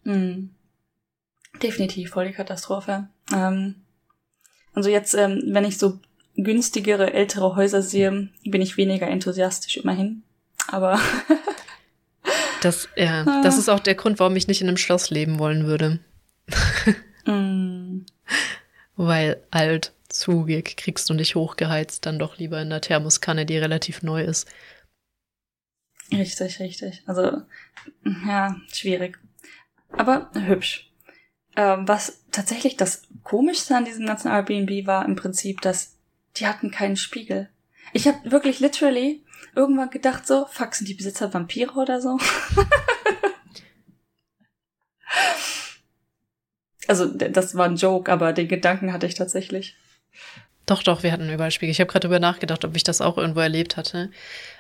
Mhm. 0.04 0.52
Definitiv 1.62 2.12
voll 2.12 2.28
die 2.28 2.34
Katastrophe. 2.34 3.10
Ähm, 3.34 3.76
also 4.74 4.90
jetzt, 4.90 5.14
ähm, 5.14 5.42
wenn 5.48 5.66
ich 5.66 5.78
so 5.78 6.00
günstigere, 6.36 7.14
ältere 7.14 7.56
Häuser 7.56 7.82
sehe, 7.82 8.30
bin 8.44 8.62
ich 8.62 8.78
weniger 8.78 9.08
enthusiastisch 9.08 9.78
immerhin. 9.78 10.24
Aber. 10.68 11.00
das, 12.62 12.88
ja, 12.96 13.24
ah. 13.28 13.42
das 13.44 13.58
ist 13.58 13.70
auch 13.70 13.80
der 13.80 13.96
Grund, 13.96 14.20
warum 14.20 14.36
ich 14.36 14.48
nicht 14.48 14.62
in 14.62 14.68
einem 14.68 14.78
Schloss 14.78 15.10
leben 15.10 15.40
wollen 15.40 15.66
würde. 15.66 16.00
mm. 17.26 18.06
Weil 18.96 19.42
alt, 19.52 19.94
zugig, 20.10 20.78
kriegst 20.78 21.10
du 21.10 21.14
nicht 21.14 21.36
hochgeheizt, 21.36 22.06
dann 22.06 22.20
doch 22.20 22.38
lieber 22.38 22.62
in 22.62 22.70
der 22.70 22.82
Thermoskanne, 22.82 23.46
die 23.46 23.58
relativ 23.58 24.04
neu 24.04 24.24
ist. 24.24 24.48
Richtig, 26.12 26.60
richtig. 26.60 27.04
Also, 27.06 27.42
ja, 28.28 28.56
schwierig. 28.72 29.18
Aber 29.92 30.30
hübsch. 30.34 30.91
Ähm, 31.56 31.88
was 31.88 32.22
tatsächlich 32.32 32.78
das 32.78 33.04
Komischste 33.24 33.76
an 33.76 33.86
diesem 33.86 34.06
ganzen 34.06 34.30
Airbnb 34.30 34.88
war 34.88 35.06
im 35.06 35.16
Prinzip, 35.16 35.62
dass 35.62 35.96
die 36.38 36.48
hatten 36.48 36.72
keinen 36.72 36.96
Spiegel. 36.96 37.50
Ich 37.94 38.08
habe 38.08 38.32
wirklich 38.32 38.60
literally 38.60 39.22
irgendwann 39.56 39.90
gedacht 39.90 40.26
so, 40.26 40.46
fuck, 40.50 40.76
sind 40.76 40.88
die 40.88 40.94
Besitzer 40.94 41.34
Vampire 41.34 41.74
oder 41.74 42.00
so? 42.00 42.18
also 46.88 47.06
das 47.08 47.56
war 47.56 47.66
ein 47.66 47.76
Joke, 47.76 48.10
aber 48.12 48.32
den 48.34 48.48
Gedanken 48.48 48.94
hatte 48.94 49.08
ich 49.08 49.16
tatsächlich. 49.16 49.76
Doch, 50.66 50.84
doch, 50.84 51.04
wir 51.04 51.12
hatten 51.12 51.30
überall 51.30 51.52
Spiegel. 51.52 51.72
Ich 51.72 51.82
habe 51.82 51.92
gerade 51.92 52.08
darüber 52.08 52.20
nachgedacht, 52.20 52.64
ob 52.64 52.76
ich 52.78 52.84
das 52.84 53.02
auch 53.02 53.18
irgendwo 53.18 53.42
erlebt 53.42 53.76
hatte. 53.78 54.10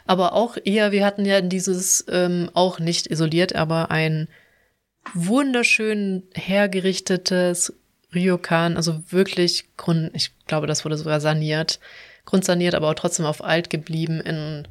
Aber 0.05 0.33
auch 0.33 0.57
eher, 0.63 0.91
wir 0.91 1.05
hatten 1.05 1.25
ja 1.25 1.39
dieses, 1.41 2.03
ähm, 2.09 2.49
auch 2.53 2.79
nicht 2.79 3.07
isoliert, 3.07 3.55
aber 3.55 3.91
ein 3.91 4.27
wunderschön 5.13 6.23
hergerichtetes 6.33 7.73
Ryokan, 8.13 8.75
also 8.75 9.01
wirklich 9.09 9.65
Grund, 9.77 10.11
ich 10.13 10.31
glaube, 10.47 10.67
das 10.67 10.83
wurde 10.83 10.97
sogar 10.97 11.21
saniert, 11.21 11.79
grundsaniert, 12.25 12.75
aber 12.75 12.89
auch 12.89 12.95
trotzdem 12.95 13.25
auf 13.25 13.43
alt 13.43 13.69
geblieben 13.69 14.19
in 14.21 14.67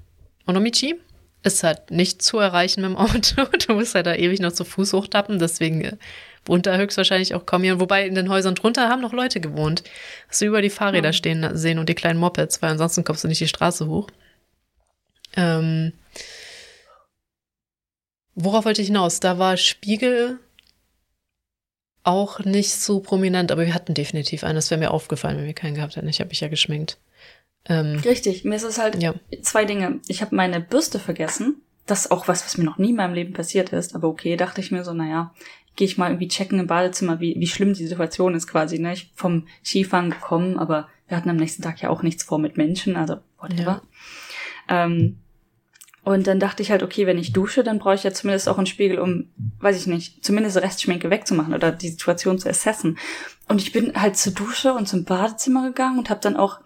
Onomichi. 0.46 0.96
Ist 1.42 1.62
halt 1.62 1.90
nicht 1.90 2.20
zu 2.20 2.38
erreichen 2.38 2.82
mit 2.82 2.90
dem 2.90 2.96
Auto. 2.96 3.46
Du 3.66 3.74
musst 3.74 3.94
halt 3.94 4.06
da 4.06 4.14
ewig 4.14 4.40
noch 4.40 4.52
zu 4.52 4.64
Fuß 4.64 4.92
hochtappen, 4.92 5.38
deswegen 5.38 5.82
äh, 5.82 5.96
wohnt 6.44 6.66
da 6.66 6.76
höchstwahrscheinlich 6.76 7.34
auch 7.34 7.46
kaum 7.46 7.64
jemand. 7.64 7.80
Wobei 7.80 8.06
in 8.06 8.14
den 8.14 8.28
Häusern 8.28 8.54
drunter 8.54 8.90
haben 8.90 9.00
noch 9.00 9.14
Leute 9.14 9.40
gewohnt. 9.40 9.82
Hast 10.28 10.42
du 10.42 10.46
über 10.46 10.60
die 10.60 10.68
Fahrräder 10.68 11.14
stehen 11.14 11.56
sehen 11.56 11.78
und 11.78 11.88
die 11.88 11.94
kleinen 11.94 12.20
Mopeds, 12.20 12.60
weil 12.60 12.72
ansonsten 12.72 13.04
kommst 13.04 13.24
du 13.24 13.28
nicht 13.28 13.40
die 13.40 13.48
Straße 13.48 13.86
hoch. 13.86 14.08
Ähm, 15.34 15.92
worauf 18.34 18.64
wollte 18.64 18.82
ich 18.82 18.88
hinaus? 18.88 19.20
Da 19.20 19.38
war 19.38 19.56
Spiegel 19.56 20.38
auch 22.02 22.40
nicht 22.40 22.74
so 22.74 23.00
prominent, 23.00 23.52
aber 23.52 23.66
wir 23.66 23.74
hatten 23.74 23.94
definitiv 23.94 24.44
einen. 24.44 24.56
Das 24.56 24.70
wäre 24.70 24.80
mir 24.80 24.90
aufgefallen, 24.90 25.36
wenn 25.36 25.46
wir 25.46 25.52
keinen 25.52 25.74
gehabt 25.74 25.96
hätten. 25.96 26.08
Ich 26.08 26.20
habe 26.20 26.28
mich 26.28 26.40
ja 26.40 26.48
geschminkt. 26.48 26.98
Ähm, 27.66 28.00
Richtig, 28.04 28.44
mir 28.44 28.56
ist 28.56 28.62
es 28.62 28.78
halt 28.78 29.02
ja. 29.02 29.14
zwei 29.42 29.64
Dinge. 29.64 30.00
Ich 30.08 30.22
habe 30.22 30.34
meine 30.34 30.60
Bürste 30.60 30.98
vergessen. 30.98 31.62
Das 31.86 32.06
ist 32.06 32.10
auch 32.10 32.28
was, 32.28 32.44
was 32.44 32.56
mir 32.56 32.64
noch 32.64 32.78
nie 32.78 32.90
in 32.90 32.96
meinem 32.96 33.14
Leben 33.14 33.32
passiert 33.32 33.70
ist. 33.70 33.94
Aber 33.94 34.08
okay, 34.08 34.36
dachte 34.36 34.60
ich 34.60 34.70
mir 34.70 34.84
so, 34.84 34.94
naja, 34.94 35.34
gehe 35.76 35.86
ich 35.86 35.98
mal 35.98 36.08
irgendwie 36.08 36.28
checken 36.28 36.58
im 36.58 36.66
Badezimmer, 36.66 37.20
wie, 37.20 37.36
wie 37.38 37.46
schlimm 37.46 37.74
die 37.74 37.86
Situation 37.86 38.34
ist 38.34 38.46
quasi. 38.46 38.78
Ne? 38.78 38.92
Ich 38.92 39.12
vom 39.14 39.46
Skifahren 39.64 40.10
gekommen, 40.10 40.58
aber 40.58 40.88
wir 41.08 41.16
hatten 41.16 41.30
am 41.30 41.36
nächsten 41.36 41.62
Tag 41.62 41.82
ja 41.82 41.90
auch 41.90 42.02
nichts 42.02 42.22
vor 42.22 42.38
mit 42.38 42.56
Menschen, 42.56 42.96
also 42.96 43.16
whatever. 43.38 43.82
Ja. 44.68 44.84
Ähm, 44.84 45.18
und 46.10 46.26
dann 46.26 46.40
dachte 46.40 46.60
ich 46.60 46.72
halt, 46.72 46.82
okay, 46.82 47.06
wenn 47.06 47.18
ich 47.18 47.32
dusche, 47.32 47.62
dann 47.62 47.78
brauche 47.78 47.94
ich 47.94 48.02
ja 48.02 48.12
zumindest 48.12 48.48
auch 48.48 48.58
einen 48.58 48.66
Spiegel, 48.66 48.98
um, 48.98 49.28
weiß 49.60 49.76
ich 49.76 49.86
nicht, 49.86 50.24
zumindest 50.24 50.56
Restschminke 50.56 51.08
wegzumachen 51.08 51.54
oder 51.54 51.70
die 51.70 51.88
Situation 51.88 52.36
zu 52.36 52.48
assessen. 52.48 52.98
Und 53.48 53.60
ich 53.60 53.70
bin 53.70 53.94
halt 53.94 54.16
zur 54.16 54.32
Dusche 54.32 54.74
und 54.74 54.88
zum 54.88 55.04
Badezimmer 55.04 55.68
gegangen 55.68 56.00
und 56.00 56.10
habe 56.10 56.20
dann 56.20 56.36
auch 56.36 56.58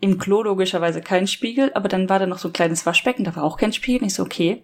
im 0.00 0.18
Klo 0.18 0.42
logischerweise 0.42 1.00
keinen 1.00 1.26
Spiegel, 1.26 1.72
aber 1.72 1.88
dann 1.88 2.10
war 2.10 2.18
da 2.18 2.26
noch 2.26 2.36
so 2.36 2.48
ein 2.50 2.52
kleines 2.52 2.84
Waschbecken, 2.84 3.24
da 3.24 3.34
war 3.34 3.44
auch 3.44 3.56
kein 3.56 3.72
Spiegel. 3.72 4.02
Und 4.02 4.08
ich 4.08 4.14
so, 4.14 4.22
okay. 4.22 4.62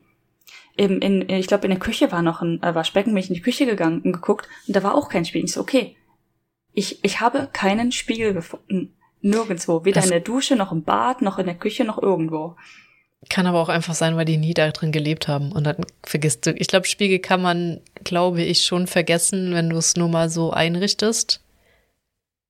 Eben 0.76 1.00
in, 1.00 1.26
ich 1.30 1.46
glaube, 1.46 1.64
in 1.64 1.70
der 1.70 1.80
Küche 1.80 2.12
war 2.12 2.20
noch 2.20 2.42
ein 2.42 2.62
äh, 2.62 2.74
Waschbecken, 2.74 3.14
bin 3.14 3.22
ich 3.22 3.30
in 3.30 3.34
die 3.34 3.40
Küche 3.40 3.64
gegangen 3.64 4.02
und 4.02 4.12
geguckt 4.12 4.46
und 4.66 4.76
da 4.76 4.82
war 4.82 4.94
auch 4.94 5.08
kein 5.08 5.24
Spiegel. 5.24 5.46
Ich 5.46 5.54
so, 5.54 5.60
okay. 5.62 5.96
Ich, 6.74 7.02
ich 7.02 7.20
habe 7.20 7.48
keinen 7.50 7.92
Spiegel 7.92 8.34
gefunden. 8.34 8.94
Nirgendwo. 9.22 9.86
Weder 9.86 10.00
das 10.00 10.06
in 10.06 10.10
der 10.10 10.20
Dusche, 10.20 10.54
noch 10.54 10.70
im 10.70 10.82
Bad, 10.82 11.22
noch 11.22 11.38
in 11.38 11.46
der 11.46 11.54
Küche, 11.54 11.84
noch 11.84 12.02
irgendwo. 12.02 12.56
Kann 13.28 13.46
aber 13.46 13.60
auch 13.60 13.68
einfach 13.68 13.94
sein, 13.94 14.16
weil 14.16 14.24
die 14.24 14.36
nie 14.36 14.54
da 14.54 14.70
drin 14.70 14.92
gelebt 14.92 15.28
haben. 15.28 15.52
Und 15.52 15.64
dann 15.64 15.76
vergisst 16.02 16.46
du. 16.46 16.52
Ich 16.52 16.66
glaube, 16.66 16.86
Spiegel 16.86 17.18
kann 17.18 17.40
man, 17.40 17.80
glaube 18.04 18.42
ich, 18.42 18.64
schon 18.64 18.86
vergessen, 18.86 19.54
wenn 19.54 19.70
du 19.70 19.76
es 19.76 19.96
nur 19.96 20.08
mal 20.08 20.28
so 20.28 20.50
einrichtest. 20.50 21.40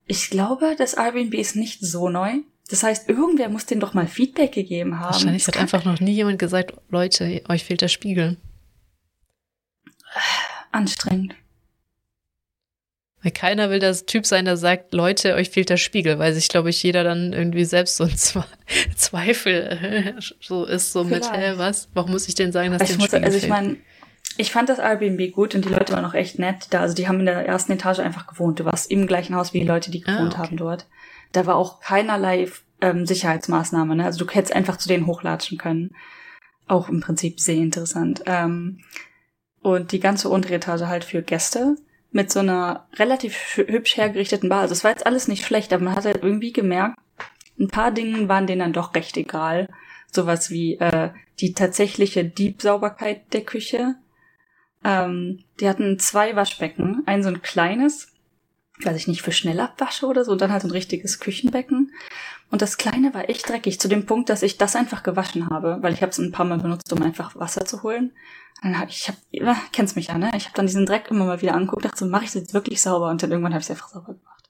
Ich 0.05 0.29
glaube, 0.29 0.75
das 0.77 0.95
Airbnb 0.95 1.33
ist 1.35 1.55
nicht 1.55 1.79
so 1.81 2.09
neu. 2.09 2.33
Das 2.69 2.83
heißt, 2.83 3.09
irgendwer 3.09 3.49
muss 3.49 3.65
denen 3.65 3.81
doch 3.81 3.93
mal 3.93 4.07
Feedback 4.07 4.53
gegeben 4.53 4.99
haben. 4.99 5.13
Wahrscheinlich 5.13 5.47
hat 5.47 5.57
einfach 5.57 5.85
noch 5.85 5.99
nie 5.99 6.13
jemand 6.13 6.39
gesagt, 6.39 6.73
Leute, 6.89 7.41
euch 7.47 7.63
fehlt 7.63 7.81
der 7.81 7.87
Spiegel. 7.87 8.37
Anstrengend. 10.71 11.35
Weil 13.23 13.31
keiner 13.31 13.69
will 13.69 13.79
das 13.79 14.05
Typ 14.05 14.25
sein, 14.25 14.43
der 14.43 14.57
sagt, 14.57 14.93
Leute, 14.93 15.35
euch 15.35 15.49
fehlt 15.49 15.69
der 15.69 15.77
Spiegel, 15.77 16.19
weil 16.19 16.33
sich, 16.33 16.49
glaube 16.49 16.69
ich, 16.69 16.83
jeder 16.83 17.05
dann 17.05 17.31
irgendwie 17.31 17.63
selbst 17.63 17.95
so 17.95 18.03
ein 18.03 18.15
Zweifel 18.95 20.15
so 20.41 20.65
ist, 20.65 20.91
so 20.91 21.05
Vielleicht. 21.05 21.31
mit, 21.31 21.39
hä, 21.39 21.53
was? 21.55 21.87
Warum 21.93 22.11
muss 22.11 22.27
ich 22.27 22.35
denn 22.35 22.51
sagen, 22.51 22.71
dass 22.71 22.81
ich 22.81 22.89
den 22.89 22.97
muss, 22.97 23.07
Spiegel 23.07 23.23
Also 23.23 23.37
ich 23.37 23.47
meine, 23.47 23.77
ich 24.35 24.51
fand 24.51 24.67
das 24.67 24.79
Airbnb 24.79 25.31
gut 25.31 25.55
und 25.55 25.63
die 25.63 25.69
Leute 25.69 25.93
waren 25.93 26.03
auch 26.05 26.13
echt 26.13 26.37
nett 26.37 26.67
da. 26.71 26.81
Also 26.81 26.95
die 26.95 27.07
haben 27.07 27.19
in 27.19 27.25
der 27.25 27.45
ersten 27.47 27.71
Etage 27.71 27.99
einfach 27.99 28.27
gewohnt. 28.27 28.59
Du 28.59 28.65
warst 28.65 28.91
im 28.91 29.07
gleichen 29.07 29.35
Haus 29.35 29.53
wie 29.53 29.61
die 29.61 29.67
Leute, 29.67 29.89
die 29.89 30.03
ah, 30.05 30.11
gewohnt 30.11 30.33
ah, 30.33 30.39
okay. 30.39 30.47
haben 30.49 30.57
dort. 30.57 30.87
Da 31.31 31.45
war 31.45 31.55
auch 31.55 31.79
keinerlei 31.79 32.49
ähm, 32.81 33.05
Sicherheitsmaßnahme. 33.05 33.95
Ne? 33.95 34.05
Also 34.05 34.25
du 34.25 34.31
hättest 34.31 34.55
einfach 34.55 34.77
zu 34.77 34.89
denen 34.89 35.07
hochlatschen 35.07 35.57
können. 35.57 35.95
Auch 36.67 36.89
im 36.89 36.99
Prinzip 36.99 37.39
sehr 37.39 37.55
interessant. 37.55 38.23
Ähm, 38.25 38.79
und 39.61 39.93
die 39.93 39.99
ganze 39.99 40.27
untere 40.27 40.55
Etage 40.55 40.81
halt 40.81 41.05
für 41.05 41.21
Gäste 41.21 41.77
mit 42.13 42.31
so 42.31 42.39
einer 42.39 42.87
relativ 42.93 43.35
hübsch 43.55 43.97
hergerichteten 43.97 44.47
Bar. 44.47 44.61
Also 44.61 44.73
es 44.73 44.83
war 44.83 44.91
jetzt 44.91 45.05
alles 45.05 45.27
nicht 45.27 45.45
schlecht, 45.45 45.73
aber 45.73 45.83
man 45.83 45.95
hat 45.95 46.05
halt 46.05 46.23
irgendwie 46.23 46.53
gemerkt, 46.53 46.97
ein 47.59 47.67
paar 47.67 47.91
Dinge 47.91 48.29
waren 48.29 48.47
denen 48.47 48.59
dann 48.59 48.73
doch 48.73 48.95
recht 48.95 49.17
egal. 49.17 49.67
Sowas 50.11 50.49
wie 50.51 50.75
äh, 50.75 51.09
die 51.39 51.53
tatsächliche 51.53 52.23
Diebsauberkeit 52.23 53.33
der 53.33 53.41
Küche. 53.41 53.95
Ähm, 54.83 55.43
die 55.59 55.67
hatten 55.67 55.97
zwei 55.97 56.35
Waschbecken, 56.35 57.01
ein 57.05 57.23
so 57.23 57.29
ein 57.29 57.41
kleines, 57.41 58.11
weiß 58.83 58.95
ich 58.95 59.07
nicht, 59.07 59.23
für 59.23 59.31
Schnellabwasche 59.31 60.05
oder 60.05 60.23
so, 60.23 60.31
und 60.31 60.41
dann 60.41 60.51
halt 60.51 60.63
ein 60.63 60.71
richtiges 60.71 61.19
Küchenbecken. 61.19 61.91
Und 62.53 62.61
das 62.61 62.77
kleine 62.77 63.15
war 63.15 63.29
echt 63.29 63.49
dreckig, 63.49 63.79
zu 63.79 63.87
dem 63.87 64.05
Punkt, 64.05 64.29
dass 64.29 64.43
ich 64.43 64.59
das 64.59 64.75
einfach 64.75 65.01
gewaschen 65.01 65.49
habe, 65.49 65.79
weil 65.81 65.91
ich 65.91 66.03
habe 66.03 66.11
es 66.11 66.19
ein 66.19 66.31
paar 66.31 66.45
Mal 66.45 66.59
benutzt, 66.59 66.93
um 66.93 67.01
einfach 67.01 67.35
Wasser 67.35 67.65
zu 67.65 67.81
holen. 67.81 68.11
Dann 68.61 68.77
hab 68.77 68.89
ich, 68.89 69.07
hab, 69.07 69.15
ja, 69.31 69.57
kennst 69.71 69.95
mich 69.95 70.09
ja, 70.09 70.19
ne? 70.19 70.29
Ich 70.37 70.45
habe 70.45 70.55
dann 70.55 70.67
diesen 70.67 70.85
Dreck 70.85 71.09
immer 71.09 71.25
mal 71.25 71.41
wieder 71.41 71.55
angeguckt, 71.55 71.83
dachte 71.83 71.97
so, 71.97 72.05
mache 72.05 72.25
ich 72.25 72.29
das 72.29 72.43
jetzt 72.43 72.53
wirklich 72.53 72.79
sauber? 72.79 73.09
Und 73.09 73.23
dann 73.23 73.31
irgendwann 73.31 73.53
habe 73.53 73.61
ich 73.61 73.65
es 73.65 73.71
einfach 73.71 73.87
sauber 73.87 74.13
gemacht. 74.13 74.43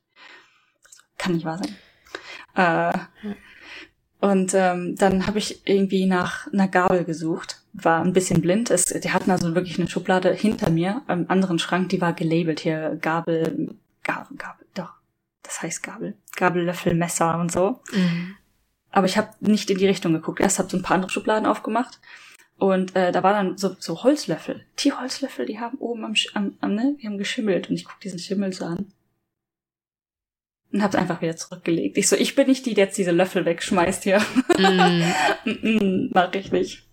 Kann 1.17 1.32
nicht 1.32 1.45
wahr 1.45 1.61
sein. 1.63 1.78
Äh, 2.55 3.36
und 4.19 4.53
ähm, 4.53 4.97
dann 4.97 5.25
habe 5.25 5.38
ich 5.38 5.65
irgendwie 5.65 6.05
nach 6.05 6.51
einer 6.51 6.67
Gabel 6.67 7.05
gesucht, 7.05 7.61
war 7.71 8.01
ein 8.01 8.11
bisschen 8.11 8.41
blind. 8.41 8.69
Es, 8.69 8.84
die 8.84 9.13
hatten 9.13 9.32
also 9.32 9.55
wirklich 9.55 9.80
eine 9.80 9.88
Schublade 9.88 10.34
hinter 10.34 10.71
mir, 10.71 11.03
im 11.07 11.32
anderen 11.32 11.57
Schrank, 11.57 11.88
die 11.88 12.01
war 12.01 12.11
gelabelt 12.11 12.59
hier, 12.59 12.97
Gabel, 13.01 13.78
Gabel, 14.03 14.36
Gabel, 14.36 14.62
das 15.43 15.61
heißt 15.61 15.83
Gabel, 15.83 16.15
Gabel, 16.35 16.63
Löffel, 16.63 16.95
Messer 16.95 17.39
und 17.39 17.51
so. 17.51 17.81
Mhm. 17.91 18.35
Aber 18.89 19.05
ich 19.05 19.17
habe 19.17 19.29
nicht 19.39 19.69
in 19.69 19.77
die 19.77 19.87
Richtung 19.87 20.13
geguckt. 20.13 20.39
Erst 20.39 20.59
habe 20.59 20.69
so 20.69 20.77
ein 20.77 20.83
paar 20.83 20.95
andere 20.95 21.11
Schubladen 21.11 21.45
aufgemacht 21.45 21.99
und 22.57 22.95
äh, 22.95 23.11
da 23.11 23.23
war 23.23 23.33
dann 23.33 23.57
so, 23.57 23.75
so 23.79 24.03
Holzlöffel. 24.03 24.65
Die 24.79 24.93
Holzlöffel, 24.93 25.45
die 25.45 25.59
haben 25.59 25.77
oben 25.79 26.05
am, 26.05 26.13
am, 26.33 26.57
am 26.61 26.75
ne, 26.75 26.95
die 27.01 27.07
haben 27.07 27.17
geschimmelt 27.17 27.69
und 27.69 27.75
ich 27.75 27.85
guck 27.85 27.99
diesen 27.99 28.19
Schimmel 28.19 28.53
so 28.53 28.65
an. 28.65 28.93
und 30.71 30.83
hab's 30.83 30.95
einfach 30.95 31.21
wieder 31.21 31.35
zurückgelegt. 31.35 31.97
Ich 31.97 32.07
so, 32.07 32.15
ich 32.15 32.35
bin 32.35 32.47
nicht 32.47 32.65
die, 32.65 32.73
die 32.73 32.79
jetzt 32.79 32.97
diese 32.97 33.11
Löffel 33.11 33.45
wegschmeißt 33.45 34.03
hier. 34.03 34.21
Mm. 35.45 36.09
Mach 36.13 36.33
ich 36.35 36.53
nicht. 36.53 36.87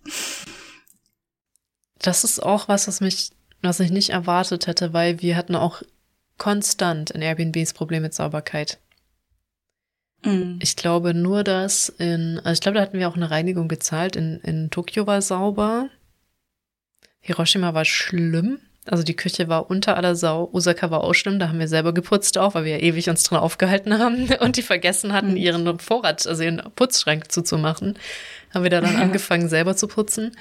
Das 1.99 2.25
ist 2.25 2.43
auch 2.43 2.67
was, 2.67 2.89
was 2.89 2.99
mich, 2.99 3.31
was 3.61 3.79
ich 3.79 3.91
nicht 3.91 4.09
erwartet 4.09 4.67
hätte, 4.67 4.91
weil 4.91 5.21
wir 5.21 5.37
hatten 5.37 5.55
auch 5.55 5.83
konstant 6.41 7.11
in 7.11 7.21
Airbnbs 7.21 7.73
Probleme 7.73 8.07
mit 8.07 8.15
Sauberkeit. 8.15 8.79
Mm. 10.23 10.57
Ich 10.59 10.75
glaube 10.75 11.13
nur, 11.13 11.43
dass 11.43 11.87
in, 11.87 12.39
also 12.39 12.53
ich 12.53 12.61
glaube, 12.61 12.77
da 12.79 12.81
hatten 12.81 12.97
wir 12.97 13.07
auch 13.07 13.15
eine 13.15 13.29
Reinigung 13.29 13.67
bezahlt. 13.67 14.15
In, 14.15 14.39
in 14.39 14.71
Tokio 14.71 15.05
war 15.05 15.21
sauber. 15.21 15.89
Hiroshima 17.19 17.75
war 17.75 17.85
schlimm. 17.85 18.57
Also 18.85 19.03
die 19.03 19.15
Küche 19.15 19.49
war 19.49 19.69
unter 19.69 19.95
aller 19.97 20.15
Sau. 20.15 20.49
Osaka 20.51 20.89
war 20.89 21.03
auch 21.03 21.13
schlimm, 21.13 21.37
da 21.37 21.47
haben 21.47 21.59
wir 21.59 21.67
selber 21.67 21.93
geputzt 21.93 22.39
auch, 22.39 22.55
weil 22.55 22.65
wir 22.65 22.77
ja 22.79 22.83
ewig 22.83 23.07
uns 23.07 23.21
drin 23.21 23.37
aufgehalten 23.37 23.99
haben 23.99 24.27
und 24.39 24.57
die 24.57 24.63
vergessen 24.63 25.13
hatten, 25.13 25.31
mhm. 25.31 25.37
ihren 25.37 25.77
Vorrat, 25.77 26.25
also 26.25 26.41
ihren 26.41 26.63
Putzschrank 26.75 27.31
zuzumachen. 27.31 27.99
Haben 28.51 28.63
wir 28.63 28.71
da 28.71 28.81
dann 28.81 28.95
angefangen, 28.95 29.47
selber 29.47 29.75
zu 29.75 29.87
putzen. 29.87 30.35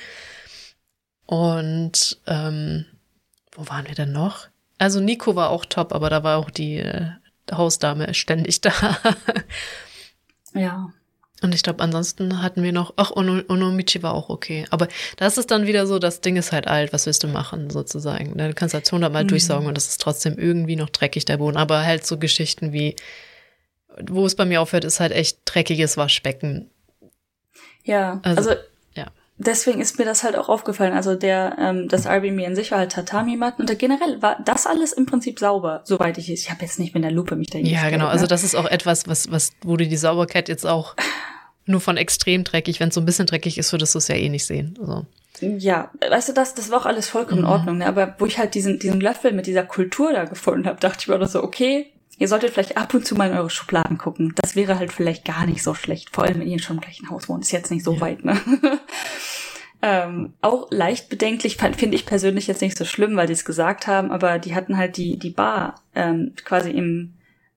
Und 1.26 2.18
ähm, 2.26 2.86
wo 3.52 3.68
waren 3.68 3.86
wir 3.86 3.94
denn 3.94 4.12
noch? 4.12 4.48
Also 4.80 4.98
Nico 4.98 5.36
war 5.36 5.50
auch 5.50 5.66
top, 5.66 5.92
aber 5.92 6.08
da 6.08 6.22
war 6.22 6.38
auch 6.38 6.48
die 6.48 6.78
äh, 6.78 7.10
Hausdame 7.52 8.14
ständig 8.14 8.62
da. 8.62 8.72
ja. 10.54 10.90
Und 11.42 11.54
ich 11.54 11.62
glaube, 11.62 11.82
ansonsten 11.82 12.42
hatten 12.42 12.62
wir 12.62 12.72
noch, 12.72 12.94
ach, 12.96 13.10
Ono, 13.10 13.42
Onomichi 13.48 14.02
war 14.02 14.14
auch 14.14 14.30
okay. 14.30 14.64
Aber 14.70 14.88
das 15.18 15.36
ist 15.36 15.50
dann 15.50 15.66
wieder 15.66 15.86
so, 15.86 15.98
das 15.98 16.22
Ding 16.22 16.36
ist 16.36 16.52
halt 16.52 16.66
alt, 16.66 16.94
was 16.94 17.04
willst 17.04 17.22
du 17.22 17.28
machen, 17.28 17.68
sozusagen. 17.68 18.38
Du 18.38 18.54
kannst 18.54 18.72
halt 18.72 18.90
hundertmal 18.90 19.24
mhm. 19.24 19.28
durchsaugen 19.28 19.68
und 19.68 19.76
das 19.76 19.88
ist 19.88 20.00
trotzdem 20.00 20.38
irgendwie 20.38 20.76
noch 20.76 20.88
dreckig, 20.88 21.26
der 21.26 21.36
Boden. 21.36 21.58
Aber 21.58 21.84
halt 21.84 22.06
so 22.06 22.16
Geschichten 22.16 22.72
wie, 22.72 22.96
wo 24.08 24.24
es 24.24 24.34
bei 24.34 24.46
mir 24.46 24.62
aufhört, 24.62 24.84
ist 24.86 24.98
halt 24.98 25.12
echt 25.12 25.40
dreckiges 25.44 25.98
Waschbecken. 25.98 26.70
Ja, 27.84 28.20
also, 28.22 28.38
also 28.38 28.50
ja. 28.52 28.56
Deswegen 29.40 29.80
ist 29.80 29.98
mir 29.98 30.04
das 30.04 30.22
halt 30.22 30.36
auch 30.36 30.48
aufgefallen. 30.48 30.92
Also 30.92 31.14
der, 31.14 31.56
ähm, 31.58 31.88
das 31.88 32.06
Airbnb 32.06 32.40
in 32.40 32.54
sich 32.54 32.70
war 32.70 32.78
halt 32.78 32.92
Tatami-Matten 32.92 33.62
und 33.62 33.78
generell 33.78 34.22
war 34.22 34.38
das 34.44 34.66
alles 34.66 34.92
im 34.92 35.06
Prinzip 35.06 35.38
sauber, 35.38 35.80
soweit 35.84 36.18
ich 36.18 36.28
es. 36.28 36.42
Ich 36.42 36.50
habe 36.50 36.62
jetzt 36.62 36.78
nicht 36.78 36.94
mit 36.94 37.02
der 37.02 37.10
Lupe 37.10 37.36
mich 37.36 37.50
da 37.50 37.58
Ja, 37.58 37.90
genau. 37.90 38.04
Ne? 38.04 38.10
Also 38.10 38.26
das 38.26 38.44
ist 38.44 38.54
auch 38.54 38.66
etwas, 38.66 39.08
was, 39.08 39.30
was, 39.30 39.52
wo 39.62 39.76
du 39.76 39.86
die 39.86 39.96
Sauberkeit 39.96 40.48
jetzt 40.48 40.66
auch 40.66 40.94
nur 41.66 41.80
von 41.80 41.96
extrem 41.96 42.44
dreckig. 42.44 42.80
Wenn 42.80 42.88
es 42.88 42.94
so 42.94 43.00
ein 43.00 43.06
bisschen 43.06 43.26
dreckig 43.26 43.58
ist, 43.58 43.72
würdest 43.72 43.94
du 43.94 43.98
es 43.98 44.08
ja 44.08 44.14
eh 44.14 44.28
nicht 44.28 44.44
sehen. 44.44 44.76
Also. 44.80 45.06
Ja, 45.40 45.90
weißt 46.06 46.28
du, 46.28 46.32
das, 46.32 46.54
das 46.54 46.70
war 46.70 46.80
auch 46.80 46.86
alles 46.86 47.08
vollkommen 47.08 47.42
mhm. 47.42 47.46
in 47.46 47.52
Ordnung. 47.52 47.78
Ne? 47.78 47.86
Aber 47.86 48.14
wo 48.18 48.26
ich 48.26 48.38
halt 48.38 48.54
diesen, 48.54 48.78
diesen 48.78 49.00
Löffel 49.00 49.32
mit 49.32 49.46
dieser 49.46 49.64
Kultur 49.64 50.12
da 50.12 50.24
gefunden 50.24 50.66
habe, 50.66 50.80
dachte 50.80 50.98
ich 51.00 51.08
mir 51.08 51.26
so, 51.26 51.42
okay, 51.42 51.90
ihr 52.20 52.28
solltet 52.28 52.50
vielleicht 52.50 52.76
ab 52.76 52.94
und 52.94 53.04
zu 53.04 53.16
mal 53.16 53.30
in 53.30 53.36
eure 53.36 53.50
Schubladen 53.50 53.98
gucken. 53.98 54.34
Das 54.36 54.54
wäre 54.54 54.78
halt 54.78 54.92
vielleicht 54.92 55.24
gar 55.24 55.46
nicht 55.46 55.62
so 55.62 55.74
schlecht. 55.74 56.10
Vor 56.14 56.22
allem, 56.24 56.38
wenn 56.38 56.46
ihr 56.46 56.60
schon 56.60 56.76
im 56.76 56.82
gleichen 56.82 57.10
Haus 57.10 57.28
wohnt. 57.28 57.42
Ist 57.42 57.50
jetzt 57.50 57.70
nicht 57.70 57.82
so 57.82 57.94
ja. 57.94 58.00
weit, 58.02 58.24
ne? 58.24 58.38
ähm, 59.82 60.34
auch 60.42 60.68
leicht 60.70 61.08
bedenklich 61.08 61.56
finde 61.56 61.96
ich 61.96 62.04
persönlich 62.04 62.46
jetzt 62.46 62.60
nicht 62.60 62.76
so 62.76 62.84
schlimm, 62.84 63.16
weil 63.16 63.26
die 63.26 63.32
es 63.32 63.46
gesagt 63.46 63.86
haben, 63.86 64.12
aber 64.12 64.38
die 64.38 64.54
hatten 64.54 64.76
halt 64.76 64.98
die, 64.98 65.18
die 65.18 65.30
Bar 65.30 65.76
ähm, 65.94 66.34
quasi 66.44 66.70
im 66.70 67.14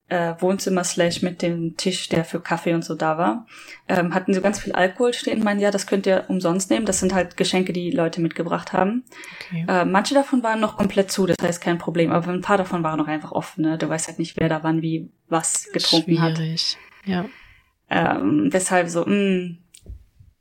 äh, 0.08 0.34
Wohnzimmer 0.38 0.84
slash 0.84 1.22
mit 1.22 1.40
dem 1.40 1.76
Tisch, 1.76 2.08
der 2.08 2.24
für 2.24 2.40
Kaffee 2.40 2.74
und 2.74 2.84
so 2.84 2.94
da 2.94 3.16
war, 3.16 3.46
ähm, 3.88 4.14
hatten 4.14 4.34
so 4.34 4.40
ganz 4.40 4.60
viel 4.60 4.72
Alkohol 4.72 5.14
stehen. 5.14 5.38
Ich 5.38 5.44
meine, 5.44 5.62
ja, 5.62 5.70
das 5.70 5.86
könnt 5.86 6.06
ihr 6.06 6.24
umsonst 6.28 6.70
nehmen. 6.70 6.84
Das 6.84 7.00
sind 7.00 7.14
halt 7.14 7.36
Geschenke, 7.36 7.72
die 7.72 7.90
Leute 7.90 8.20
mitgebracht 8.20 8.72
haben. 8.72 9.04
Okay. 9.40 9.64
Äh, 9.66 9.84
manche 9.84 10.14
davon 10.14 10.42
waren 10.42 10.60
noch 10.60 10.76
komplett 10.76 11.10
zu, 11.10 11.26
das 11.26 11.36
heißt 11.40 11.60
kein 11.60 11.78
Problem. 11.78 12.12
Aber 12.12 12.30
ein 12.30 12.42
paar 12.42 12.58
davon 12.58 12.82
waren 12.82 12.98
noch 12.98 13.08
einfach 13.08 13.32
offen. 13.32 13.62
Ne? 13.62 13.78
Du 13.78 13.88
weißt 13.88 14.08
halt 14.08 14.18
nicht, 14.18 14.36
wer 14.38 14.48
da 14.48 14.62
wann 14.62 14.82
wie 14.82 15.10
was 15.28 15.70
getrunken 15.72 16.16
Schwierig. 16.16 16.76
hat. 17.06 17.08
Ja. 17.08 17.24
Ähm, 17.88 18.50
deshalb 18.52 18.88
so, 18.88 19.04
mh, 19.06 19.14
mm, 19.14 19.58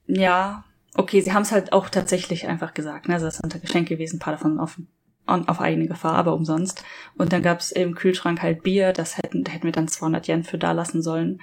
ja, 0.07 0.65
okay, 0.95 1.21
sie 1.21 1.31
haben 1.31 1.43
es 1.43 1.51
halt 1.51 1.71
auch 1.71 1.89
tatsächlich 1.89 2.47
einfach 2.47 2.73
gesagt. 2.73 3.07
Ne? 3.07 3.13
Also 3.13 3.27
das 3.27 3.37
sind 3.37 3.61
Geschenke 3.61 3.95
gewesen, 3.95 4.17
ein 4.17 4.19
paar 4.19 4.33
davon 4.33 4.59
offen 4.59 4.89
auf 5.25 5.61
eigene 5.61 5.87
Gefahr, 5.87 6.15
aber 6.15 6.33
umsonst. 6.33 6.83
Und 7.15 7.33
dann 7.33 7.41
gab's 7.41 7.71
im 7.71 7.95
Kühlschrank 7.95 8.41
halt 8.41 8.63
Bier, 8.63 8.93
das 8.93 9.17
hätten, 9.17 9.45
hätten 9.45 9.63
wir 9.63 9.71
dann 9.71 9.87
200 9.87 10.27
Yen 10.27 10.43
für 10.43 10.57
da 10.57 10.71
lassen 10.71 11.01
sollen, 11.01 11.41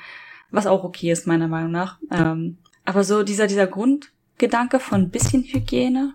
was 0.50 0.66
auch 0.66 0.84
okay 0.84 1.10
ist, 1.10 1.26
meiner 1.26 1.48
Meinung 1.48 1.70
nach. 1.70 1.98
Ähm, 2.10 2.58
aber 2.84 3.04
so 3.04 3.22
dieser, 3.22 3.46
dieser 3.46 3.66
Grundgedanke 3.66 4.80
von 4.80 5.10
bisschen 5.10 5.44
Hygiene. 5.44 6.14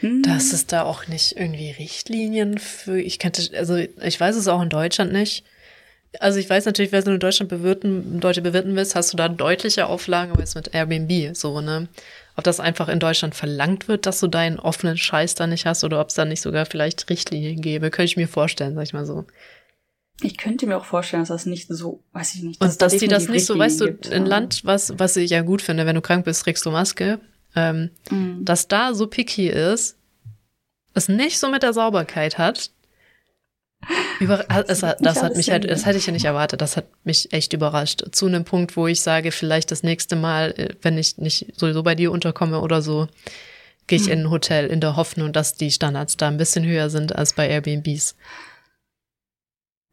Hm. 0.00 0.22
Dass 0.22 0.52
es 0.52 0.66
da 0.66 0.82
auch 0.82 1.06
nicht 1.06 1.36
irgendwie 1.36 1.70
Richtlinien 1.70 2.58
für, 2.58 3.00
ich 3.00 3.18
kannte, 3.18 3.56
also 3.56 3.76
ich 3.76 4.20
weiß 4.20 4.36
es 4.36 4.48
auch 4.48 4.62
in 4.62 4.68
Deutschland 4.68 5.12
nicht. 5.12 5.44
Also 6.18 6.40
ich 6.40 6.50
weiß 6.50 6.64
natürlich, 6.64 6.90
wenn 6.90 7.04
du 7.04 7.12
in 7.12 7.20
Deutschland 7.20 7.48
bewirten, 7.50 8.18
Deutsche 8.18 8.42
bewirten 8.42 8.74
willst, 8.74 8.96
hast 8.96 9.12
du 9.12 9.16
da 9.16 9.28
deutliche 9.28 9.86
Auflagen, 9.86 10.32
aber 10.32 10.40
jetzt 10.40 10.56
mit 10.56 10.74
Airbnb 10.74 11.36
so, 11.36 11.60
ne? 11.60 11.88
Ob 12.36 12.44
das 12.44 12.60
einfach 12.60 12.88
in 12.88 13.00
Deutschland 13.00 13.34
verlangt 13.34 13.88
wird, 13.88 14.06
dass 14.06 14.20
du 14.20 14.26
deinen 14.26 14.58
offenen 14.58 14.96
Scheiß 14.96 15.34
da 15.34 15.46
nicht 15.46 15.66
hast 15.66 15.84
oder 15.84 16.00
ob 16.00 16.08
es 16.08 16.14
da 16.14 16.24
nicht 16.24 16.40
sogar 16.40 16.66
vielleicht 16.66 17.08
Richtlinien 17.10 17.60
gäbe, 17.60 17.90
könnte 17.90 18.10
ich 18.10 18.16
mir 18.16 18.28
vorstellen, 18.28 18.74
sag 18.74 18.84
ich 18.84 18.92
mal 18.92 19.06
so. 19.06 19.26
Ich 20.22 20.36
könnte 20.36 20.66
mir 20.66 20.76
auch 20.76 20.84
vorstellen, 20.84 21.22
dass 21.22 21.28
das 21.28 21.46
nicht 21.46 21.68
so, 21.68 22.02
weiß 22.12 22.34
ich 22.34 22.42
nicht. 22.42 22.62
Dass 22.62 22.74
Und 22.74 22.82
dass 22.82 22.92
da 22.92 22.98
die 22.98 23.08
das 23.08 23.28
nicht 23.28 23.46
so, 23.46 23.58
weißt 23.58 23.80
du, 23.80 23.86
gibt, 23.86 24.06
in 24.06 24.26
Land, 24.26 24.62
was, 24.64 24.98
was 24.98 25.16
ich 25.16 25.30
ja 25.30 25.42
gut 25.42 25.62
finde, 25.62 25.86
wenn 25.86 25.94
du 25.94 26.02
krank 26.02 26.24
bist, 26.24 26.42
trägst 26.42 26.64
du 26.66 26.70
Maske, 26.70 27.20
ähm, 27.56 27.90
mhm. 28.10 28.44
dass 28.44 28.68
da 28.68 28.94
so 28.94 29.06
picky 29.06 29.48
ist, 29.48 29.96
es 30.94 31.08
nicht 31.08 31.38
so 31.38 31.50
mit 31.50 31.62
der 31.62 31.72
Sauberkeit 31.72 32.36
hat, 32.36 32.70
über, 34.18 34.38
das, 34.66 34.80
das, 34.80 34.96
das 34.98 35.22
hat 35.22 35.36
mich 35.36 35.50
halt, 35.50 35.68
das 35.68 35.86
hätte 35.86 35.98
ich 35.98 36.06
ja 36.06 36.12
nicht 36.12 36.24
erwartet. 36.24 36.60
Das 36.60 36.76
hat 36.76 36.86
mich 37.04 37.32
echt 37.32 37.52
überrascht. 37.52 38.04
Zu 38.12 38.26
einem 38.26 38.44
Punkt, 38.44 38.76
wo 38.76 38.86
ich 38.86 39.00
sage, 39.00 39.32
vielleicht 39.32 39.70
das 39.70 39.82
nächste 39.82 40.16
Mal, 40.16 40.52
äh, 40.56 40.74
wenn 40.82 40.98
ich 40.98 41.18
nicht 41.18 41.52
sowieso 41.56 41.82
bei 41.82 41.94
dir 41.94 42.12
unterkomme 42.12 42.60
oder 42.60 42.82
so, 42.82 43.08
gehe 43.86 43.98
ich 43.98 44.06
hm. 44.06 44.12
in 44.12 44.20
ein 44.20 44.30
Hotel 44.30 44.66
in 44.66 44.80
der 44.80 44.96
Hoffnung, 44.96 45.32
dass 45.32 45.54
die 45.54 45.70
Standards 45.70 46.16
da 46.16 46.28
ein 46.28 46.36
bisschen 46.36 46.64
höher 46.64 46.90
sind 46.90 47.16
als 47.16 47.32
bei 47.32 47.48
Airbnbs. 47.48 48.16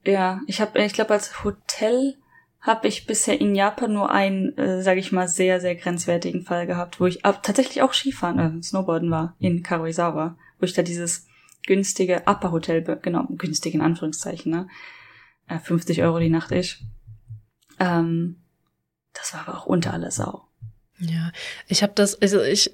Ja, 0.05 0.41
ich 0.47 0.61
habe, 0.61 0.81
ich 0.83 0.93
glaube, 0.93 1.13
als 1.13 1.43
Hotel 1.43 2.15
habe 2.61 2.88
ich 2.88 3.05
bisher 3.05 3.39
in 3.39 3.55
Japan 3.55 3.93
nur 3.93 4.11
einen, 4.11 4.57
äh, 4.57 4.81
sage 4.81 4.99
ich 4.99 5.11
mal, 5.11 5.27
sehr, 5.27 5.59
sehr 5.61 5.75
grenzwertigen 5.75 6.43
Fall 6.43 6.67
gehabt, 6.67 6.99
wo 6.99 7.05
ich 7.05 7.25
ab, 7.25 7.43
tatsächlich 7.43 7.81
auch 7.81 7.93
Skifahren, 7.93 8.59
äh, 8.59 8.63
Snowboarden 8.63 9.09
war 9.09 9.35
in 9.39 9.63
Karuizawa, 9.63 10.38
wo 10.59 10.65
ich 10.65 10.73
da 10.73 10.81
dieses 10.81 11.26
günstige 11.68 12.24
Upper 12.26 12.51
Hotel, 12.51 12.84
genau, 13.01 13.28
günstig 13.30 13.76
in 13.76 13.82
Anführungszeichen, 13.82 14.51
ne? 14.51 14.68
50 15.63 15.99
äh, 15.99 16.01
Euro 16.01 16.20
die 16.20 16.30
Nacht 16.30 16.51
ist. 16.51 16.80
Ähm, 17.80 18.41
das 19.13 19.34
war 19.34 19.47
aber 19.47 19.59
auch 19.59 19.65
unter 19.65 19.93
aller 19.93 20.11
Sau. 20.11 20.47
Ja, 20.99 21.32
ich 21.68 21.84
habe 21.84 21.93
das, 21.95 22.20
also 22.22 22.41
ich, 22.41 22.74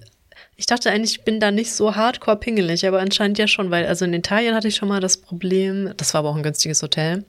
ich 0.56 0.66
dachte 0.66 0.90
eigentlich, 0.90 1.18
ich 1.18 1.24
bin 1.26 1.40
da 1.40 1.52
nicht 1.52 1.74
so 1.74 1.96
hardcore 1.96 2.38
pingelig, 2.38 2.88
aber 2.88 3.00
anscheinend 3.00 3.38
ja 3.38 3.48
schon, 3.48 3.70
weil 3.70 3.86
also 3.86 4.06
in 4.06 4.14
Italien 4.14 4.56
hatte 4.56 4.70
ich 4.70 4.76
schon 4.76 4.90
mal 4.90 5.02
das 5.02 5.18
Problem, 5.18 5.94
das 5.98 6.14
war 6.14 6.20
aber 6.20 6.30
auch 6.30 6.36
ein 6.36 6.44
günstiges 6.44 6.82
Hotel. 6.82 7.26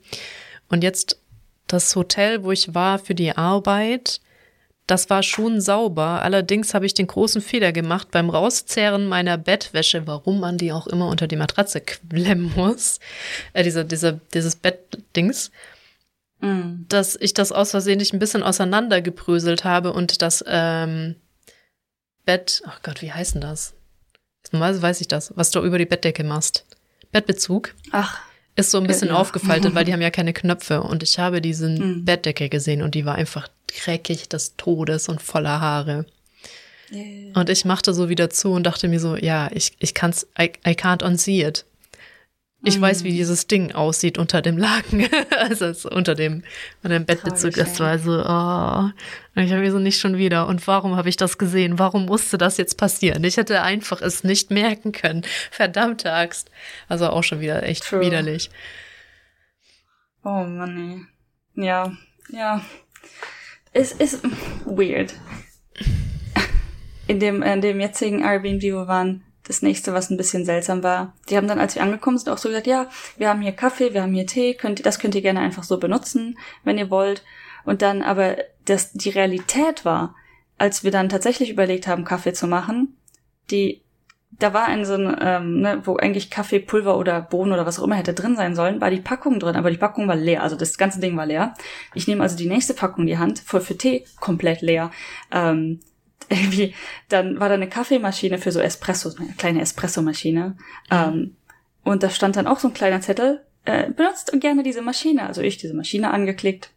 Und 0.69 0.85
jetzt 0.85 1.21
das 1.67 1.95
Hotel, 1.97 2.45
wo 2.45 2.53
ich 2.53 2.75
war 2.75 2.99
für 2.99 3.15
die 3.15 3.33
Arbeit, 3.33 4.21
das 4.87 5.09
war 5.09 5.23
schon 5.23 5.61
sauber. 5.61 6.23
Allerdings 6.23 6.75
habe 6.75 6.87
ich 6.87 6.95
den 6.95 7.07
großen 7.07 7.41
Fehler 7.41 7.73
gemacht 7.73 8.11
beim 8.11 8.29
Rauszerren 8.29 9.07
meiner 9.07 9.39
Bettwäsche, 9.39 10.07
warum 10.07 10.41
man 10.41 10.59
die 10.59 10.73
auch 10.73 10.87
immer 10.87 11.09
unter 11.09 11.27
die 11.27 11.37
Matratze 11.37 11.81
klemmen 11.81 12.53
muss. 12.55 13.01
Äh, 13.53 13.65
diese, 13.65 13.85
diese, 13.85 14.21
dieses 14.35 14.57
Bettdings. 14.57 15.51
Mm. 16.41 16.85
Dass 16.89 17.17
ich 17.17 17.33
das 17.33 17.53
aus 17.53 17.71
Versehen 17.71 17.99
nicht 17.99 18.13
ein 18.13 18.19
bisschen 18.19 18.43
auseinandergebröselt 18.43 19.65
habe 19.65 19.93
und 19.93 20.21
das 20.21 20.45
ähm, 20.47 21.17
Bett, 22.25 22.63
ach 22.67 22.83
Gott, 22.83 23.01
wie 23.01 23.13
heißt 23.13 23.35
denn 23.35 23.41
das? 23.41 23.75
Normalerweise 24.53 24.83
weiß 24.83 25.01
ich 25.01 25.09
das, 25.09 25.33
was 25.37 25.51
du 25.51 25.63
über 25.63 25.79
die 25.79 25.87
Bettdecke 25.87 26.25
machst. 26.25 26.67
Bettbezug. 27.11 27.75
Ach 27.93 28.21
ist 28.57 28.71
so 28.71 28.79
ein 28.79 28.87
bisschen 28.87 29.09
ja. 29.09 29.15
aufgefaltet, 29.15 29.75
weil 29.75 29.85
die 29.85 29.93
haben 29.95 30.03
ja 30.03 30.11
keine 30.11 30.33
Knöpfe 30.33 30.83
und 30.83 31.03
ich 31.03 31.19
habe 31.19 31.41
diesen 31.41 31.79
mhm. 31.79 32.05
Bettdecke 32.05 32.49
gesehen 32.49 32.83
und 32.83 32.95
die 32.95 33.05
war 33.05 33.17
einfach 33.17 33.49
dreckig 33.67 34.29
des 34.29 34.57
Todes 34.57 35.09
und 35.09 35.21
voller 35.21 35.61
Haare. 35.61 36.07
Yeah. 36.93 37.39
Und 37.39 37.51
ich 37.51 37.65
machte 37.65 37.95
so 37.95 38.09
wieder 38.09 38.31
zu 38.31 38.53
und 38.53 38.65
dachte 38.65 38.89
mir 38.89 39.01
so, 39.01 39.17
ja, 39.17 39.51
ich, 39.53 39.73
ich 39.79 39.95
kann's, 39.95 40.27
I, 40.39 40.53
I 40.67 40.73
can't 40.73 41.05
unsee 41.05 41.45
it. 41.45 41.65
Ich 42.65 42.81
weiß, 42.81 43.05
wie 43.05 43.11
mhm. 43.11 43.17
dieses 43.17 43.47
Ding 43.47 43.73
aussieht 43.73 44.19
unter 44.19 44.43
dem 44.43 44.57
Laken, 44.59 45.07
also 45.39 45.67
unter 45.91 46.15
dem, 46.15 46.43
unter 46.83 46.99
dem 46.99 47.05
Bettbezug. 47.05 47.55
Das 47.55 47.79
war 47.81 47.99
so, 47.99 48.13
oh. 48.13 48.91
Und 49.37 49.43
ich 49.43 49.53
habe 49.53 49.63
mir 49.63 49.71
so 49.73 49.79
nicht 49.79 50.01
schon 50.01 50.17
wieder. 50.17 50.47
Und 50.47 50.67
warum 50.67 50.97
habe 50.97 51.09
ich 51.09 51.17
das 51.17 51.39
gesehen? 51.39 51.79
Warum 51.79 52.07
musste 52.07 52.39
das 52.39 52.57
jetzt 52.57 52.79
passieren? 52.79 53.23
Ich 53.25 53.37
hätte 53.37 53.63
einfach 53.63 54.01
es 54.01 54.25
nicht 54.25 54.51
merken 54.51 54.93
können. 54.93 55.23
Verdammte 55.51 56.13
Axt. 56.13 56.51
Also 56.89 57.09
auch 57.09 57.23
schon 57.23 57.41
wieder 57.41 57.63
echt 57.65 57.85
True. 57.85 58.01
widerlich. 58.01 58.51
Oh 60.25 60.45
Mann, 60.45 61.09
ey. 61.57 61.65
Ja, 61.65 61.93
ja 62.31 62.63
es 63.75 63.93
ist 63.93 64.23
weird. 64.65 65.15
In 67.07 67.21
dem, 67.21 67.43
in 67.43 67.61
dem 67.61 67.81
jetzigen 67.81 68.23
Airbnb, 68.23 68.63
wo 68.63 68.79
wir 68.79 68.89
waren, 68.89 69.25
das 69.47 69.63
nächste, 69.63 69.93
was 69.93 70.11
ein 70.11 70.17
bisschen 70.17 70.45
seltsam 70.45 70.83
war. 70.83 71.13
Die 71.29 71.37
haben 71.37 71.49
dann, 71.49 71.61
als 71.61 71.75
wir 71.75 71.83
angekommen 71.83 72.19
sind, 72.19 72.33
auch 72.33 72.39
so 72.39 72.49
gesagt, 72.49 72.67
ja, 72.67 72.89
wir 73.17 73.29
haben 73.29 73.43
hier 73.43 73.53
Kaffee, 73.53 73.93
wir 73.93 74.03
haben 74.03 74.15
hier 74.15 74.27
Tee, 74.27 74.55
könnt, 74.55 74.85
das 74.85 74.99
könnt 74.99 75.15
ihr 75.15 75.23
gerne 75.23 75.41
einfach 75.41 75.65
so 75.65 75.79
benutzen, 75.79 76.39
wenn 76.65 76.79
ihr 76.79 76.91
wollt. 76.91 77.23
Und 77.65 77.83
dann 77.83 78.03
aber 78.03 78.37
das, 78.65 78.93
die 78.93 79.11
Realität 79.11 79.85
war, 79.85 80.15
als 80.57 80.85
wir 80.85 80.91
dann 80.91 81.09
tatsächlich 81.09 81.51
überlegt 81.51 81.87
haben, 81.87 82.05
Kaffee 82.05 82.33
zu 82.33 82.47
machen, 82.47 82.97
die, 83.51 83.83
da 84.31 84.55
war 84.55 84.65
ein 84.65 84.85
so 84.85 84.95
ein, 84.95 85.17
ähm, 85.21 85.61
ne, 85.61 85.83
wo 85.85 85.97
eigentlich 85.97 86.31
Kaffeepulver 86.31 86.97
oder 86.97 87.21
Bohnen 87.21 87.53
oder 87.53 87.67
was 87.67 87.79
auch 87.79 87.85
immer 87.85 87.97
hätte 87.97 88.15
drin 88.15 88.37
sein 88.37 88.55
sollen, 88.55 88.81
war 88.81 88.91
die 88.91 89.01
Packung 89.01 89.41
drin, 89.41 89.57
aber 89.57 89.71
die 89.71 89.77
Packung 89.77 90.09
war 90.09 90.17
leer, 90.17 90.43
also 90.43 90.57
das 90.57 90.79
ganze 90.79 91.01
Ding 91.01 91.17
war 91.17 91.27
leer. 91.27 91.55
Ich 91.95 92.09
nehme 92.09 92.23
also 92.23 92.37
die 92.37 92.49
nächste 92.49 92.73
Packung 92.73 93.03
in 93.03 93.09
die 93.09 93.19
Hand, 93.19 93.41
voll 93.41 93.61
für 93.61 93.77
Tee, 93.77 94.05
komplett 94.21 94.63
leer. 94.63 94.91
Ähm, 95.31 95.81
irgendwie, 96.29 96.75
dann 97.09 97.41
war 97.41 97.49
da 97.49 97.55
eine 97.55 97.69
Kaffeemaschine 97.69 98.39
für 98.39 98.53
so 98.53 98.61
Espresso, 98.61 99.11
eine 99.19 99.33
kleine 99.37 99.61
Espressomaschine. 99.61 100.57
Ähm, 100.91 101.37
und 101.83 102.03
da 102.03 102.11
stand 102.11 102.37
dann 102.37 102.47
auch 102.47 102.59
so 102.59 102.69
ein 102.69 102.75
kleiner 102.75 103.01
Zettel, 103.01 103.45
äh, 103.65 103.91
benutzt 103.91 104.33
gerne 104.41 104.63
diese 104.63 104.83
Maschine. 104.83 105.27
Also 105.27 105.43
ich 105.43 105.57
diese 105.59 105.75
Maschine 105.75 106.11
angeklickt, 106.11 106.71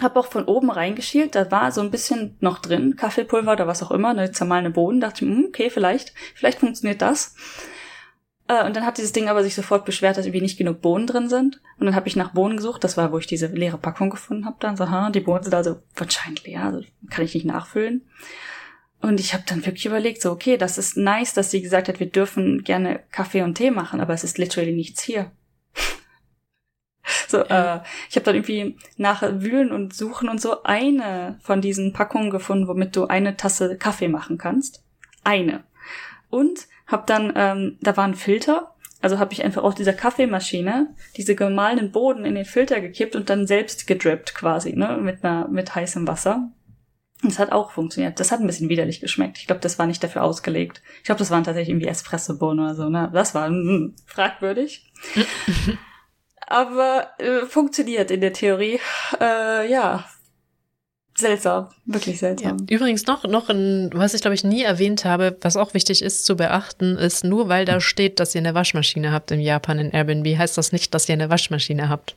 hab 0.00 0.16
auch 0.16 0.26
von 0.26 0.44
oben 0.44 0.70
reingeschielt, 0.70 1.34
da 1.34 1.50
war 1.50 1.72
so 1.72 1.80
ein 1.80 1.90
bisschen 1.90 2.36
noch 2.40 2.58
drin, 2.58 2.96
Kaffeepulver 2.96 3.52
oder 3.52 3.66
was 3.66 3.82
auch 3.82 3.90
immer, 3.90 4.10
eine 4.10 4.32
zermahlene 4.32 4.70
Boden. 4.70 5.00
Dachte 5.00 5.24
ich, 5.24 5.30
hm, 5.30 5.46
okay, 5.48 5.70
vielleicht, 5.70 6.14
vielleicht 6.34 6.60
funktioniert 6.60 7.02
das. 7.02 7.34
Äh, 8.50 8.64
und 8.64 8.76
dann 8.76 8.84
hat 8.84 8.98
dieses 8.98 9.12
Ding 9.12 9.28
aber 9.28 9.42
sich 9.42 9.54
sofort 9.54 9.84
beschwert, 9.84 10.16
dass 10.16 10.26
irgendwie 10.26 10.42
nicht 10.42 10.58
genug 10.58 10.80
Bohnen 10.80 11.06
drin 11.06 11.28
sind. 11.28 11.60
Und 11.78 11.86
dann 11.86 11.94
habe 11.94 12.08
ich 12.08 12.16
nach 12.16 12.32
Bohnen 12.32 12.56
gesucht, 12.56 12.82
das 12.82 12.96
war, 12.96 13.12
wo 13.12 13.18
ich 13.18 13.26
diese 13.26 13.46
leere 13.46 13.78
Packung 13.78 14.10
gefunden 14.10 14.44
habe. 14.44 14.56
Dann 14.60 14.76
so, 14.76 14.90
ha, 14.90 15.10
die 15.10 15.20
Bohnen 15.20 15.44
sind 15.44 15.54
also 15.54 15.82
wahrscheinlich 15.94 16.44
leer, 16.44 16.64
also 16.64 16.82
kann 17.10 17.24
ich 17.24 17.34
nicht 17.34 17.46
nachfüllen. 17.46 18.02
Und 19.00 19.18
ich 19.18 19.32
habe 19.32 19.44
dann 19.46 19.64
wirklich 19.64 19.86
überlegt, 19.86 20.20
so, 20.20 20.30
okay, 20.30 20.56
das 20.56 20.76
ist 20.76 20.96
nice, 20.96 21.32
dass 21.32 21.50
sie 21.50 21.62
gesagt 21.62 21.88
hat, 21.88 22.00
wir 22.00 22.10
dürfen 22.10 22.64
gerne 22.64 23.00
Kaffee 23.10 23.42
und 23.42 23.54
Tee 23.54 23.70
machen, 23.70 24.00
aber 24.00 24.12
es 24.12 24.24
ist 24.24 24.36
literally 24.36 24.72
nichts 24.72 25.02
hier. 25.02 25.30
so, 27.28 27.38
äh, 27.38 27.80
ich 28.10 28.16
habe 28.16 28.24
dann 28.24 28.34
irgendwie 28.34 28.76
nach 28.96 29.22
Wühlen 29.22 29.72
und 29.72 29.94
Suchen 29.94 30.28
und 30.28 30.40
so 30.40 30.62
eine 30.64 31.38
von 31.42 31.62
diesen 31.62 31.92
Packungen 31.92 32.30
gefunden, 32.30 32.68
womit 32.68 32.94
du 32.94 33.06
eine 33.06 33.36
Tasse 33.36 33.76
Kaffee 33.78 34.08
machen 34.08 34.36
kannst. 34.36 34.84
Eine. 35.24 35.64
Und 36.28 36.68
habe 36.86 37.04
dann, 37.06 37.32
ähm, 37.36 37.78
da 37.80 37.96
war 37.96 38.04
ein 38.04 38.14
Filter, 38.14 38.74
also 39.00 39.18
habe 39.18 39.32
ich 39.32 39.44
einfach 39.44 39.62
aus 39.62 39.74
dieser 39.74 39.94
Kaffeemaschine 39.94 40.94
diese 41.16 41.34
gemahlenen 41.34 41.90
Boden 41.90 42.26
in 42.26 42.34
den 42.34 42.44
Filter 42.44 42.80
gekippt 42.80 43.16
und 43.16 43.30
dann 43.30 43.46
selbst 43.46 43.86
gedrippt 43.86 44.34
quasi, 44.34 44.74
ne, 44.76 44.98
mit 45.00 45.24
einer 45.24 45.48
mit 45.48 45.74
heißem 45.74 46.06
Wasser. 46.06 46.50
Das 47.22 47.38
hat 47.38 47.52
auch 47.52 47.70
funktioniert. 47.72 48.18
Das 48.18 48.32
hat 48.32 48.40
ein 48.40 48.46
bisschen 48.46 48.68
widerlich 48.68 49.00
geschmeckt. 49.00 49.38
Ich 49.38 49.46
glaube, 49.46 49.60
das 49.60 49.78
war 49.78 49.86
nicht 49.86 50.02
dafür 50.02 50.22
ausgelegt. 50.22 50.82
Ich 50.98 51.04
glaube, 51.04 51.18
das 51.18 51.30
waren 51.30 51.44
tatsächlich 51.44 51.70
irgendwie 51.70 51.88
Espresso-Bohnen 51.88 52.64
oder 52.64 52.74
so. 52.74 52.88
Ne? 52.88 53.10
Das 53.12 53.34
war 53.34 53.50
mm, 53.50 53.94
fragwürdig. 54.06 54.90
Aber 56.46 57.10
äh, 57.18 57.46
funktioniert 57.46 58.10
in 58.10 58.22
der 58.22 58.32
Theorie. 58.32 58.80
Äh, 59.20 59.70
ja, 59.70 60.06
seltsam, 61.14 61.68
wirklich 61.84 62.18
seltsam. 62.18 62.56
Ja. 62.58 62.76
Übrigens 62.76 63.06
noch, 63.06 63.24
noch 63.24 63.48
ein, 63.50 63.90
was 63.92 64.14
ich 64.14 64.22
glaube 64.22 64.34
ich 64.34 64.42
nie 64.42 64.62
erwähnt 64.62 65.04
habe, 65.04 65.36
was 65.42 65.56
auch 65.56 65.74
wichtig 65.74 66.02
ist 66.02 66.24
zu 66.24 66.36
beachten, 66.36 66.96
ist 66.96 67.24
nur 67.24 67.48
weil 67.48 67.66
da 67.66 67.80
steht, 67.80 68.18
dass 68.18 68.34
ihr 68.34 68.40
eine 68.40 68.54
Waschmaschine 68.54 69.12
habt 69.12 69.30
in 69.30 69.40
Japan 69.40 69.78
in 69.78 69.90
Airbnb, 69.90 70.26
heißt 70.26 70.56
das 70.58 70.72
nicht, 70.72 70.94
dass 70.94 71.08
ihr 71.08 71.12
eine 71.12 71.30
Waschmaschine 71.30 71.88
habt. 71.88 72.16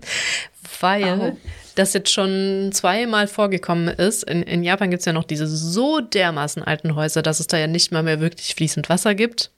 weil 0.80 1.34
oh 1.34 1.36
das 1.74 1.92
jetzt 1.92 2.10
schon 2.10 2.70
zweimal 2.72 3.26
vorgekommen 3.26 3.88
ist. 3.88 4.24
In, 4.24 4.42
in 4.42 4.62
Japan 4.62 4.90
gibt 4.90 5.00
es 5.00 5.06
ja 5.06 5.12
noch 5.12 5.24
diese 5.24 5.46
so 5.46 6.00
dermaßen 6.00 6.62
alten 6.62 6.94
Häuser, 6.94 7.22
dass 7.22 7.40
es 7.40 7.46
da 7.46 7.58
ja 7.58 7.66
nicht 7.66 7.92
mal 7.92 8.02
mehr 8.02 8.20
wirklich 8.20 8.54
fließend 8.54 8.88
Wasser 8.88 9.14
gibt. 9.14 9.50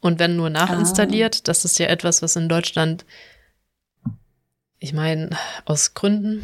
Und 0.00 0.18
wenn 0.18 0.36
nur 0.36 0.50
nachinstalliert, 0.50 1.36
ah. 1.36 1.40
das 1.44 1.64
ist 1.64 1.78
ja 1.78 1.86
etwas, 1.86 2.22
was 2.22 2.36
in 2.36 2.48
Deutschland, 2.48 3.04
ich 4.78 4.92
meine, 4.92 5.30
aus 5.64 5.94
Gründen, 5.94 6.42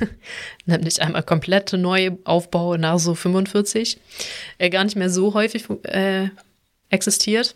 nämlich 0.66 1.00
einmal 1.00 1.22
komplette 1.22 1.78
Neuaufbau 1.78 2.76
nach 2.76 2.98
so 2.98 3.14
45, 3.14 4.00
äh, 4.58 4.70
gar 4.70 4.84
nicht 4.84 4.96
mehr 4.96 5.10
so 5.10 5.34
häufig 5.34 5.66
äh, 5.84 6.30
existiert. 6.88 7.54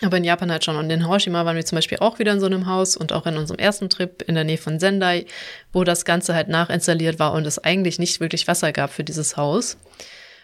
Aber 0.00 0.16
in 0.16 0.24
Japan 0.24 0.50
halt 0.50 0.64
schon. 0.64 0.76
Und 0.76 0.90
in 0.90 1.00
Hiroshima 1.00 1.44
waren 1.44 1.56
wir 1.56 1.64
zum 1.64 1.76
Beispiel 1.76 1.98
auch 1.98 2.18
wieder 2.18 2.32
in 2.32 2.40
so 2.40 2.46
einem 2.46 2.66
Haus 2.66 2.96
und 2.96 3.12
auch 3.12 3.26
in 3.26 3.36
unserem 3.36 3.58
ersten 3.58 3.88
Trip 3.88 4.22
in 4.22 4.36
der 4.36 4.44
Nähe 4.44 4.58
von 4.58 4.78
Sendai, 4.78 5.26
wo 5.72 5.82
das 5.82 6.04
Ganze 6.04 6.34
halt 6.34 6.48
nachinstalliert 6.48 7.18
war 7.18 7.32
und 7.32 7.46
es 7.46 7.58
eigentlich 7.58 7.98
nicht 7.98 8.20
wirklich 8.20 8.46
Wasser 8.46 8.72
gab 8.72 8.92
für 8.92 9.02
dieses 9.02 9.36
Haus. 9.36 9.76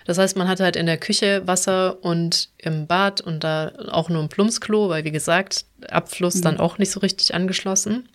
Das 0.06 0.18
heißt, 0.18 0.36
man 0.36 0.48
hatte 0.48 0.64
halt 0.64 0.76
in 0.76 0.86
der 0.86 0.98
Küche 0.98 1.42
Wasser 1.46 2.02
und 2.04 2.50
im 2.58 2.86
Bad 2.86 3.20
und 3.20 3.44
da 3.44 3.72
auch 3.90 4.08
nur 4.08 4.22
ein 4.22 4.28
Plumpsklo, 4.28 4.88
weil 4.88 5.04
wie 5.04 5.12
gesagt, 5.12 5.64
Abfluss 5.88 6.36
mhm. 6.36 6.42
dann 6.42 6.60
auch 6.60 6.78
nicht 6.78 6.90
so 6.90 7.00
richtig 7.00 7.34
angeschlossen. 7.34 8.08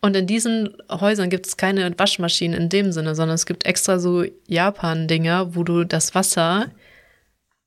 Und 0.00 0.16
in 0.16 0.26
diesen 0.26 0.76
Häusern 0.90 1.30
gibt 1.30 1.46
es 1.46 1.56
keine 1.56 1.96
Waschmaschinen 1.96 2.60
in 2.60 2.68
dem 2.68 2.90
Sinne, 2.90 3.14
sondern 3.14 3.36
es 3.36 3.46
gibt 3.46 3.66
extra 3.66 4.00
so 4.00 4.24
Japan-Dinger, 4.48 5.54
wo 5.54 5.62
du 5.62 5.84
das 5.84 6.16
Wasser 6.16 6.70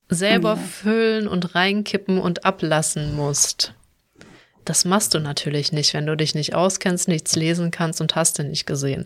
selber 0.10 0.50
ja. 0.50 0.56
füllen 0.56 1.28
und 1.28 1.56
reinkippen 1.56 2.20
und 2.20 2.46
ablassen 2.46 3.16
musst. 3.16 3.74
Das 4.64 4.86
machst 4.86 5.14
du 5.14 5.20
natürlich 5.20 5.72
nicht, 5.72 5.94
wenn 5.94 6.08
du 6.08 6.18
dich 6.18 6.34
nicht 6.34 6.56
auskennst, 6.56 7.08
nichts 7.08 7.36
lesen 7.36 7.72
kannst 7.72 8.02
und 8.02 8.16
hast 8.16 8.40
den 8.40 8.50
nicht 8.50 8.66
gesehen. 8.66 9.06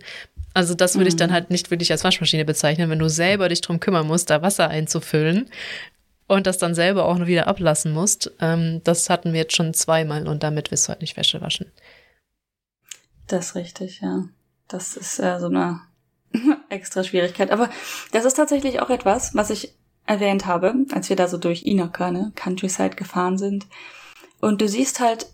Also 0.53 0.73
das 0.73 0.95
würde 0.95 1.09
ich 1.09 1.15
dann 1.15 1.29
mhm. 1.29 1.33
halt 1.33 1.49
nicht 1.51 1.69
wirklich 1.69 1.91
als 1.91 2.03
Waschmaschine 2.03 2.45
bezeichnen, 2.45 2.89
wenn 2.89 2.99
du 2.99 3.09
selber 3.09 3.49
dich 3.49 3.61
drum 3.61 3.79
kümmern 3.79 4.07
musst, 4.07 4.29
da 4.29 4.41
Wasser 4.41 4.69
einzufüllen 4.69 5.49
und 6.27 6.47
das 6.47 6.57
dann 6.57 6.75
selber 6.75 7.05
auch 7.05 7.17
noch 7.17 7.27
wieder 7.27 7.47
ablassen 7.47 7.91
musst. 7.91 8.31
Ähm, 8.39 8.81
das 8.83 9.09
hatten 9.09 9.33
wir 9.33 9.41
jetzt 9.41 9.55
schon 9.55 9.73
zweimal 9.73 10.27
und 10.27 10.43
damit 10.43 10.71
wirst 10.71 10.87
du 10.87 10.89
halt 10.89 11.01
nicht 11.01 11.17
Wäsche 11.17 11.41
waschen. 11.41 11.71
Das 13.27 13.47
ist 13.47 13.55
richtig, 13.55 14.01
ja. 14.01 14.23
Das 14.67 14.95
ist 14.95 15.19
äh, 15.19 15.39
so 15.39 15.47
eine 15.47 15.81
extra 16.69 17.03
Schwierigkeit. 17.03 17.51
Aber 17.51 17.69
das 18.11 18.25
ist 18.25 18.35
tatsächlich 18.35 18.81
auch 18.81 18.89
etwas, 18.89 19.35
was 19.35 19.49
ich 19.49 19.73
erwähnt 20.09 20.47
habe, 20.47 20.73
als 20.91 21.09
wir 21.09 21.15
da 21.15 21.27
so 21.27 21.37
durch 21.37 21.63
Inaka, 21.63 22.09
ne, 22.09 22.31
Countryside 22.35 22.95
gefahren 22.95 23.37
sind. 23.37 23.67
Und 24.41 24.59
du 24.59 24.67
siehst 24.67 24.99
halt, 24.99 25.27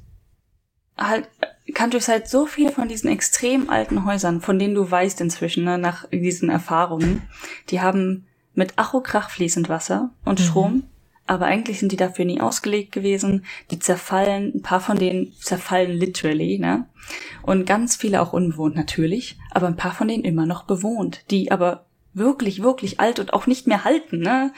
halt, 0.98 1.30
Countryside 1.74 2.24
so 2.26 2.46
viele 2.46 2.72
von 2.72 2.90
diesen 2.90 3.10
extrem 3.10 3.70
alten 3.70 4.06
Häusern, 4.06 4.42
von 4.42 4.60
denen 4.60 4.76
du 4.76 4.90
weißt 4.90 5.22
inzwischen, 5.22 5.64
ne, 5.64 5.78
nach 5.78 6.10
diesen 6.10 6.50
Erfahrungen, 6.50 7.22
die 7.70 7.80
haben 7.80 8.28
mit 8.54 8.78
Achokrach 8.78 9.30
fließend 9.30 9.70
Wasser 9.70 10.12
und 10.26 10.40
mhm. 10.40 10.44
Strom, 10.44 10.84
aber 11.26 11.46
eigentlich 11.46 11.80
sind 11.80 11.92
die 11.92 11.98
dafür 11.98 12.26
nie 12.26 12.42
ausgelegt 12.42 12.92
gewesen. 12.92 13.46
Die 13.72 13.80
zerfallen, 13.80 14.52
ein 14.56 14.62
paar 14.62 14.80
von 14.80 14.98
denen 14.98 15.34
zerfallen 15.40 15.92
literally, 15.92 16.60
ne? 16.60 16.86
Und 17.42 17.66
ganz 17.66 17.96
viele 17.96 18.22
auch 18.22 18.34
unbewohnt 18.34 18.76
natürlich, 18.76 19.38
aber 19.52 19.68
ein 19.68 19.78
paar 19.78 19.94
von 19.94 20.08
denen 20.08 20.24
immer 20.24 20.46
noch 20.46 20.64
bewohnt, 20.64 21.24
die 21.32 21.52
aber 21.52 21.86
wirklich, 22.16 22.64
wirklich 22.64 23.00
alt 23.00 23.20
und 23.20 23.34
auch 23.34 23.46
nicht 23.46 23.68
mehr 23.68 23.84
halten, 23.84 24.20
ne? 24.20 24.54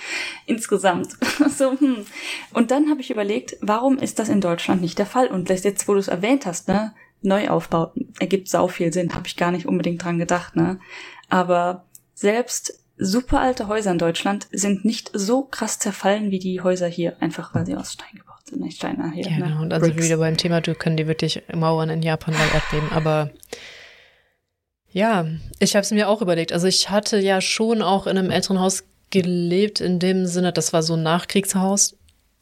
Insgesamt. 0.46 1.10
so, 1.50 1.78
hm. 1.78 2.06
Und 2.54 2.72
dann 2.72 2.90
habe 2.90 3.02
ich 3.02 3.12
überlegt, 3.12 3.58
warum 3.62 3.98
ist 3.98 4.20
das 4.20 4.30
in 4.30 4.42
Deutschland 4.42 4.82
nicht 4.82 4.98
der 5.00 5.06
Fall? 5.06 5.28
Und 5.28 5.50
jetzt, 5.50 5.88
wo 5.88 5.94
du 5.94 6.00
es 6.00 6.08
erwähnt 6.08 6.46
hast, 6.46 6.68
ne? 6.68 6.94
Neuaufbau 7.24 7.92
ergibt 8.20 8.48
sau 8.48 8.68
viel 8.68 8.94
Sinn, 8.94 9.16
habe 9.16 9.28
ich 9.28 9.36
gar 9.36 9.52
nicht 9.52 9.66
unbedingt 9.66 10.04
dran 10.04 10.20
gedacht, 10.20 10.56
ne? 10.56 10.80
Aber 11.30 11.86
selbst 12.14 12.80
super 12.98 13.40
alte 13.42 13.68
Häuser 13.68 13.92
in 13.92 13.98
Deutschland 13.98 14.48
sind 14.52 14.86
nicht 14.86 15.12
so 15.14 15.44
krass 15.44 15.80
zerfallen 15.80 16.32
wie 16.32 16.40
die 16.40 16.62
Häuser 16.62 16.88
hier, 16.88 17.18
einfach 17.22 17.54
weil 17.54 17.66
sie 17.66 17.76
aus 17.76 17.94
Stein 17.94 18.18
gebaut 18.18 18.42
sind. 18.46 18.62
Nicht 18.62 18.78
Steine 18.78 19.12
hier. 19.12 19.26
Ja, 19.26 19.38
ne? 19.38 19.46
genau. 19.46 19.62
Und 19.62 19.74
also 19.74 19.88
Bricks. 19.88 20.06
wieder 20.06 20.18
beim 20.18 20.38
Thema, 20.38 20.62
du 20.62 20.76
können 20.76 20.98
die 20.98 21.08
wirklich 21.08 21.44
Mauern 21.54 21.90
in 21.90 22.02
Japan 22.02 22.34
bei 22.34 22.56
Erdbeben, 22.56 22.92
aber 22.92 23.32
ja, 24.92 25.26
ich 25.60 25.76
habe 25.76 25.84
es 25.84 25.92
mir 25.92 26.10
auch 26.10 26.22
überlegt. 26.22 26.54
Also 26.54 26.68
ich 26.68 26.90
hatte 26.90 27.20
ja 27.20 27.42
schon 27.42 27.82
auch 27.82 28.08
in 28.08 28.18
einem 28.18 28.32
älteren 28.32 28.60
Haus 28.60 28.84
gelebt, 29.10 29.80
in 29.80 30.00
dem 30.00 30.26
Sinne, 30.26 30.52
das 30.52 30.74
war 30.74 30.84
so 30.84 30.96
ein 30.96 31.04
Nachkriegshaus, 31.04 31.96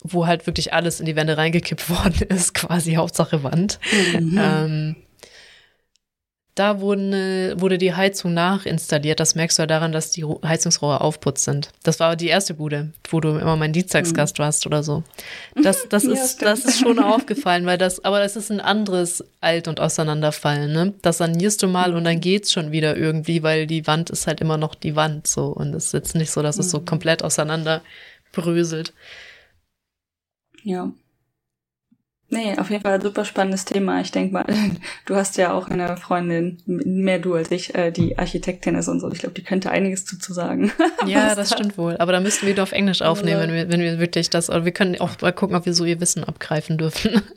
wo 0.03 0.25
halt 0.25 0.47
wirklich 0.47 0.73
alles 0.73 0.99
in 0.99 1.05
die 1.05 1.15
Wände 1.15 1.37
reingekippt 1.37 1.89
worden 1.89 2.27
ist, 2.29 2.53
quasi 2.53 2.93
Hauptsache 2.95 3.43
Wand. 3.43 3.79
Mhm. 4.13 4.39
Ähm, 4.41 4.95
da 6.55 6.79
wurden, 6.79 7.11
wurde 7.59 7.77
die 7.77 7.93
Heizung 7.93 8.33
nachinstalliert. 8.33 9.19
Das 9.19 9.35
merkst 9.35 9.57
du 9.57 9.63
ja 9.63 9.67
daran, 9.67 9.91
dass 9.91 10.11
die 10.11 10.23
Heizungsrohre 10.23 11.01
aufputzt 11.01 11.43
sind. 11.43 11.69
Das 11.83 11.99
war 11.99 12.15
die 12.15 12.29
erste 12.29 12.53
Bude, 12.53 12.93
wo 13.09 13.19
du 13.19 13.37
immer 13.37 13.57
mein 13.57 13.73
Dienstagsgast 13.73 14.39
mhm. 14.39 14.43
warst 14.43 14.65
oder 14.65 14.81
so. 14.81 15.03
Das, 15.61 15.87
das, 15.89 16.03
ja, 16.05 16.13
ist, 16.13 16.41
das 16.41 16.63
ist 16.63 16.79
schon 16.79 16.99
aufgefallen, 16.99 17.65
weil 17.65 17.77
das, 17.77 18.03
aber 18.05 18.19
das 18.19 18.37
ist 18.37 18.51
ein 18.51 18.61
anderes 18.61 19.21
Alt- 19.41 19.67
und 19.67 19.81
Auseinanderfallen. 19.81 20.71
Ne? 20.71 20.93
Das 21.01 21.17
sanierst 21.17 21.61
du 21.61 21.67
mal 21.67 21.93
und 21.93 22.05
dann 22.05 22.21
geht's 22.21 22.53
schon 22.53 22.71
wieder 22.71 22.95
irgendwie, 22.95 23.43
weil 23.43 23.67
die 23.67 23.85
Wand 23.85 24.09
ist 24.09 24.25
halt 24.25 24.39
immer 24.39 24.57
noch 24.57 24.75
die 24.75 24.95
Wand 24.95 25.27
so. 25.27 25.47
Und 25.47 25.73
es 25.75 25.87
ist 25.87 25.93
jetzt 25.93 26.15
nicht 26.15 26.31
so, 26.31 26.41
dass 26.41 26.57
es 26.57 26.71
so 26.71 26.79
mhm. 26.79 26.85
komplett 26.85 27.21
auseinander 27.21 27.81
bröselt. 28.31 28.93
Ja. 30.63 30.91
Nee, 32.29 32.57
auf 32.57 32.71
jeden 32.71 32.81
Fall 32.81 32.93
ein 32.93 33.01
super 33.01 33.23
spannendes 33.23 33.65
Thema. 33.65 34.01
Ich 34.01 34.11
denke 34.11 34.33
mal, 34.33 34.45
du 35.05 35.15
hast 35.15 35.37
ja 35.37 35.53
auch 35.53 35.69
eine 35.69 35.95
Freundin, 35.97 36.57
mehr 36.65 37.19
du 37.19 37.35
als 37.35 37.51
ich, 37.51 37.75
äh, 37.75 37.91
die 37.91 38.17
Architektin 38.17 38.75
ist 38.75 38.87
und 38.87 38.99
so. 38.99 39.11
Ich 39.11 39.19
glaube, 39.19 39.35
die 39.35 39.43
könnte 39.43 39.69
einiges 39.69 40.05
zu, 40.05 40.17
zu 40.17 40.33
sagen. 40.33 40.71
ja, 41.05 41.35
das 41.35 41.51
stimmt 41.51 41.77
wohl. 41.77 41.97
Aber 41.97 42.11
da 42.11 42.19
müssten 42.19 42.47
wir 42.47 42.53
wieder 42.53 42.63
auf 42.63 42.71
Englisch 42.71 43.01
aufnehmen, 43.01 43.41
wenn 43.41 43.53
wir, 43.53 43.69
wenn 43.69 43.81
wir 43.81 43.99
wirklich 43.99 44.29
das, 44.29 44.49
oder 44.49 44.65
wir 44.65 44.71
können 44.71 44.99
auch 44.99 45.21
mal 45.21 45.33
gucken, 45.33 45.55
ob 45.55 45.65
wir 45.65 45.73
so 45.73 45.85
ihr 45.85 46.01
Wissen 46.01 46.23
abgreifen 46.23 46.77
dürfen. 46.77 47.21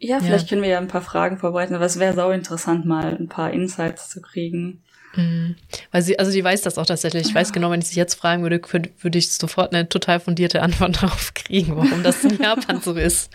Ja, 0.00 0.20
vielleicht 0.20 0.44
ja. 0.44 0.50
können 0.50 0.62
wir 0.62 0.68
ja 0.68 0.78
ein 0.78 0.86
paar 0.86 1.02
Fragen 1.02 1.38
vorbereiten, 1.38 1.74
aber 1.74 1.84
es 1.84 1.98
wäre 1.98 2.14
sau 2.14 2.30
interessant, 2.30 2.86
mal 2.86 3.16
ein 3.18 3.26
paar 3.26 3.50
Insights 3.50 4.08
zu 4.08 4.22
kriegen. 4.22 4.80
Mhm. 5.16 5.56
Weil 5.90 6.02
sie, 6.02 6.18
also 6.20 6.30
sie 6.30 6.44
weiß 6.44 6.62
das 6.62 6.78
auch 6.78 6.86
tatsächlich. 6.86 7.26
Ich 7.26 7.34
weiß 7.34 7.52
genau, 7.52 7.72
wenn 7.72 7.80
ich 7.80 7.88
sie 7.88 7.98
jetzt 7.98 8.14
fragen 8.14 8.44
würde, 8.44 8.60
würde 9.00 9.18
ich 9.18 9.32
sofort 9.32 9.74
eine 9.74 9.88
total 9.88 10.20
fundierte 10.20 10.62
Antwort 10.62 11.02
darauf 11.02 11.34
kriegen, 11.34 11.76
warum 11.76 12.04
das 12.04 12.24
in 12.24 12.38
Japan 12.40 12.80
so 12.80 12.92
ist. 12.92 13.30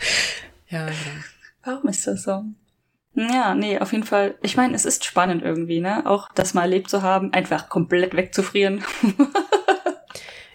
Ja, 0.74 0.86
genau. 0.86 1.24
Warum 1.62 1.88
ist 1.88 2.06
das 2.06 2.24
so? 2.24 2.42
Ja, 3.14 3.54
nee, 3.54 3.78
auf 3.78 3.92
jeden 3.92 4.04
Fall. 4.04 4.34
Ich 4.42 4.56
meine, 4.56 4.74
es 4.74 4.84
ist 4.84 5.04
spannend 5.04 5.44
irgendwie, 5.44 5.80
ne? 5.80 6.04
Auch 6.04 6.28
das 6.34 6.52
mal 6.52 6.62
erlebt 6.62 6.90
zu 6.90 7.02
haben, 7.02 7.32
einfach 7.32 7.68
komplett 7.68 8.16
wegzufrieren. 8.16 8.84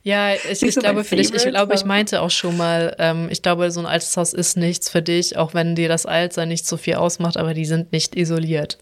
Ja, 0.01 0.33
ich, 0.33 0.63
ich 0.63 0.75
glaube 0.77 1.03
für 1.03 1.17
dich, 1.17 1.33
ich 1.33 1.43
glaube, 1.43 1.73
ich 1.75 1.83
meinte 1.83 2.21
auch 2.21 2.29
schon 2.31 2.55
mal, 2.55 2.95
ähm, 2.99 3.27
ich 3.29 3.41
glaube, 3.41 3.69
so 3.69 3.81
ein 3.81 3.85
altes 3.85 4.15
Haus 4.15 4.33
ist 4.33 4.55
nichts 4.55 4.89
für 4.89 5.01
dich, 5.01 5.35
auch 5.37 5.53
wenn 5.53 5.75
dir 5.75 5.89
das 5.89 6.05
Altsein 6.05 6.47
nicht 6.47 6.65
so 6.65 6.77
viel 6.77 6.95
ausmacht, 6.95 7.35
aber 7.35 7.53
die 7.53 7.65
sind 7.65 7.91
nicht 7.91 8.15
isoliert. 8.15 8.77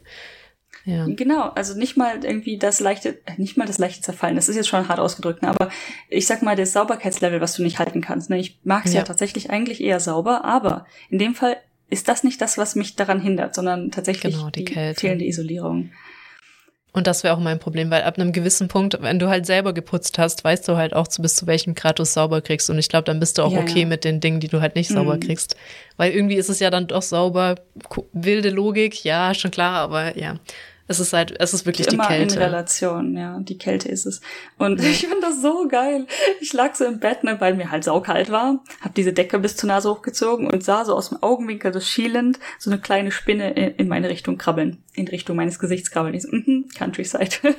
Ja. 0.87 1.05
Genau, 1.05 1.49
also 1.49 1.77
nicht 1.77 1.97
mal 1.97 2.23
irgendwie 2.23 2.57
das 2.57 2.79
leichte, 2.79 3.17
nicht 3.35 3.57
mal 3.57 3.67
das 3.67 3.77
leichte 3.77 4.01
Zerfallen, 4.01 4.37
das 4.37 4.47
ist 4.47 4.55
jetzt 4.55 4.69
schon 4.69 4.87
hart 4.87 4.99
ausgedrückt, 4.99 5.41
ne? 5.41 5.49
aber 5.49 5.69
ich 6.07 6.25
sag 6.25 6.41
mal, 6.43 6.55
das 6.55 6.71
Sauberkeitslevel, 6.71 7.41
was 7.41 7.55
du 7.55 7.63
nicht 7.63 7.77
halten 7.77 7.99
kannst. 7.99 8.29
Ne? 8.29 8.39
Ich 8.39 8.57
mag 8.63 8.85
es 8.85 8.93
ja. 8.93 8.99
ja 8.99 9.03
tatsächlich 9.03 9.49
eigentlich 9.49 9.81
eher 9.81 9.99
sauber, 9.99 10.45
aber 10.45 10.85
in 11.09 11.19
dem 11.19 11.35
Fall 11.35 11.57
ist 11.89 12.07
das 12.07 12.23
nicht 12.23 12.39
das, 12.39 12.57
was 12.57 12.75
mich 12.75 12.95
daran 12.95 13.19
hindert, 13.19 13.53
sondern 13.53 13.91
tatsächlich 13.91 14.35
genau, 14.35 14.49
die, 14.49 14.63
die 14.63 14.93
fehlende 14.95 15.25
Isolierung. 15.25 15.91
Und 16.93 17.05
das 17.05 17.23
wäre 17.23 17.35
auch 17.35 17.39
mein 17.39 17.59
Problem, 17.59 17.91
weil 17.91 18.03
ab 18.03 18.17
einem 18.17 18.31
gewissen 18.31 18.69
Punkt, 18.69 18.97
wenn 19.01 19.19
du 19.19 19.27
halt 19.27 19.45
selber 19.45 19.73
geputzt 19.73 20.17
hast, 20.17 20.43
weißt 20.43 20.67
du 20.67 20.77
halt 20.77 20.95
auch, 20.95 21.07
bis 21.19 21.35
zu 21.35 21.45
welchem 21.45 21.75
Grad 21.75 21.99
du 21.99 22.03
es 22.03 22.13
sauber 22.13 22.41
kriegst. 22.41 22.69
Und 22.69 22.79
ich 22.79 22.89
glaube, 22.89 23.03
dann 23.03 23.19
bist 23.19 23.37
du 23.37 23.43
auch 23.43 23.51
ja, 23.51 23.59
okay 23.59 23.81
ja. 23.81 23.85
mit 23.85 24.03
den 24.03 24.19
Dingen, 24.19 24.39
die 24.39 24.47
du 24.47 24.61
halt 24.61 24.75
nicht 24.75 24.89
sauber 24.89 25.17
mhm. 25.17 25.19
kriegst. 25.19 25.55
Weil 25.97 26.11
irgendwie 26.11 26.37
ist 26.37 26.49
es 26.49 26.59
ja 26.59 26.71
dann 26.71 26.87
doch 26.87 27.03
sauber, 27.03 27.55
wilde 28.13 28.49
Logik, 28.49 29.03
ja, 29.03 29.35
schon 29.35 29.51
klar, 29.51 29.75
aber 29.75 30.17
ja. 30.17 30.39
Es 30.87 30.99
ist 30.99 31.13
halt, 31.13 31.35
es 31.39 31.53
ist 31.53 31.65
wirklich 31.65 31.87
Immer 31.87 32.03
die 32.03 32.07
Kälte. 32.07 32.35
in 32.35 32.41
Relation, 32.41 33.17
ja. 33.17 33.39
Die 33.39 33.57
Kälte 33.57 33.89
ist 33.89 34.05
es. 34.05 34.21
Und 34.57 34.81
ich 34.81 35.05
fand 35.07 35.21
das 35.21 35.41
so 35.41 35.67
geil. 35.67 36.07
Ich 36.39 36.53
lag 36.53 36.75
so 36.75 36.85
im 36.85 36.99
Bett, 36.99 37.23
ne, 37.23 37.39
weil 37.39 37.55
mir 37.55 37.71
halt 37.71 37.83
saukalt 37.83 38.31
war, 38.31 38.63
hab 38.81 38.95
diese 38.95 39.11
Decke 39.13 39.39
bis 39.39 39.57
zur 39.57 39.67
Nase 39.67 39.89
hochgezogen 39.89 40.49
und 40.49 40.63
sah 40.63 40.85
so 40.85 40.95
aus 40.95 41.09
dem 41.09 41.21
Augenwinkel 41.21 41.73
so 41.73 41.79
schielend 41.79 42.39
so 42.57 42.69
eine 42.69 42.79
kleine 42.79 43.11
Spinne 43.11 43.51
in, 43.51 43.75
in 43.75 43.87
meine 43.87 44.09
Richtung 44.09 44.37
krabbeln. 44.37 44.83
In 44.93 45.07
Richtung 45.07 45.35
meines 45.35 45.59
Gesichts 45.59 45.91
krabbeln. 45.91 46.15
Ich 46.15 46.23
so, 46.23 46.29
mhm, 46.31 46.69
Countryside. 46.77 47.35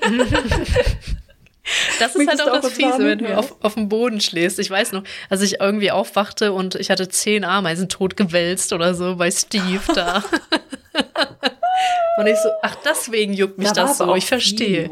Das 1.98 2.14
ist 2.16 2.26
halt 2.26 2.40
auch 2.40 2.60
das 2.60 2.72
Fiese, 2.72 2.98
wenn 3.00 3.18
du 3.18 3.36
auf, 3.36 3.56
auf 3.60 3.74
dem 3.74 3.88
Boden 3.88 4.20
schläfst. 4.20 4.58
Ich 4.58 4.70
weiß 4.70 4.92
noch, 4.92 5.02
als 5.28 5.42
ich 5.42 5.60
irgendwie 5.60 5.90
aufwachte 5.90 6.52
und 6.52 6.74
ich 6.74 6.90
hatte 6.90 7.08
zehn 7.08 7.44
Ameisen 7.44 7.88
tot 7.88 8.16
gewälzt 8.16 8.72
oder 8.72 8.94
so 8.94 9.16
bei 9.16 9.30
Steve 9.30 9.80
da. 9.94 10.24
Und 12.18 12.26
ich 12.26 12.36
so, 12.36 12.48
ach, 12.62 12.76
deswegen 12.84 13.32
juckt 13.32 13.58
mich 13.58 13.68
da 13.68 13.82
das 13.86 13.98
so. 13.98 14.14
Ich 14.14 14.26
verstehe. 14.26 14.90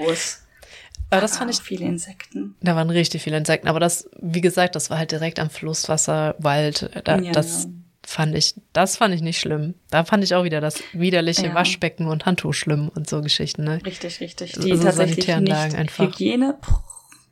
Aber 1.10 1.20
das 1.20 1.38
fand 1.38 1.50
ich. 1.50 1.60
Viele 1.60 1.84
Insekten. 1.84 2.56
Da 2.60 2.76
waren 2.76 2.90
richtig 2.90 3.22
viele 3.22 3.36
Insekten. 3.36 3.68
Aber 3.68 3.80
das, 3.80 4.08
wie 4.20 4.40
gesagt, 4.40 4.74
das 4.74 4.90
war 4.90 4.98
halt 4.98 5.12
direkt 5.12 5.38
am 5.38 5.50
Flusswasser, 5.50 6.34
Wald. 6.38 6.90
Da, 7.04 7.18
ja. 7.18 7.32
Das 7.32 7.68
fand 8.04 8.36
ich, 8.36 8.54
das 8.72 8.96
fand 8.96 9.14
ich 9.14 9.20
nicht 9.20 9.40
schlimm. 9.40 9.74
Da 9.90 10.04
fand 10.04 10.22
ich 10.24 10.34
auch 10.34 10.44
wieder 10.44 10.60
das 10.60 10.82
widerliche 10.92 11.46
ja. 11.46 11.54
Waschbecken 11.54 12.06
und 12.06 12.26
Handtuch 12.26 12.54
schlimm 12.54 12.88
und 12.94 13.08
so 13.08 13.20
Geschichten. 13.22 13.64
Ne? 13.64 13.80
Richtig, 13.84 14.20
richtig. 14.20 14.52
Die 14.52 14.72
also 14.72 14.84
tatsächlich 14.84 15.26
nicht 15.26 15.52
einfach. 15.52 16.04
Hygiene 16.04 16.58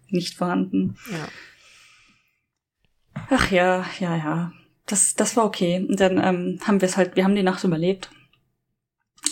nicht 0.08 0.36
vorhanden. 0.36 0.96
Ja. 1.10 1.28
Ach 3.30 3.50
ja, 3.50 3.84
ja, 4.00 4.16
ja. 4.16 4.52
Das, 4.86 5.14
das 5.14 5.36
war 5.36 5.44
okay. 5.44 5.86
Und 5.88 5.98
dann 5.98 6.18
ähm, 6.18 6.60
haben 6.64 6.80
wir 6.80 6.88
es 6.88 6.96
halt, 6.96 7.16
wir 7.16 7.24
haben 7.24 7.34
die 7.34 7.42
Nacht 7.42 7.64
überlebt 7.64 8.10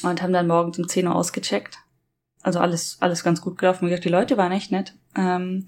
und 0.02 0.22
haben 0.22 0.32
dann 0.32 0.46
morgens 0.46 0.78
um 0.78 0.88
10 0.88 1.06
Uhr 1.06 1.14
ausgecheckt. 1.14 1.78
Also 2.42 2.58
alles, 2.58 2.96
alles 3.00 3.22
ganz 3.22 3.40
gut 3.40 3.58
gelaufen. 3.58 3.86
Wie 3.86 3.90
gesagt, 3.90 4.04
die 4.04 4.10
Leute 4.10 4.36
waren 4.36 4.52
echt 4.52 4.72
nett. 4.72 4.94
Ähm, 5.16 5.66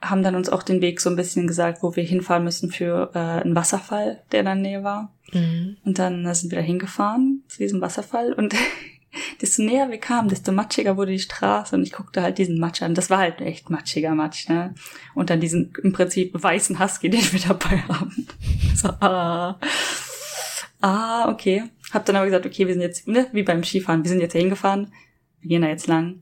haben 0.00 0.22
dann 0.22 0.34
uns 0.34 0.48
auch 0.48 0.62
den 0.62 0.80
Weg 0.80 1.00
so 1.00 1.10
ein 1.10 1.16
bisschen 1.16 1.46
gesagt, 1.46 1.82
wo 1.82 1.94
wir 1.94 2.02
hinfahren 2.02 2.44
müssen 2.44 2.70
für 2.70 3.10
äh, 3.14 3.18
einen 3.18 3.54
Wasserfall, 3.54 4.22
der 4.32 4.40
in 4.40 4.46
der 4.46 4.54
Nähe 4.56 4.84
war. 4.84 5.14
Mhm. 5.32 5.76
Und 5.84 5.98
dann 5.98 6.26
äh, 6.26 6.34
sind 6.34 6.50
wir 6.50 6.58
da 6.58 6.64
hingefahren 6.64 7.44
zu 7.48 7.58
diesem 7.58 7.80
Wasserfall 7.80 8.32
und 8.32 8.54
desto 9.40 9.62
näher 9.62 9.90
wir 9.90 9.98
kamen, 9.98 10.28
desto 10.28 10.50
matschiger 10.52 10.96
wurde 10.96 11.12
die 11.12 11.20
Straße 11.20 11.76
und 11.76 11.82
ich 11.82 11.92
guckte 11.92 12.22
halt 12.22 12.38
diesen 12.38 12.58
Matsch 12.58 12.82
an. 12.82 12.94
Das 12.94 13.10
war 13.10 13.18
halt 13.18 13.40
echt 13.40 13.70
matschiger 13.70 14.14
Matsch, 14.14 14.48
ne? 14.48 14.74
Und 15.14 15.30
dann 15.30 15.40
diesen 15.40 15.72
im 15.82 15.92
Prinzip 15.92 16.30
weißen 16.34 16.80
Husky, 16.80 17.08
den 17.10 17.32
wir 17.32 17.40
dabei 17.40 17.78
haben. 17.88 18.26
So, 18.74 18.88
ah. 18.88 19.58
Ah, 20.80 21.30
okay. 21.30 21.62
Hab 21.92 22.04
dann 22.06 22.16
aber 22.16 22.26
gesagt, 22.26 22.46
okay, 22.46 22.66
wir 22.66 22.74
sind 22.74 22.82
jetzt, 22.82 23.06
ne, 23.06 23.28
wie 23.32 23.42
beim 23.42 23.62
Skifahren, 23.62 24.02
wir 24.02 24.08
sind 24.08 24.20
jetzt 24.20 24.32
hingefahren, 24.32 24.92
wir 25.40 25.48
gehen 25.48 25.62
da 25.62 25.68
jetzt 25.68 25.86
lang. 25.86 26.20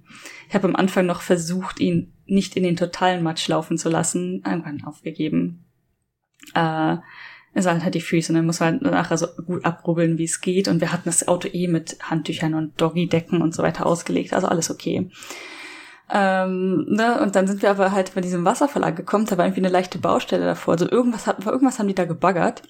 Ich 0.49 0.55
habe 0.55 0.69
am 0.69 0.77
Anfang 0.77 1.07
noch 1.07 1.21
versucht, 1.21 1.81
ihn 1.81 2.13
nicht 2.27 2.57
in 2.57 2.63
den 2.63 2.77
totalen 2.77 3.23
Matsch 3.23 3.47
laufen 3.49 3.79
zu 3.79 3.89
lassen, 3.89 4.43
irgendwann 4.45 4.85
aufgegeben. 4.85 5.65
Äh, 6.55 6.97
es 7.53 7.67
halt, 7.67 7.83
halt 7.83 7.95
die 7.95 8.01
Füße, 8.01 8.33
dann 8.33 8.47
muss 8.47 8.61
man 8.61 8.81
halt 8.81 8.83
nachher 8.83 9.19
so 9.19 9.27
gut 9.27 9.65
abrubbeln, 9.65 10.19
wie 10.19 10.25
es 10.25 10.41
geht. 10.41 10.69
Und 10.69 10.81
wir 10.81 10.93
hatten 10.93 11.05
das 11.07 11.27
Auto 11.27 11.49
eh 11.53 11.67
mit 11.67 11.99
Handtüchern 12.03 12.55
und 12.55 12.81
Doggy-Decken 12.81 13.43
und 13.43 13.55
so 13.55 13.63
weiter 13.63 13.87
ausgelegt, 13.87 14.33
also 14.33 14.47
alles 14.47 14.71
okay. 14.71 15.11
Ähm, 16.13 16.87
ne? 16.89 17.21
Und 17.21 17.37
dann 17.37 17.47
sind 17.47 17.63
wir 17.63 17.71
aber 17.71 17.93
halt 17.93 18.15
bei 18.15 18.21
diesem 18.21 18.45
Wasserfall 18.45 18.85
angekommen, 18.85 19.27
da 19.27 19.37
war 19.37 19.47
irgendwie 19.47 19.63
eine 19.63 19.69
leichte 19.69 19.99
Baustelle 19.99 20.45
davor. 20.45 20.73
Also 20.73 20.91
irgendwas 20.91 21.27
hat, 21.27 21.45
irgendwas 21.45 21.79
haben 21.79 21.89
die 21.89 21.95
da 21.95 22.05
gebaggert 22.05 22.63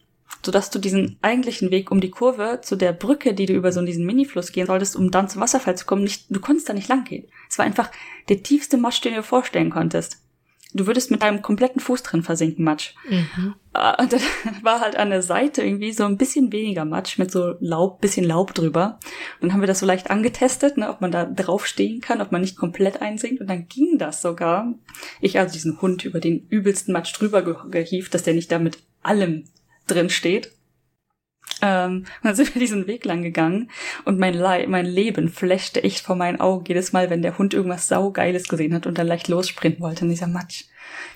sodass 0.45 0.71
du 0.71 0.79
diesen 0.79 1.19
eigentlichen 1.23 1.71
Weg 1.71 1.91
um 1.91 2.01
die 2.01 2.11
Kurve 2.11 2.61
zu 2.63 2.77
der 2.77 2.93
Brücke, 2.93 3.35
die 3.35 3.47
du 3.47 3.53
über 3.53 3.73
so 3.73 3.83
diesen 3.83 4.07
Minifluss 4.07 4.53
gehen 4.53 4.67
solltest, 4.67 4.97
um 4.97 5.11
dann 5.11 5.29
zum 5.29 5.43
Wasserfall 5.43 5.77
zu 5.77 5.87
kommen, 5.87 6.03
nicht, 6.03 6.27
du 6.31 6.41
konntest 6.41 6.69
da 6.69 6.73
nicht 6.73 6.89
lang 6.89 7.05
gehen. 7.05 7.27
Es 7.49 7.59
war 7.59 7.67
einfach 7.67 7.91
der 8.29 8.43
tiefste 8.43 8.79
Matsch, 8.79 9.03
den 9.05 9.13
du 9.13 9.19
dir 9.19 9.23
vorstellen 9.23 9.71
konntest. 9.71 10.19
Du 10.73 10.87
würdest 10.87 11.11
mit 11.11 11.23
deinem 11.23 11.43
kompletten 11.43 11.81
Fuß 11.81 12.05
drin 12.05 12.23
versinken, 12.23 12.65
Matsch. 12.65 12.95
Mhm. 13.09 13.55
Ah, 13.73 14.01
und 14.01 14.13
dann 14.13 14.21
war 14.63 14.81
halt 14.81 14.97
an 14.97 15.11
der 15.11 15.23
Seite 15.23 15.63
irgendwie 15.63 15.93
so 15.93 16.05
ein 16.05 16.17
bisschen 16.17 16.53
weniger 16.53 16.85
Matsch 16.85 17.19
mit 17.19 17.33
so 17.33 17.55
Laub, 17.59 18.01
bisschen 18.01 18.25
Laub 18.25 18.55
drüber. 18.55 19.01
Und 19.41 19.49
dann 19.49 19.53
haben 19.53 19.63
wir 19.63 19.67
das 19.67 19.81
so 19.81 19.87
leicht 19.87 20.11
angetestet, 20.11 20.77
ne, 20.77 20.89
ob 20.89 21.01
man 21.01 21.11
da 21.11 21.25
draufstehen 21.25 22.01
kann, 22.01 22.21
ob 22.21 22.31
man 22.31 22.41
nicht 22.41 22.57
komplett 22.57 23.03
einsinkt. 23.03 23.41
Und 23.41 23.51
dann 23.51 23.67
ging 23.67 23.99
das 23.99 24.23
sogar. 24.23 24.73
Ich 25.21 25.41
also 25.41 25.53
diesen 25.53 25.81
Hund 25.83 26.05
über 26.05 26.21
den 26.21 26.47
übelsten 26.49 26.93
Matsch 26.93 27.19
drüber 27.19 27.43
gehieft, 27.69 28.15
dass 28.15 28.23
der 28.23 28.35
nicht 28.35 28.53
da 28.53 28.61
mit 28.61 28.79
allem 29.03 29.47
drin 29.87 30.11
steht. 30.11 30.53
Ähm, 31.63 31.99
und 31.99 32.25
dann 32.25 32.35
sind 32.35 32.55
wir 32.55 32.61
diesen 32.61 32.87
Weg 32.87 33.05
lang 33.05 33.23
gegangen 33.23 33.71
und 34.05 34.19
mein, 34.19 34.35
Le 34.35 34.67
mein 34.69 34.87
Leben 34.87 35.29
flashte 35.29 35.83
echt 35.83 36.01
vor 36.01 36.17
meinen 36.17 36.41
Augen 36.41 36.65
jedes 36.67 36.93
Mal, 36.93 37.11
wenn 37.11 37.23
der 37.23 37.39
Hund 37.39 37.53
irgendwas 37.53 37.89
saugeiles 37.89 38.49
gesehen 38.49 38.73
hat 38.75 38.87
und 38.87 38.97
dann 38.97 39.07
leicht 39.07 39.29
lossprinten 39.29 39.83
wollte. 39.83 40.05
Und 40.05 40.11
dieser 40.11 40.27
Matsch, 40.27 40.65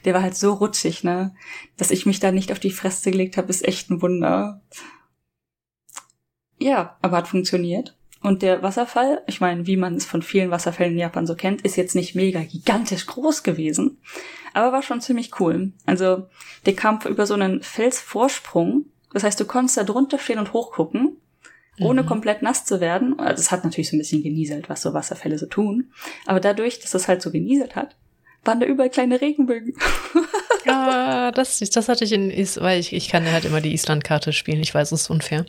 der 0.05 0.12
war 0.12 0.23
halt 0.23 0.37
so 0.37 0.53
rutschig, 0.53 1.03
ne? 1.03 1.35
Dass 1.77 1.91
ich 1.91 2.05
mich 2.05 2.21
da 2.21 2.31
nicht 2.31 2.53
auf 2.53 2.59
die 2.59 2.73
Fresse 2.73 3.11
gelegt 3.11 3.37
habe, 3.37 3.49
ist 3.49 3.67
echt 3.67 3.91
ein 3.91 4.03
Wunder. 4.03 4.61
Ja, 6.59 6.99
aber 7.01 7.19
hat 7.19 7.29
funktioniert. 7.29 7.97
Und 8.25 8.41
der 8.41 8.62
Wasserfall, 8.62 9.20
ich 9.27 9.43
meine, 9.43 9.66
wie 9.66 9.77
man 9.77 9.97
es 9.97 10.07
von 10.07 10.22
vielen 10.22 10.51
Wasserfällen 10.51 10.95
in 10.95 10.99
Japan 10.99 11.27
so 11.27 11.35
kennt, 11.35 11.61
ist 11.61 11.77
jetzt 11.77 11.95
nicht 11.95 12.14
mega 12.14 12.41
gigantisch 12.41 13.05
groß 13.05 13.43
gewesen, 13.43 13.99
aber 14.55 14.72
war 14.72 14.83
schon 14.83 15.03
ziemlich 15.03 15.39
cool. 15.41 15.72
Also 15.85 16.27
der 16.64 16.75
kam 16.75 17.01
über 17.07 17.27
so 17.27 17.35
einen 17.35 17.62
Felsvorsprung, 17.62 18.87
das 19.12 19.25
heißt, 19.25 19.39
du 19.39 19.45
konntest 19.45 19.77
da 19.77 19.85
drunter 19.85 20.18
stehen 20.18 20.39
und 20.39 20.55
hochgucken, 20.55 21.18
ohne 21.79 22.03
mhm. 22.03 22.07
komplett 22.07 22.41
nass 22.41 22.64
zu 22.64 22.81
werden. 22.81 23.18
Also 23.18 23.43
es 23.43 23.51
hat 23.51 23.62
natürlich 23.62 23.91
so 23.91 23.97
ein 23.97 23.99
bisschen 23.99 24.22
genieselt, 24.22 24.70
was 24.70 24.81
so 24.81 24.95
Wasserfälle 24.95 25.39
so 25.39 25.45
tun, 25.45 25.93
aber 26.25 26.41
dadurch, 26.41 26.81
dass 26.81 26.95
es 26.95 27.09
halt 27.09 27.20
so 27.20 27.31
genieselt 27.31 27.77
hat, 27.77 27.95
waren 28.43 28.59
da 28.59 28.64
überall 28.64 28.89
kleine 28.89 29.20
Regenbögen. 29.20 29.75
ja, 30.64 31.31
das, 31.31 31.59
das 31.59 31.89
hatte 31.91 32.05
ich 32.07 32.12
in, 32.12 32.31
weil 32.62 32.81
ich, 32.81 32.95
ich 32.95 33.11
kann 33.11 33.27
ja 33.27 33.33
halt 33.33 33.45
immer 33.45 33.61
die 33.61 33.75
Island-Karte 33.75 34.33
spielen, 34.33 34.62
ich 34.62 34.75
weiß, 34.75 34.93
es 34.93 35.03
ist 35.03 35.11
unfair. 35.11 35.45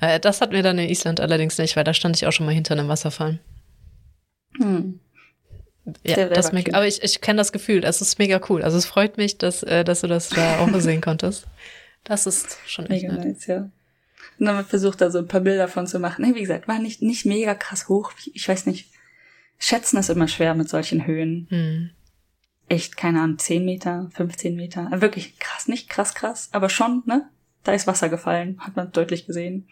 Äh, 0.00 0.20
das 0.20 0.40
hatten 0.40 0.52
wir 0.52 0.62
dann 0.62 0.78
in 0.78 0.88
Island 0.88 1.20
allerdings 1.20 1.58
nicht, 1.58 1.76
weil 1.76 1.84
da 1.84 1.94
stand 1.94 2.16
ich 2.16 2.26
auch 2.26 2.32
schon 2.32 2.46
mal 2.46 2.54
hinter 2.54 2.72
einem 2.72 2.88
Wasserfall. 2.88 3.38
Hm. 4.58 5.00
Ja, 6.04 6.28
das 6.28 6.52
mega, 6.52 6.76
aber 6.76 6.86
ich, 6.86 7.02
ich 7.02 7.20
kenne 7.20 7.36
das 7.36 7.52
Gefühl, 7.52 7.80
das 7.80 8.00
ist 8.00 8.18
mega 8.18 8.40
cool. 8.48 8.62
Also 8.62 8.76
es 8.76 8.86
freut 8.86 9.18
mich, 9.18 9.38
dass, 9.38 9.62
äh, 9.62 9.84
dass 9.84 10.00
du 10.00 10.08
das 10.08 10.28
da 10.30 10.58
auch 10.58 10.80
sehen 10.80 11.00
konntest. 11.00 11.46
Das 12.02 12.26
ist 12.26 12.58
schon 12.66 12.86
echt 12.86 13.02
mega 13.02 13.14
nett. 13.14 13.26
nice, 13.26 13.46
ja. 13.46 13.56
Und 14.38 14.46
dann 14.46 14.48
haben 14.48 14.56
wir 14.58 14.64
versucht, 14.64 15.00
da 15.00 15.10
so 15.10 15.18
ein 15.18 15.28
paar 15.28 15.40
Bilder 15.40 15.68
von 15.68 15.86
zu 15.86 15.98
machen. 15.98 16.34
Wie 16.34 16.40
gesagt, 16.40 16.68
war 16.68 16.78
nicht, 16.78 17.02
nicht 17.02 17.24
mega 17.24 17.54
krass 17.54 17.88
hoch. 17.88 18.12
Ich 18.34 18.48
weiß 18.48 18.66
nicht. 18.66 18.88
Schätzen 19.58 19.96
ist 19.96 20.10
immer 20.10 20.28
schwer 20.28 20.54
mit 20.54 20.68
solchen 20.68 21.06
Höhen. 21.06 21.46
Hm. 21.50 21.90
Echt, 22.68 22.96
keine 22.96 23.22
Ahnung, 23.22 23.38
10 23.38 23.64
Meter, 23.64 24.10
15 24.14 24.56
Meter. 24.56 24.90
Wirklich 25.00 25.38
krass, 25.38 25.68
nicht 25.68 25.88
krass, 25.88 26.14
krass, 26.14 26.48
aber 26.52 26.68
schon, 26.68 27.02
ne? 27.06 27.28
Da 27.66 27.72
ist 27.72 27.86
Wasser 27.86 28.08
gefallen, 28.08 28.58
hat 28.60 28.76
man 28.76 28.92
deutlich 28.92 29.26
gesehen. 29.26 29.68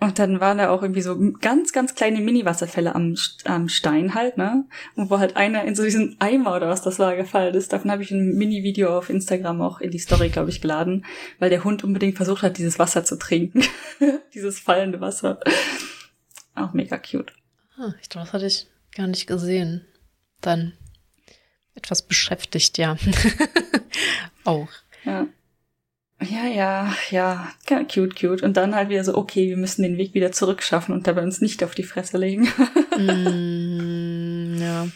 Und 0.00 0.18
dann 0.18 0.40
waren 0.40 0.56
da 0.56 0.70
auch 0.70 0.80
irgendwie 0.80 1.02
so 1.02 1.32
ganz, 1.40 1.74
ganz 1.74 1.94
kleine 1.94 2.20
Mini-Wasserfälle 2.20 2.94
am, 2.94 3.16
am 3.44 3.68
Stein 3.68 4.14
halt, 4.14 4.38
ne? 4.38 4.64
Und 4.96 5.10
wo 5.10 5.18
halt 5.18 5.36
einer 5.36 5.64
in 5.64 5.74
so 5.74 5.82
diesen 5.82 6.16
Eimer 6.20 6.56
oder 6.56 6.70
was 6.70 6.80
das 6.80 6.98
war 6.98 7.16
gefallen 7.16 7.54
ist. 7.54 7.70
Davon 7.74 7.90
habe 7.90 8.02
ich 8.02 8.10
ein 8.10 8.34
Mini-Video 8.34 8.96
auf 8.96 9.10
Instagram 9.10 9.60
auch 9.60 9.80
in 9.80 9.90
die 9.90 9.98
Story, 9.98 10.30
glaube 10.30 10.48
ich, 10.48 10.62
geladen, 10.62 11.04
weil 11.38 11.50
der 11.50 11.64
Hund 11.64 11.84
unbedingt 11.84 12.16
versucht 12.16 12.42
hat, 12.42 12.56
dieses 12.56 12.78
Wasser 12.78 13.04
zu 13.04 13.18
trinken. 13.18 13.62
dieses 14.34 14.58
fallende 14.58 15.02
Wasser. 15.02 15.38
Auch 16.54 16.72
mega 16.72 16.96
cute. 16.96 17.34
Ah, 17.76 17.92
ich 18.00 18.08
glaube, 18.08 18.24
das 18.24 18.32
hatte 18.32 18.46
ich 18.46 18.68
gar 18.96 19.06
nicht 19.06 19.26
gesehen. 19.26 19.84
Dann 20.40 20.72
etwas 21.74 22.00
beschäftigt, 22.00 22.78
ja. 22.78 22.96
auch. 24.44 24.68
Ja. 25.04 25.26
Ja, 26.22 26.46
ja, 26.46 26.94
ja, 27.10 27.52
cute, 27.66 28.14
cute. 28.14 28.42
Und 28.42 28.56
dann 28.56 28.74
halt 28.74 28.90
wieder 28.90 29.04
so, 29.04 29.16
okay, 29.16 29.48
wir 29.48 29.56
müssen 29.56 29.82
den 29.82 29.96
Weg 29.96 30.12
wieder 30.12 30.32
zurückschaffen 30.32 30.94
und 30.94 31.06
dabei 31.06 31.22
uns 31.22 31.40
nicht 31.40 31.64
auf 31.64 31.74
die 31.74 31.82
Fresse 31.82 32.18
legen. 32.18 32.42
mm, 32.98 34.60
ja. 34.60 34.88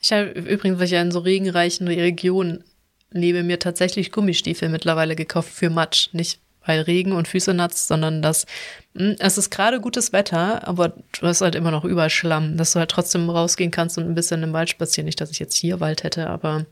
Ich 0.00 0.12
habe 0.12 0.30
übrigens, 0.30 0.78
weil 0.78 0.86
ich 0.86 0.90
ja 0.90 1.02
in 1.02 1.12
so 1.12 1.20
regenreichen 1.20 1.86
Regionen 1.86 2.64
lebe, 3.12 3.44
mir 3.44 3.60
tatsächlich 3.60 4.10
Gummistiefel 4.10 4.68
mittlerweile 4.68 5.14
gekauft 5.14 5.52
für 5.52 5.70
Matsch. 5.70 6.08
Nicht 6.12 6.40
weil 6.64 6.80
Regen 6.82 7.12
und 7.12 7.28
Füße 7.28 7.54
nass, 7.54 7.86
sondern 7.86 8.22
dass 8.22 8.46
mh, 8.94 9.04
hm, 9.04 9.16
es 9.18 9.38
ist 9.38 9.50
gerade 9.50 9.80
gutes 9.80 10.12
Wetter, 10.12 10.66
aber 10.66 10.90
du 11.18 11.26
hast 11.26 11.40
halt 11.40 11.54
immer 11.54 11.70
noch 11.70 11.84
überall 11.84 12.10
Schlamm, 12.10 12.56
dass 12.56 12.72
du 12.72 12.78
halt 12.78 12.90
trotzdem 12.90 13.30
rausgehen 13.30 13.70
kannst 13.70 13.98
und 13.98 14.04
ein 14.04 14.14
bisschen 14.14 14.42
im 14.42 14.52
Wald 14.52 14.70
spazieren. 14.70 15.06
Nicht, 15.06 15.20
dass 15.20 15.30
ich 15.30 15.38
jetzt 15.38 15.56
hier 15.56 15.80
Wald 15.80 16.02
hätte, 16.02 16.28
aber 16.28 16.66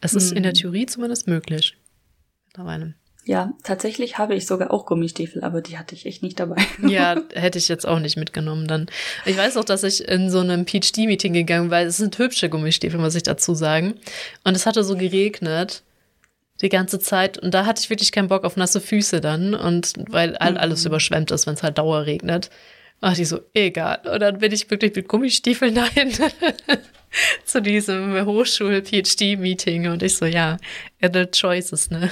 es 0.00 0.14
ist 0.14 0.32
mm. 0.32 0.36
in 0.36 0.42
der 0.42 0.54
Theorie 0.54 0.86
zumindest 0.86 1.26
möglich. 1.26 1.76
Mittlerweile. 2.46 2.94
Ja, 3.26 3.54
tatsächlich 3.62 4.18
habe 4.18 4.34
ich 4.34 4.46
sogar 4.46 4.70
auch 4.70 4.84
Gummistiefel, 4.84 5.42
aber 5.42 5.62
die 5.62 5.78
hatte 5.78 5.94
ich 5.94 6.04
echt 6.04 6.22
nicht 6.22 6.38
dabei. 6.38 6.56
ja, 6.86 7.16
hätte 7.32 7.58
ich 7.58 7.68
jetzt 7.68 7.86
auch 7.86 7.98
nicht 7.98 8.16
mitgenommen 8.16 8.66
dann. 8.66 8.86
Ich 9.24 9.36
weiß 9.36 9.56
auch, 9.56 9.64
dass 9.64 9.82
ich 9.82 10.06
in 10.06 10.30
so 10.30 10.40
einem 10.40 10.66
PhD-Meeting 10.66 11.32
gegangen 11.32 11.70
war. 11.70 11.80
Es 11.80 11.96
sind 11.96 12.18
hübsche 12.18 12.50
Gummistiefel, 12.50 13.00
muss 13.00 13.14
ich 13.14 13.22
dazu 13.22 13.54
sagen. 13.54 13.94
Und 14.44 14.54
es 14.54 14.66
hatte 14.66 14.84
so 14.84 14.96
geregnet 14.96 15.82
die 16.60 16.68
ganze 16.68 16.98
Zeit 16.98 17.38
und 17.38 17.52
da 17.52 17.66
hatte 17.66 17.80
ich 17.82 17.90
wirklich 17.90 18.12
keinen 18.12 18.28
Bock 18.28 18.44
auf 18.44 18.56
nasse 18.56 18.80
Füße 18.80 19.20
dann 19.20 19.54
und 19.54 19.94
weil 20.10 20.36
halt 20.38 20.56
alles 20.56 20.84
überschwemmt 20.84 21.30
ist, 21.30 21.46
wenn 21.46 21.54
es 21.54 21.62
halt 21.62 21.78
Dauer 21.78 22.06
regnet. 22.06 22.50
Ach, 23.00 23.14
die 23.14 23.24
so, 23.24 23.40
egal. 23.54 24.00
Und 24.10 24.20
dann 24.20 24.38
bin 24.38 24.52
ich 24.52 24.70
wirklich 24.70 24.94
mit 24.94 25.08
Gummistiefeln 25.08 25.74
dahin 25.74 26.12
zu 27.44 27.60
diesem 27.60 28.24
Hochschul-PhD-Meeting 28.24 29.88
und 29.88 30.02
ich 30.02 30.16
so, 30.16 30.26
ja, 30.26 30.58
adult 31.02 31.32
choices, 31.32 31.90
ne? 31.90 32.10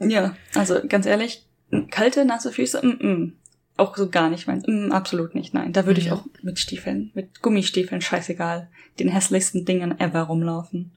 Ja, 0.00 0.36
also 0.54 0.80
ganz 0.86 1.06
ehrlich, 1.06 1.44
kalte, 1.90 2.24
nasse 2.24 2.52
Füße, 2.52 2.84
mm, 2.84 3.06
mm. 3.06 3.32
auch 3.76 3.96
so 3.96 4.08
gar 4.08 4.30
nicht 4.30 4.46
meins. 4.46 4.64
Mm, 4.66 4.92
absolut 4.92 5.34
nicht, 5.34 5.54
nein. 5.54 5.72
Da 5.72 5.86
würde 5.86 6.00
ich 6.00 6.12
auch 6.12 6.24
mit 6.42 6.58
Stiefeln, 6.58 7.10
mit 7.14 7.42
Gummistiefeln, 7.42 8.00
scheißegal, 8.00 8.68
den 8.98 9.08
hässlichsten 9.08 9.64
Dingen 9.64 9.98
ever 9.98 10.22
rumlaufen. 10.22 10.92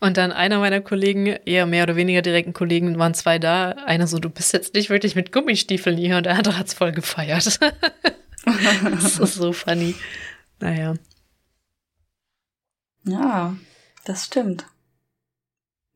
Und 0.00 0.16
dann 0.16 0.32
einer 0.32 0.58
meiner 0.58 0.80
Kollegen, 0.80 1.26
eher 1.26 1.66
mehr 1.66 1.84
oder 1.84 1.96
weniger 1.96 2.22
direkten 2.22 2.52
Kollegen, 2.52 2.98
waren 2.98 3.14
zwei 3.14 3.38
da. 3.38 3.70
Einer 3.70 4.06
so, 4.06 4.18
du 4.18 4.30
bist 4.30 4.52
jetzt 4.52 4.74
nicht 4.74 4.90
wirklich 4.90 5.16
mit 5.16 5.32
Gummistiefeln 5.32 5.96
hier 5.96 6.16
und 6.16 6.26
der 6.26 6.36
andere 6.36 6.58
hat's 6.58 6.74
voll 6.74 6.92
gefeiert. 6.92 7.58
das 8.44 9.18
ist 9.18 9.34
so 9.34 9.52
funny. 9.52 9.94
Naja. 10.60 10.94
Ja, 13.04 13.56
das 14.04 14.26
stimmt. 14.26 14.64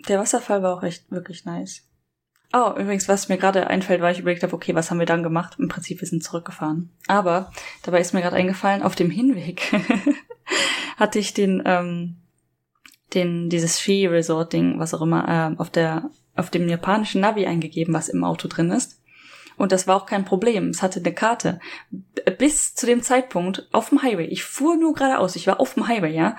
Der 0.08 0.18
Wasserfall 0.18 0.62
war 0.62 0.76
auch 0.76 0.82
echt 0.82 1.10
wirklich 1.10 1.44
nice. 1.44 1.82
Oh, 2.52 2.72
übrigens, 2.78 3.08
was 3.08 3.28
mir 3.28 3.38
gerade 3.38 3.66
einfällt, 3.66 4.00
weil 4.00 4.12
ich 4.12 4.20
überlegt 4.20 4.42
habe, 4.42 4.54
okay, 4.54 4.74
was 4.74 4.90
haben 4.90 4.98
wir 4.98 5.06
dann 5.06 5.22
gemacht? 5.22 5.56
Im 5.58 5.68
Prinzip, 5.68 6.00
wir 6.00 6.08
sind 6.08 6.22
zurückgefahren. 6.22 6.90
Aber 7.06 7.52
dabei 7.82 8.00
ist 8.00 8.14
mir 8.14 8.22
gerade 8.22 8.36
eingefallen, 8.36 8.82
auf 8.82 8.94
dem 8.94 9.10
Hinweg 9.10 9.72
hatte 10.96 11.18
ich 11.18 11.34
den, 11.34 11.62
ähm, 11.66 12.16
den, 13.14 13.50
dieses 13.50 13.80
Ski-Resort-Ding, 13.80 14.78
was 14.78 14.94
auch 14.94 15.02
immer, 15.02 15.52
äh, 15.56 15.60
auf 15.60 15.70
der, 15.70 16.10
auf 16.36 16.50
dem 16.50 16.68
japanischen 16.68 17.20
Navi 17.20 17.46
eingegeben, 17.46 17.92
was 17.92 18.08
im 18.08 18.22
Auto 18.22 18.48
drin 18.48 18.70
ist. 18.70 19.02
Und 19.56 19.72
das 19.72 19.86
war 19.86 19.96
auch 19.96 20.06
kein 20.06 20.24
Problem. 20.24 20.68
Es 20.68 20.82
hatte 20.82 21.00
eine 21.00 21.14
Karte. 21.14 21.60
Bis 22.38 22.74
zu 22.74 22.84
dem 22.86 23.02
Zeitpunkt 23.02 23.66
auf 23.72 23.88
dem 23.88 24.02
Highway. 24.02 24.26
Ich 24.26 24.44
fuhr 24.44 24.76
nur 24.76 24.92
geradeaus. 24.92 25.34
Ich 25.34 25.46
war 25.46 25.60
auf 25.60 25.74
dem 25.74 25.88
Highway, 25.88 26.14
ja 26.14 26.36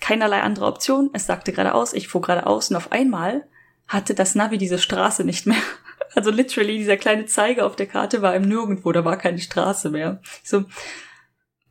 keinerlei 0.00 0.40
andere 0.40 0.66
Option. 0.66 1.10
Es 1.12 1.26
sagte 1.26 1.52
geradeaus, 1.52 1.92
ich 1.92 2.08
fuhr 2.08 2.20
geradeaus 2.20 2.70
und 2.70 2.76
auf 2.76 2.92
einmal 2.92 3.44
hatte 3.86 4.14
das 4.14 4.34
Navi 4.34 4.58
diese 4.58 4.78
Straße 4.78 5.24
nicht 5.24 5.46
mehr. 5.46 5.56
Also 6.12 6.32
literally, 6.32 6.76
dieser 6.76 6.96
kleine 6.96 7.26
Zeiger 7.26 7.64
auf 7.64 7.76
der 7.76 7.86
Karte 7.86 8.20
war 8.20 8.34
im 8.34 8.42
Nirgendwo, 8.42 8.90
da 8.90 9.04
war 9.04 9.16
keine 9.16 9.38
Straße 9.38 9.90
mehr. 9.90 10.20
So, 10.42 10.64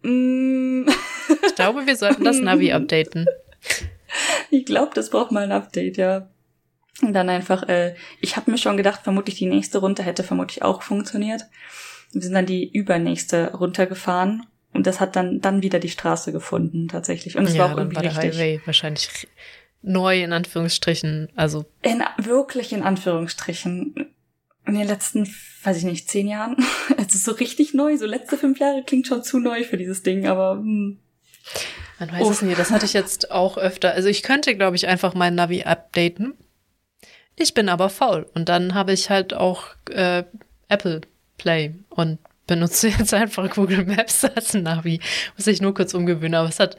mm. 0.01 0.87
Ich 1.45 1.55
glaube, 1.55 1.85
wir 1.85 1.97
sollten 1.97 2.23
das 2.23 2.39
Navi 2.39 2.71
updaten. 2.73 3.25
Ich 4.49 4.65
glaube, 4.65 4.91
das 4.95 5.09
braucht 5.09 5.31
mal 5.31 5.43
ein 5.43 5.51
Update, 5.51 5.97
ja. 5.97 6.29
Und 7.01 7.13
dann 7.13 7.27
einfach, 7.27 7.67
äh, 7.67 7.95
ich 8.21 8.37
habe 8.37 8.51
mir 8.51 8.57
schon 8.57 8.77
gedacht, 8.77 9.01
vermutlich 9.03 9.35
die 9.35 9.45
nächste 9.45 9.79
Runter 9.79 10.03
hätte 10.03 10.23
vermutlich 10.23 10.63
auch 10.63 10.83
funktioniert. 10.83 11.43
Wir 12.11 12.21
sind 12.21 12.33
dann 12.33 12.45
die 12.45 12.71
übernächste 12.71 13.53
runtergefahren 13.53 14.45
und 14.73 14.85
das 14.87 14.99
hat 14.99 15.15
dann, 15.15 15.41
dann 15.41 15.61
wieder 15.63 15.79
die 15.79 15.89
Straße 15.89 16.31
gefunden, 16.31 16.87
tatsächlich. 16.87 17.37
Und 17.37 17.45
es 17.45 17.55
ja, 17.55 17.63
war 17.63 17.73
auch 17.73 17.77
irgendwie 17.77 17.95
war 17.95 18.03
der 18.03 18.11
richtig. 18.11 18.39
Highway 18.39 18.61
wahrscheinlich 18.65 19.27
neu, 19.81 20.21
in 20.21 20.33
Anführungsstrichen, 20.33 21.29
also. 21.35 21.65
In, 21.81 22.03
wirklich 22.17 22.73
in 22.73 22.83
Anführungsstrichen. 22.83 24.13
In 24.65 24.75
den 24.75 24.87
letzten, 24.87 25.27
weiß 25.63 25.77
ich 25.77 25.83
nicht, 25.83 26.09
zehn 26.09 26.27
Jahren. 26.27 26.57
Es 26.97 27.15
ist 27.15 27.25
so 27.25 27.31
richtig 27.31 27.73
neu. 27.73 27.97
So 27.97 28.05
letzte 28.05 28.37
fünf 28.37 28.59
Jahre 28.59 28.83
klingt 28.83 29.07
schon 29.07 29.23
zu 29.23 29.39
neu 29.39 29.63
für 29.63 29.77
dieses 29.77 30.03
Ding, 30.03 30.27
aber, 30.27 30.57
hm. 30.57 30.99
Man 31.99 32.11
weiß 32.11 32.21
oh. 32.21 32.31
es 32.31 32.41
nie. 32.43 32.53
Das 32.53 32.69
hatte 32.69 32.85
ich 32.85 32.93
jetzt 32.93 33.31
auch 33.31 33.57
öfter. 33.57 33.93
Also 33.93 34.09
ich 34.09 34.21
könnte, 34.21 34.55
glaube 34.55 34.75
ich, 34.75 34.87
einfach 34.87 35.15
mein 35.15 35.33
Navi 35.33 35.63
updaten. 35.63 36.35
Ich 37.35 37.53
bin 37.53 37.67
aber 37.67 37.89
faul. 37.89 38.29
Und 38.35 38.47
dann 38.47 38.75
habe 38.75 38.93
ich 38.93 39.09
halt 39.09 39.33
auch 39.33 39.67
äh, 39.89 40.23
Apple 40.67 41.01
Play 41.37 41.73
und 41.89 42.19
benutze 42.49 42.89
jetzt 42.89 43.13
einfach 43.13 43.49
Google 43.53 43.85
Maps 43.85 44.25
als 44.35 44.53
Navi. 44.53 44.99
Muss 45.37 45.47
ich 45.47 45.61
nur 45.61 45.73
kurz 45.73 45.93
umgewöhnen, 45.93 46.35
aber 46.35 46.49
es 46.49 46.59
hat 46.59 46.75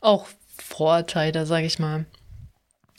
auch 0.00 0.26
Vorteile, 0.56 1.46
sage 1.46 1.66
ich 1.66 1.78
mal. 1.78 2.06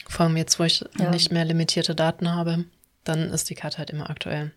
Vor 0.08 0.28
allem 0.28 0.38
jetzt, 0.38 0.60
wo 0.60 0.64
ich 0.64 0.86
ja. 0.98 1.10
nicht 1.10 1.32
mehr 1.32 1.43
limitierte 1.43 1.95
Daten 1.95 2.34
habe, 2.34 2.66
dann 3.04 3.32
ist 3.32 3.50
die 3.50 3.56
Karte 3.56 3.80
halt 3.80 3.89
immer 3.89 4.10
aktuell. 4.10 4.52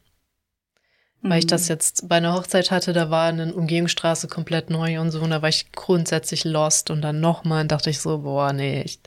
Mhm. 1.22 1.30
Weil 1.30 1.38
ich 1.40 1.46
das 1.46 1.64
mhm. 1.64 1.68
jetzt 1.70 2.08
bei 2.08 2.16
einer 2.16 2.34
Hochzeit 2.34 2.70
hatte, 2.70 2.92
da 2.92 3.10
war 3.10 3.28
eine 3.28 3.54
Umgehungsstraße 3.54 4.28
komplett 4.28 4.68
neu 4.68 5.00
und 5.00 5.10
so, 5.10 5.20
und 5.20 5.30
da 5.30 5.40
war 5.40 5.48
ich 5.48 5.72
grundsätzlich 5.72 6.44
lost 6.44 6.90
und 6.90 7.00
dann 7.00 7.20
nochmal 7.20 7.66
dachte 7.66 7.88
ich 7.88 8.00
so, 8.00 8.18
boah, 8.18 8.52
nee. 8.52 8.82
Ich 8.82 9.00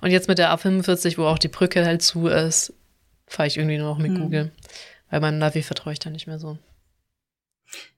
und 0.00 0.10
jetzt 0.10 0.28
mit 0.28 0.38
der 0.38 0.52
A45, 0.52 1.18
wo 1.18 1.24
auch 1.24 1.38
die 1.38 1.48
Brücke 1.48 1.86
halt 1.86 2.02
zu 2.02 2.26
ist, 2.26 2.74
fahre 3.28 3.46
ich 3.46 3.56
irgendwie 3.56 3.78
nur 3.78 3.88
noch 3.88 3.98
mit 3.98 4.12
mhm. 4.12 4.20
Google. 4.20 4.52
Weil 5.08 5.20
meinem 5.20 5.38
Navi 5.38 5.62
vertraue 5.62 5.92
ich 5.92 6.00
da 6.00 6.10
nicht 6.10 6.26
mehr 6.26 6.40
so. 6.40 6.58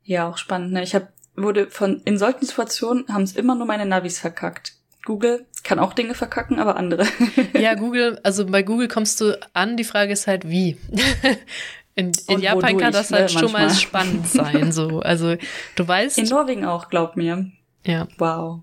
Ja, 0.09 0.27
auch 0.27 0.39
spannend. 0.39 0.73
Ne? 0.73 0.83
Ich 0.83 0.95
habe 0.95 1.09
wurde 1.37 1.71
von 1.71 2.01
in 2.07 2.17
solchen 2.17 2.47
Situationen 2.47 3.05
haben 3.09 3.23
es 3.23 3.37
immer 3.37 3.55
nur 3.55 3.67
meine 3.67 3.85
Navis 3.85 4.19
verkackt. 4.19 4.73
Google 5.05 5.45
kann 5.65 5.79
auch 5.79 5.93
Dinge 5.93 6.15
verkacken, 6.15 6.59
aber 6.59 6.77
andere. 6.77 7.07
ja, 7.53 7.75
Google, 7.77 8.19
also 8.23 8.47
bei 8.47 8.63
Google 8.63 8.89
kommst 8.89 9.21
du 9.21 9.39
an, 9.53 9.77
die 9.77 9.85
Frage 9.85 10.15
ist 10.15 10.27
halt 10.27 10.49
wie. 10.49 10.79
In, 11.95 12.13
in 12.29 12.39
Japan 12.39 12.79
kann 12.79 12.93
das 12.93 13.11
halt 13.11 13.35
ne, 13.35 13.41
schon 13.41 13.51
mal 13.51 13.69
spannend 13.71 14.29
sein. 14.29 14.71
So. 14.71 15.01
Also 15.01 15.35
du 15.75 15.89
weißt. 15.89 16.17
In 16.17 16.27
Norwegen 16.27 16.65
auch, 16.65 16.91
glaub 16.91 17.17
mir. 17.17 17.51
Ja. 17.85 18.07
Wow. 18.19 18.61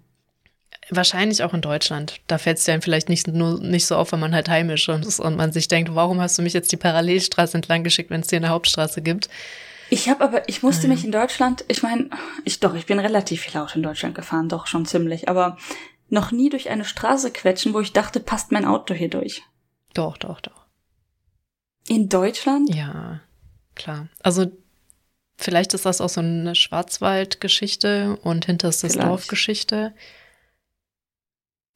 Wahrscheinlich 0.89 1.43
auch 1.43 1.53
in 1.53 1.59
Deutschland. 1.59 2.21
Da 2.27 2.37
fällt 2.37 2.59
es 2.59 2.63
dir 2.63 2.81
vielleicht 2.81 3.09
nicht, 3.09 3.27
nur, 3.27 3.59
nicht 3.59 3.87
so 3.87 3.97
auf, 3.97 4.13
wenn 4.13 4.21
man 4.21 4.33
halt 4.33 4.47
heimisch 4.47 4.87
ist 4.87 5.19
und 5.19 5.35
man 5.35 5.51
sich 5.51 5.67
denkt, 5.67 5.93
warum 5.95 6.21
hast 6.21 6.37
du 6.37 6.43
mich 6.43 6.53
jetzt 6.53 6.71
die 6.71 6.77
Parallelstraße 6.77 7.57
entlang 7.57 7.83
geschickt, 7.83 8.09
wenn 8.09 8.21
es 8.21 8.29
hier 8.29 8.37
eine 8.37 8.47
Hauptstraße 8.47 9.01
gibt? 9.01 9.27
Ich 9.89 10.09
habe 10.09 10.23
aber, 10.23 10.49
ich 10.49 10.63
musste 10.63 10.88
mich 10.88 11.03
in 11.03 11.11
Deutschland, 11.11 11.63
ich 11.67 11.83
meine, 11.83 12.09
ich 12.43 12.59
doch, 12.59 12.73
ich 12.73 12.86
bin 12.86 12.99
relativ 12.99 13.41
viel 13.41 13.59
Auto 13.59 13.75
in 13.75 13.83
Deutschland 13.83 14.15
gefahren, 14.15 14.49
doch 14.49 14.67
schon 14.67 14.86
ziemlich, 14.86 15.29
aber 15.29 15.57
noch 16.09 16.31
nie 16.31 16.49
durch 16.49 16.69
eine 16.69 16.86
Straße 16.86 17.31
quetschen, 17.31 17.73
wo 17.73 17.79
ich 17.79 17.93
dachte, 17.93 18.19
passt 18.19 18.51
mein 18.51 18.65
Auto 18.65 18.93
hier 18.93 19.09
durch. 19.09 19.43
Doch, 19.93 20.17
doch, 20.17 20.41
doch. 20.41 20.65
In 21.88 22.09
Deutschland? 22.09 22.73
Ja, 22.73 23.21
klar. 23.75 24.07
Also 24.21 24.51
vielleicht 25.38 25.73
ist 25.73 25.86
das 25.86 26.01
auch 26.01 26.09
so 26.09 26.21
eine 26.21 26.55
Schwarzwaldgeschichte 26.55 28.17
und 28.23 28.45
hinterstes 28.45 28.93
Dorfgeschichte. 28.93 29.93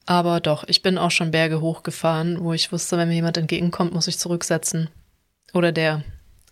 Aber 0.05 0.39
doch, 0.39 0.63
ich 0.67 0.81
bin 0.81 0.97
auch 0.97 1.11
schon 1.11 1.29
Berge 1.29 1.61
hochgefahren, 1.61 2.43
wo 2.43 2.53
ich 2.53 2.71
wusste, 2.71 2.97
wenn 2.97 3.09
mir 3.09 3.15
jemand 3.15 3.37
entgegenkommt, 3.37 3.93
muss 3.93 4.07
ich 4.07 4.17
zurücksetzen. 4.17 4.89
Oder 5.53 5.71
der 5.71 6.03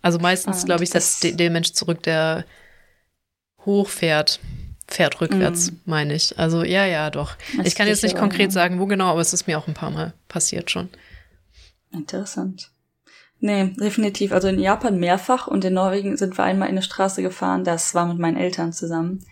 also 0.02 0.20
meistens, 0.20 0.66
glaube 0.66 0.84
ich, 0.84 0.90
setzt 0.90 1.24
der 1.24 1.50
Mensch 1.50 1.74
zurück, 1.74 2.04
der 2.04 2.46
hochfährt. 3.66 4.40
Fährt 4.90 5.20
rückwärts, 5.20 5.72
mm. 5.72 5.76
meine 5.84 6.14
ich. 6.14 6.40
Also 6.40 6.64
ja, 6.64 6.86
ja, 6.86 7.10
doch. 7.10 7.36
Das 7.58 7.68
ich 7.68 7.76
kann 7.76 7.90
jetzt 7.90 8.04
nicht 8.04 8.16
konkret 8.16 8.54
sagen, 8.54 8.80
wo 8.80 8.86
genau, 8.86 9.12
aber 9.12 9.20
es 9.20 9.34
ist 9.34 9.46
mir 9.46 9.60
auch 9.60 9.68
ein 9.68 9.74
paar 9.74 9.92
Mal 9.92 10.14
passiert 10.30 10.72
schon. 10.72 10.88
Interessant. 11.92 12.72
Nee, 13.40 13.76
definitiv. 13.78 14.32
Also 14.32 14.48
in 14.48 14.60
Japan 14.60 14.98
mehrfach 14.98 15.48
und 15.48 15.66
in 15.66 15.74
Norwegen 15.74 16.16
sind 16.16 16.38
wir 16.38 16.46
einmal 16.46 16.70
in 16.70 16.76
eine 16.76 16.84
Straße 16.84 17.22
gefahren, 17.22 17.66
das 17.66 17.94
war 17.96 18.06
mit 18.06 18.18
meinen 18.18 18.38
Eltern 18.38 18.72
zusammen. 18.72 19.26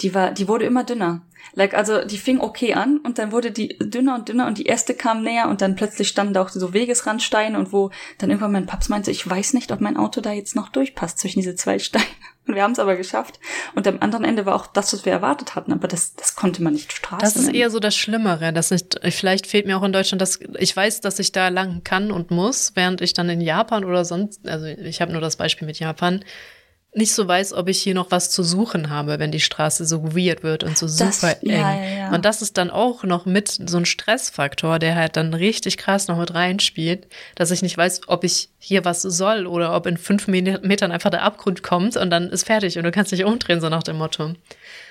Die 0.00 0.14
war, 0.14 0.32
die 0.32 0.48
wurde 0.48 0.64
immer 0.64 0.84
dünner. 0.84 1.22
Like, 1.54 1.74
also 1.74 2.04
die 2.04 2.18
fing 2.18 2.40
okay 2.40 2.74
an 2.74 2.98
und 2.98 3.18
dann 3.18 3.32
wurde 3.32 3.50
die 3.50 3.78
dünner 3.78 4.14
und 4.14 4.28
dünner 4.28 4.46
und 4.46 4.58
die 4.58 4.66
erste 4.66 4.94
kam 4.94 5.22
näher 5.22 5.48
und 5.48 5.60
dann 5.60 5.76
plötzlich 5.76 6.08
standen 6.08 6.34
da 6.34 6.42
auch 6.42 6.48
so 6.50 6.72
Wegesrandsteine 6.74 7.58
und 7.58 7.72
wo 7.72 7.90
dann 8.18 8.30
irgendwann 8.30 8.52
mein 8.52 8.66
Paps 8.66 8.88
meinte, 8.88 9.10
ich 9.10 9.28
weiß 9.28 9.54
nicht, 9.54 9.72
ob 9.72 9.80
mein 9.80 9.96
Auto 9.96 10.20
da 10.20 10.32
jetzt 10.32 10.56
noch 10.56 10.68
durchpasst 10.68 11.18
zwischen 11.18 11.40
diese 11.40 11.54
zwei 11.54 11.78
Steine. 11.78 12.04
Und 12.46 12.54
wir 12.54 12.62
haben 12.62 12.72
es 12.72 12.78
aber 12.78 12.96
geschafft. 12.96 13.38
Und 13.74 13.86
am 13.86 13.98
anderen 14.00 14.24
Ende 14.24 14.46
war 14.46 14.54
auch 14.54 14.66
das, 14.66 14.94
was 14.94 15.04
wir 15.04 15.12
erwartet 15.12 15.54
hatten, 15.54 15.70
aber 15.70 15.86
das, 15.86 16.14
das 16.14 16.34
konnte 16.34 16.62
man 16.62 16.72
nicht 16.72 16.94
Straße 16.94 17.20
Das 17.20 17.36
ist 17.36 17.42
nennen. 17.42 17.56
eher 17.56 17.68
so 17.68 17.78
das 17.78 17.94
Schlimmere, 17.94 18.54
dass 18.54 18.70
ich, 18.70 18.86
vielleicht 19.10 19.46
fehlt 19.46 19.66
mir 19.66 19.76
auch 19.76 19.82
in 19.82 19.92
Deutschland, 19.92 20.22
dass 20.22 20.40
ich 20.58 20.74
weiß, 20.74 21.02
dass 21.02 21.18
ich 21.18 21.32
da 21.32 21.48
lang 21.48 21.84
kann 21.84 22.10
und 22.10 22.30
muss, 22.30 22.72
während 22.74 23.02
ich 23.02 23.12
dann 23.12 23.28
in 23.28 23.42
Japan 23.42 23.84
oder 23.84 24.06
sonst, 24.06 24.48
also 24.48 24.64
ich 24.64 25.02
habe 25.02 25.12
nur 25.12 25.20
das 25.20 25.36
Beispiel 25.36 25.66
mit 25.66 25.78
Japan, 25.78 26.24
nicht 26.98 27.14
so 27.14 27.26
weiß, 27.26 27.54
ob 27.54 27.68
ich 27.68 27.80
hier 27.80 27.94
noch 27.94 28.10
was 28.10 28.30
zu 28.30 28.42
suchen 28.42 28.90
habe, 28.90 29.18
wenn 29.18 29.32
die 29.32 29.40
Straße 29.40 29.86
so 29.86 30.14
weird 30.14 30.42
wird 30.42 30.64
und 30.64 30.76
so 30.76 30.86
super 30.86 31.06
das, 31.06 31.42
eng. 31.42 31.50
Ja, 31.50 31.74
ja, 31.74 31.98
ja. 31.98 32.14
Und 32.14 32.24
das 32.24 32.42
ist 32.42 32.58
dann 32.58 32.70
auch 32.70 33.04
noch 33.04 33.24
mit 33.24 33.48
so 33.48 33.78
ein 33.78 33.86
Stressfaktor, 33.86 34.78
der 34.78 34.96
halt 34.96 35.16
dann 35.16 35.32
richtig 35.32 35.78
krass 35.78 36.08
noch 36.08 36.18
mit 36.18 36.34
reinspielt, 36.34 37.06
dass 37.36 37.50
ich 37.50 37.62
nicht 37.62 37.78
weiß, 37.78 38.02
ob 38.08 38.24
ich 38.24 38.50
hier 38.58 38.84
was 38.84 39.02
soll 39.02 39.46
oder 39.46 39.74
ob 39.74 39.86
in 39.86 39.96
fünf 39.96 40.26
Metern 40.26 40.92
einfach 40.92 41.10
der 41.10 41.22
Abgrund 41.22 41.62
kommt 41.62 41.96
und 41.96 42.10
dann 42.10 42.28
ist 42.28 42.44
fertig 42.44 42.76
und 42.76 42.84
du 42.84 42.90
kannst 42.90 43.12
dich 43.12 43.24
umdrehen, 43.24 43.60
so 43.60 43.68
nach 43.68 43.82
dem 43.82 43.96
Motto. 43.96 44.34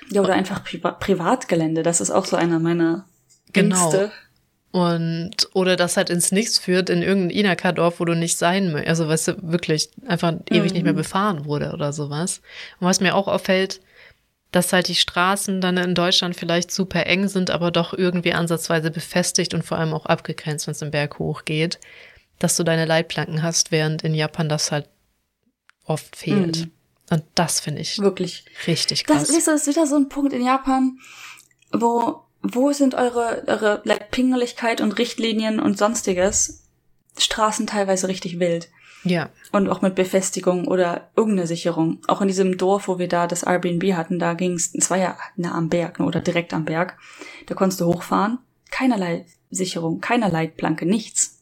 Ja, 0.09 0.21
oder 0.21 0.33
einfach 0.33 0.63
Pri 0.63 0.77
Privatgelände, 0.77 1.83
das 1.83 2.01
ist 2.01 2.09
auch 2.09 2.25
so 2.25 2.37
einer 2.37 2.59
meiner 2.59 3.05
genau. 3.53 4.09
Und, 4.71 5.31
oder 5.53 5.75
das 5.75 5.97
halt 5.97 6.09
ins 6.09 6.31
Nichts 6.31 6.59
führt 6.59 6.89
in 6.89 7.01
irgendein 7.01 7.37
Inaka-Dorf, 7.37 7.99
wo 7.99 8.05
du 8.05 8.15
nicht 8.15 8.37
sein 8.37 8.71
möchtest. 8.71 8.89
Also, 8.89 9.07
weißt 9.07 9.27
du, 9.29 9.51
wirklich 9.51 9.89
einfach 10.05 10.33
ewig 10.49 10.71
mhm. 10.71 10.73
nicht 10.73 10.83
mehr 10.83 10.93
mhm. 10.93 10.97
befahren 10.97 11.45
wurde 11.45 11.71
oder 11.71 11.93
sowas. 11.93 12.41
Und 12.79 12.87
was 12.87 12.99
mir 12.99 13.15
auch 13.15 13.27
auffällt, 13.27 13.79
dass 14.51 14.73
halt 14.73 14.87
die 14.87 14.95
Straßen 14.95 15.61
dann 15.61 15.77
in 15.77 15.95
Deutschland 15.95 16.35
vielleicht 16.35 16.71
super 16.71 17.05
eng 17.05 17.27
sind, 17.27 17.49
aber 17.49 17.71
doch 17.71 17.93
irgendwie 17.93 18.33
ansatzweise 18.33 18.91
befestigt 18.91 19.53
und 19.53 19.63
vor 19.63 19.77
allem 19.77 19.93
auch 19.93 20.05
abgegrenzt, 20.05 20.67
wenn 20.67 20.73
es 20.73 20.79
den 20.79 20.91
Berg 20.91 21.19
hochgeht, 21.19 21.79
dass 22.39 22.55
du 22.55 22.63
deine 22.63 22.85
Leitplanken 22.85 23.43
hast, 23.43 23.71
während 23.71 24.03
in 24.03 24.13
Japan 24.13 24.47
das 24.47 24.71
halt 24.71 24.87
oft 25.85 26.15
fehlt. 26.15 26.57
Mhm. 26.57 26.71
Und 27.09 27.23
das 27.35 27.59
finde 27.59 27.81
ich 27.81 27.99
wirklich 27.99 28.45
richtig 28.67 29.05
krass. 29.05 29.27
Das, 29.27 29.45
das 29.45 29.61
ist 29.61 29.67
wieder 29.67 29.87
so 29.87 29.95
ein 29.95 30.09
Punkt 30.09 30.33
in 30.33 30.45
Japan, 30.45 30.99
wo 31.71 32.26
wo 32.55 32.71
sind 32.71 32.95
eure, 32.95 33.43
eure 33.47 33.81
like, 33.83 34.11
Pingeligkeit 34.11 34.81
und 34.81 34.97
Richtlinien 34.97 35.59
und 35.59 35.77
sonstiges? 35.77 36.63
Straßen 37.17 37.67
teilweise 37.67 38.07
richtig 38.07 38.39
wild. 38.39 38.69
Ja. 39.03 39.29
Und 39.51 39.69
auch 39.69 39.81
mit 39.81 39.95
Befestigung 39.95 40.67
oder 40.67 41.09
irgendeine 41.15 41.47
Sicherung. 41.47 41.99
Auch 42.07 42.21
in 42.21 42.27
diesem 42.27 42.57
Dorf, 42.57 42.87
wo 42.87 42.99
wir 42.99 43.07
da 43.07 43.27
das 43.27 43.43
Airbnb 43.43 43.93
hatten, 43.93 44.19
da 44.19 44.33
ging 44.33 44.53
es, 44.53 44.73
es 44.75 44.89
war 44.89 44.97
ja 44.97 45.17
nah 45.35 45.55
am 45.55 45.69
Berg 45.69 45.99
ne, 45.99 46.05
oder 46.05 46.19
direkt 46.19 46.53
am 46.53 46.65
Berg. 46.65 46.97
Da 47.45 47.55
konntest 47.55 47.81
du 47.81 47.85
hochfahren. 47.85 48.39
Keinerlei 48.69 49.25
Sicherung, 49.49 50.01
keinerlei 50.01 50.43
Leitplanke, 50.43 50.85
nichts. 50.85 51.41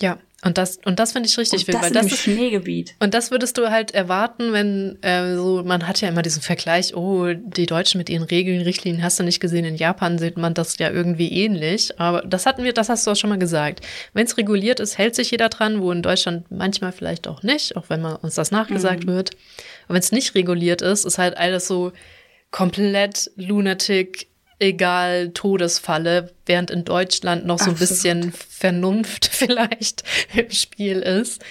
Ja. 0.00 0.18
Und 0.44 0.56
das, 0.56 0.78
und 0.84 1.00
das 1.00 1.12
finde 1.12 1.28
ich 1.28 1.36
richtig 1.36 1.66
wild, 1.66 1.82
weil 1.82 1.90
das 1.90 2.06
ist 2.06 2.22
Schneegebiet. 2.22 2.94
Und 3.00 3.12
das 3.12 3.32
würdest 3.32 3.58
du 3.58 3.70
halt 3.70 3.90
erwarten, 3.90 4.52
wenn 4.52 4.96
äh, 5.02 5.34
so, 5.34 5.64
man 5.64 5.88
hat 5.88 6.00
ja 6.00 6.08
immer 6.08 6.22
diesen 6.22 6.42
Vergleich, 6.42 6.94
oh, 6.94 7.32
die 7.34 7.66
Deutschen 7.66 7.98
mit 7.98 8.08
ihren 8.08 8.22
Regeln, 8.22 8.62
Richtlinien 8.62 9.02
hast 9.02 9.18
du 9.18 9.24
nicht 9.24 9.40
gesehen, 9.40 9.64
in 9.64 9.74
Japan 9.74 10.16
sieht 10.16 10.36
man 10.36 10.54
das 10.54 10.78
ja 10.78 10.90
irgendwie 10.90 11.32
ähnlich. 11.32 11.98
Aber 11.98 12.22
das 12.22 12.46
hatten 12.46 12.62
wir, 12.62 12.72
das 12.72 12.88
hast 12.88 13.04
du 13.04 13.10
auch 13.10 13.16
schon 13.16 13.30
mal 13.30 13.38
gesagt. 13.38 13.84
Wenn 14.12 14.26
es 14.26 14.36
reguliert 14.36 14.78
ist, 14.78 14.96
hält 14.96 15.16
sich 15.16 15.32
jeder 15.32 15.48
dran, 15.48 15.82
wo 15.82 15.90
in 15.90 16.02
Deutschland 16.02 16.48
manchmal 16.52 16.92
vielleicht 16.92 17.26
auch 17.26 17.42
nicht, 17.42 17.76
auch 17.76 17.88
wenn 17.88 18.00
man 18.00 18.14
uns 18.16 18.36
das 18.36 18.52
nachgesagt 18.52 19.06
mhm. 19.06 19.08
wird. 19.08 19.30
Und 19.88 19.94
wenn 19.94 20.00
es 20.00 20.12
nicht 20.12 20.36
reguliert 20.36 20.82
ist, 20.82 21.04
ist 21.04 21.18
halt 21.18 21.36
alles 21.36 21.66
so 21.66 21.92
komplett 22.52 23.32
lunatic, 23.34 24.28
egal 24.58 25.30
Todesfalle, 25.30 26.32
während 26.46 26.70
in 26.70 26.84
Deutschland 26.84 27.46
noch 27.46 27.58
so 27.58 27.70
ein 27.70 27.76
bisschen 27.76 28.32
Vernunft 28.32 29.26
vielleicht 29.32 30.02
im 30.34 30.50
Spiel 30.50 30.98
ist. 30.98 31.42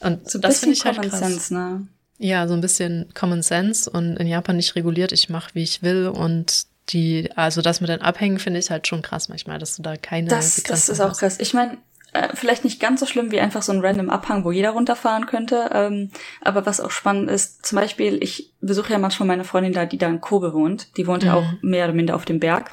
Und 0.00 0.30
so 0.30 0.38
das 0.38 0.60
finde 0.60 0.74
ich 0.74 0.84
halt 0.84 0.96
Common 0.96 1.10
krass. 1.10 1.20
Sense, 1.20 1.54
ne? 1.54 1.86
Ja, 2.18 2.46
so 2.46 2.54
ein 2.54 2.60
bisschen 2.60 3.08
Common 3.14 3.42
Sense 3.42 3.90
und 3.90 4.16
in 4.16 4.26
Japan 4.26 4.56
nicht 4.56 4.76
reguliert. 4.76 5.12
Ich 5.12 5.28
mache, 5.28 5.50
wie 5.54 5.62
ich 5.62 5.82
will 5.82 6.08
und 6.08 6.66
die, 6.90 7.30
also 7.36 7.62
das 7.62 7.80
mit 7.80 7.90
den 7.90 8.00
Abhängen 8.00 8.38
finde 8.38 8.60
ich 8.60 8.70
halt 8.70 8.86
schon 8.86 9.02
krass 9.02 9.28
manchmal, 9.28 9.58
dass 9.58 9.76
du 9.76 9.82
da 9.82 9.96
keine. 9.96 10.28
Das, 10.28 10.62
das 10.62 10.88
ist 10.88 11.00
auch 11.00 11.16
krass. 11.16 11.38
Ich 11.38 11.54
meine, 11.54 11.78
äh, 12.12 12.34
vielleicht 12.34 12.64
nicht 12.64 12.80
ganz 12.80 13.00
so 13.00 13.06
schlimm 13.06 13.30
wie 13.30 13.40
einfach 13.40 13.62
so 13.62 13.72
ein 13.72 13.80
random 13.80 14.10
Abhang, 14.10 14.44
wo 14.44 14.52
jeder 14.52 14.70
runterfahren 14.70 15.26
könnte. 15.26 15.70
Ähm, 15.72 16.10
aber 16.40 16.66
was 16.66 16.80
auch 16.80 16.90
spannend 16.90 17.30
ist, 17.30 17.64
zum 17.64 17.76
Beispiel, 17.76 18.22
ich 18.22 18.52
besuche 18.60 18.92
ja 18.92 18.98
manchmal 18.98 19.26
meine 19.26 19.44
Freundin 19.44 19.72
da, 19.72 19.86
die 19.86 19.98
da 19.98 20.08
in 20.08 20.20
Kobe 20.20 20.52
wohnt. 20.52 20.96
Die 20.96 21.06
wohnt 21.06 21.22
mhm. 21.22 21.28
ja 21.28 21.34
auch 21.34 21.46
mehr 21.62 21.86
oder 21.86 21.94
minder 21.94 22.14
auf 22.14 22.24
dem 22.24 22.40
Berg. 22.40 22.72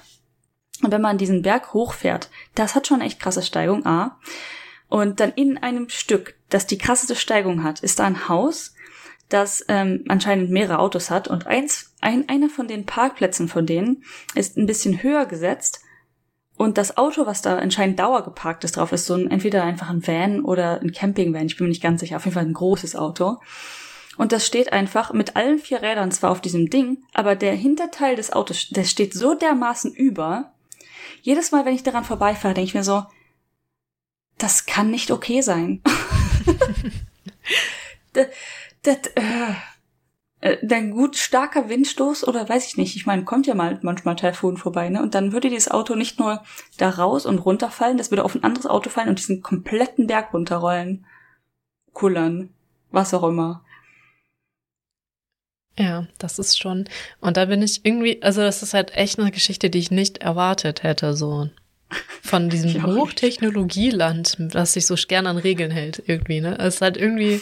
Und 0.84 0.92
wenn 0.92 1.02
man 1.02 1.18
diesen 1.18 1.42
Berg 1.42 1.74
hochfährt, 1.74 2.30
das 2.56 2.76
hat 2.76 2.88
schon 2.88 3.02
echt 3.02 3.20
krasse 3.20 3.42
Steigung, 3.42 3.86
A. 3.86 4.18
Und 4.88 5.20
dann 5.20 5.32
in 5.34 5.58
einem 5.58 5.90
Stück, 5.90 6.36
das 6.50 6.68
die 6.68 6.78
krasseste 6.78 7.16
Steigung 7.16 7.64
hat, 7.64 7.82
ist 7.82 8.00
da 8.00 8.06
ein 8.06 8.28
Haus, 8.28 8.74
das 9.30 9.64
ähm, 9.68 10.04
anscheinend 10.08 10.50
mehrere 10.50 10.80
Autos 10.80 11.12
hat. 11.12 11.28
Und 11.28 11.48
eins, 11.48 11.94
ein, 12.02 12.28
einer 12.28 12.50
von 12.50 12.68
den 12.68 12.86
Parkplätzen 12.86 13.48
von 13.48 13.66
denen 13.66 14.04
ist 14.36 14.58
ein 14.58 14.66
bisschen 14.66 15.04
höher 15.04 15.26
gesetzt 15.26 15.82
und 16.60 16.78
das 16.78 16.98
Auto, 16.98 17.26
was 17.26 17.42
da 17.42 17.58
anscheinend 17.58 18.00
Dauer 18.00 18.22
geparkt 18.22 18.66
ist 18.66 18.76
drauf, 18.76 18.92
ist 18.92 19.06
so 19.06 19.14
ein, 19.14 19.32
entweder 19.32 19.64
einfach 19.64 19.90
ein 19.90 20.06
Van 20.06 20.42
oder 20.42 20.82
ein 20.82 20.92
Campingvan. 20.92 21.46
Ich 21.46 21.56
bin 21.56 21.68
mir 21.68 21.70
nicht 21.70 21.82
ganz 21.82 22.02
sicher. 22.02 22.18
Auf 22.18 22.26
jeden 22.26 22.34
Fall 22.34 22.44
ein 22.44 22.54
großes 22.54 22.98
Auto. 22.98 23.38
Und 24.18 24.34
das 24.34 24.46
steht 24.46 24.74
einfach 24.74 25.14
mit 25.14 25.38
allen 25.38 25.60
vier 25.60 25.82
Rädern 25.82 26.12
zwar 26.12 26.32
auf 26.32 26.42
diesem 26.42 26.70
Ding, 26.70 27.02
aber 27.14 27.38
der 27.38 27.54
Hinterteil 27.54 28.18
des 28.18 28.34
Autos, 28.34 28.68
der 28.72 28.84
steht 28.84 29.14
so 29.14 29.36
dermaßen 29.36 29.94
über. 29.94 30.52
Jedes 31.22 31.54
Mal, 31.54 31.64
wenn 31.64 31.76
ich 31.76 31.84
daran 31.84 32.04
vorbeifahre, 32.04 32.54
denke 32.54 32.68
ich 32.68 32.76
mir 32.76 32.84
so, 32.84 33.06
das 34.38 34.66
kann 34.66 34.92
nicht 34.92 35.12
okay 35.12 35.40
sein. 35.40 35.82
das, 38.12 38.28
das, 38.82 38.98
äh, 39.16 39.54
äh, 40.42 40.58
dann 40.62 40.92
gut 40.92 41.18
starker 41.18 41.68
Windstoß 41.68 42.28
oder 42.28 42.48
weiß 42.48 42.68
ich 42.68 42.78
nicht. 42.78 42.96
Ich 42.96 43.06
meine, 43.06 43.26
kommt 43.26 43.46
ja 43.48 43.56
mal 43.56 43.78
manchmal 43.82 44.16
Taifun 44.16 44.58
vorbei, 44.58 44.90
ne? 44.90 45.02
Und 45.02 45.14
dann 45.16 45.34
würde 45.34 45.50
dieses 45.50 45.70
Auto 45.70 45.96
nicht 45.96 46.20
nur 46.20 46.44
da 46.78 46.90
raus 46.90 47.26
und 47.26 47.40
runterfallen, 47.40 47.98
das 47.98 48.10
würde 48.12 48.24
auf 48.24 48.36
ein 48.36 48.44
anderes 48.44 48.66
Auto 48.66 48.90
fallen 48.90 49.10
und 49.10 49.20
diesen 49.20 49.42
kompletten 49.42 50.08
Berg 50.08 50.34
runterrollen. 50.34 51.06
Kullern. 51.94 52.50
Was 52.92 53.14
auch 53.14 53.24
immer. 53.24 53.64
Ja, 55.78 56.08
das 56.18 56.40
ist 56.40 56.58
schon. 56.58 56.88
Und 57.22 57.38
da 57.38 57.46
bin 57.46 57.62
ich 57.62 57.86
irgendwie, 57.86 58.22
also 58.22 58.42
das 58.42 58.64
ist 58.64 58.74
halt 58.74 58.96
echt 58.96 59.20
eine 59.20 59.32
Geschichte, 59.32 59.70
die 59.70 59.80
ich 59.80 59.92
nicht 59.92 60.20
erwartet 60.20 60.84
hätte, 60.84 61.14
so. 61.14 61.50
Von 62.22 62.50
diesem 62.50 62.86
Hochtechnologieland, 62.86 64.38
das 64.52 64.74
sich 64.74 64.86
so 64.86 64.96
gern 65.08 65.28
an 65.28 65.38
Regeln 65.38 65.72
hält, 65.72 66.04
irgendwie, 66.06 66.42
ne? 66.42 66.58
Es 66.60 66.76
ist 66.76 66.82
halt 66.82 66.98
irgendwie, 66.98 67.42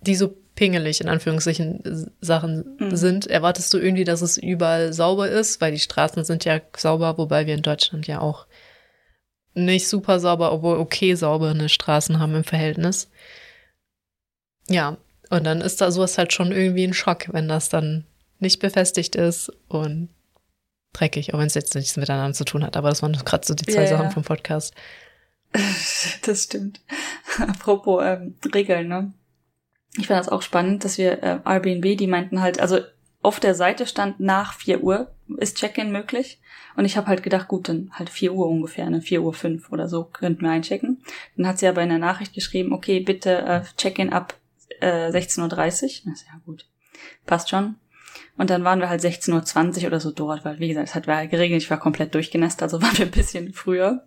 die 0.00 0.14
so 0.14 0.36
pingelig 0.58 1.00
in 1.00 1.08
Anführungszeichen 1.08 2.10
Sachen 2.20 2.76
mhm. 2.80 2.96
sind, 2.96 3.28
erwartest 3.28 3.72
du 3.72 3.78
irgendwie, 3.78 4.02
dass 4.02 4.22
es 4.22 4.38
überall 4.38 4.92
sauber 4.92 5.28
ist, 5.28 5.60
weil 5.60 5.70
die 5.70 5.78
Straßen 5.78 6.24
sind 6.24 6.44
ja 6.44 6.60
sauber, 6.76 7.16
wobei 7.16 7.46
wir 7.46 7.54
in 7.54 7.62
Deutschland 7.62 8.08
ja 8.08 8.20
auch 8.20 8.48
nicht 9.54 9.86
super 9.86 10.18
sauber, 10.18 10.50
obwohl 10.50 10.78
okay 10.78 11.14
saubere 11.14 11.68
Straßen 11.68 12.18
haben 12.18 12.34
im 12.34 12.42
Verhältnis. 12.42 13.08
Ja, 14.68 14.96
und 15.30 15.44
dann 15.44 15.60
ist 15.60 15.80
da 15.80 15.92
sowas 15.92 16.18
halt 16.18 16.32
schon 16.32 16.50
irgendwie 16.50 16.88
ein 16.88 16.92
Schock, 16.92 17.32
wenn 17.32 17.46
das 17.46 17.68
dann 17.68 18.04
nicht 18.40 18.58
befestigt 18.58 19.14
ist 19.14 19.52
und 19.68 20.08
dreckig, 20.92 21.34
auch 21.34 21.38
wenn 21.38 21.46
es 21.46 21.54
jetzt 21.54 21.76
nichts 21.76 21.96
miteinander 21.96 22.34
zu 22.34 22.44
tun 22.44 22.64
hat. 22.64 22.76
Aber 22.76 22.88
das 22.88 23.00
waren 23.00 23.12
gerade 23.12 23.46
so 23.46 23.54
die 23.54 23.66
zwei 23.66 23.82
yeah, 23.82 23.86
Sachen 23.86 24.10
vom 24.10 24.24
Podcast. 24.24 24.74
Das 26.22 26.42
stimmt. 26.42 26.80
Apropos 27.38 28.02
ähm, 28.04 28.34
Regeln, 28.52 28.88
ne? 28.88 29.12
Ich 29.96 30.06
fand 30.06 30.20
das 30.20 30.28
auch 30.28 30.42
spannend, 30.42 30.84
dass 30.84 30.98
wir 30.98 31.22
äh, 31.22 31.40
Airbnb, 31.44 31.96
die 31.96 32.06
meinten 32.06 32.40
halt, 32.40 32.60
also 32.60 32.80
auf 33.22 33.40
der 33.40 33.54
Seite 33.54 33.86
stand 33.86 34.20
nach 34.20 34.54
4 34.54 34.82
Uhr 34.82 35.10
ist 35.36 35.56
Check-in 35.56 35.90
möglich. 35.90 36.40
Und 36.76 36.84
ich 36.84 36.96
habe 36.96 37.08
halt 37.08 37.22
gedacht, 37.22 37.48
gut, 37.48 37.68
dann 37.68 37.90
halt 37.92 38.08
4 38.08 38.32
Uhr 38.32 38.48
ungefähr, 38.48 38.88
ne, 38.88 39.02
4 39.02 39.22
Uhr 39.22 39.34
5 39.34 39.72
oder 39.72 39.88
so 39.88 40.04
könnten 40.04 40.42
wir 40.42 40.50
einchecken. 40.50 41.02
Dann 41.36 41.46
hat 41.46 41.58
sie 41.58 41.66
aber 41.66 41.82
in 41.82 41.88
der 41.88 41.98
Nachricht 41.98 42.34
geschrieben, 42.34 42.72
okay, 42.72 43.00
bitte 43.00 43.38
äh, 43.38 43.62
Check-in 43.76 44.12
ab 44.12 44.34
äh, 44.80 45.10
16.30 45.10 45.42
Uhr. 46.06 46.12
Das 46.12 46.24
ja 46.24 46.40
gut. 46.44 46.66
Passt 47.26 47.50
schon. 47.50 47.76
Und 48.36 48.50
dann 48.50 48.64
waren 48.64 48.80
wir 48.80 48.88
halt 48.88 49.00
16.20 49.00 49.80
Uhr 49.80 49.86
oder 49.88 50.00
so 50.00 50.12
dort, 50.12 50.44
weil 50.44 50.60
wie 50.60 50.68
gesagt, 50.68 50.88
es 50.88 50.94
hat 50.94 51.06
geregnet, 51.06 51.62
ich 51.62 51.70
war 51.70 51.80
komplett 51.80 52.14
durchgenässt, 52.14 52.62
also 52.62 52.80
waren 52.82 52.96
wir 52.96 53.06
ein 53.06 53.10
bisschen 53.10 53.52
früher. 53.52 54.06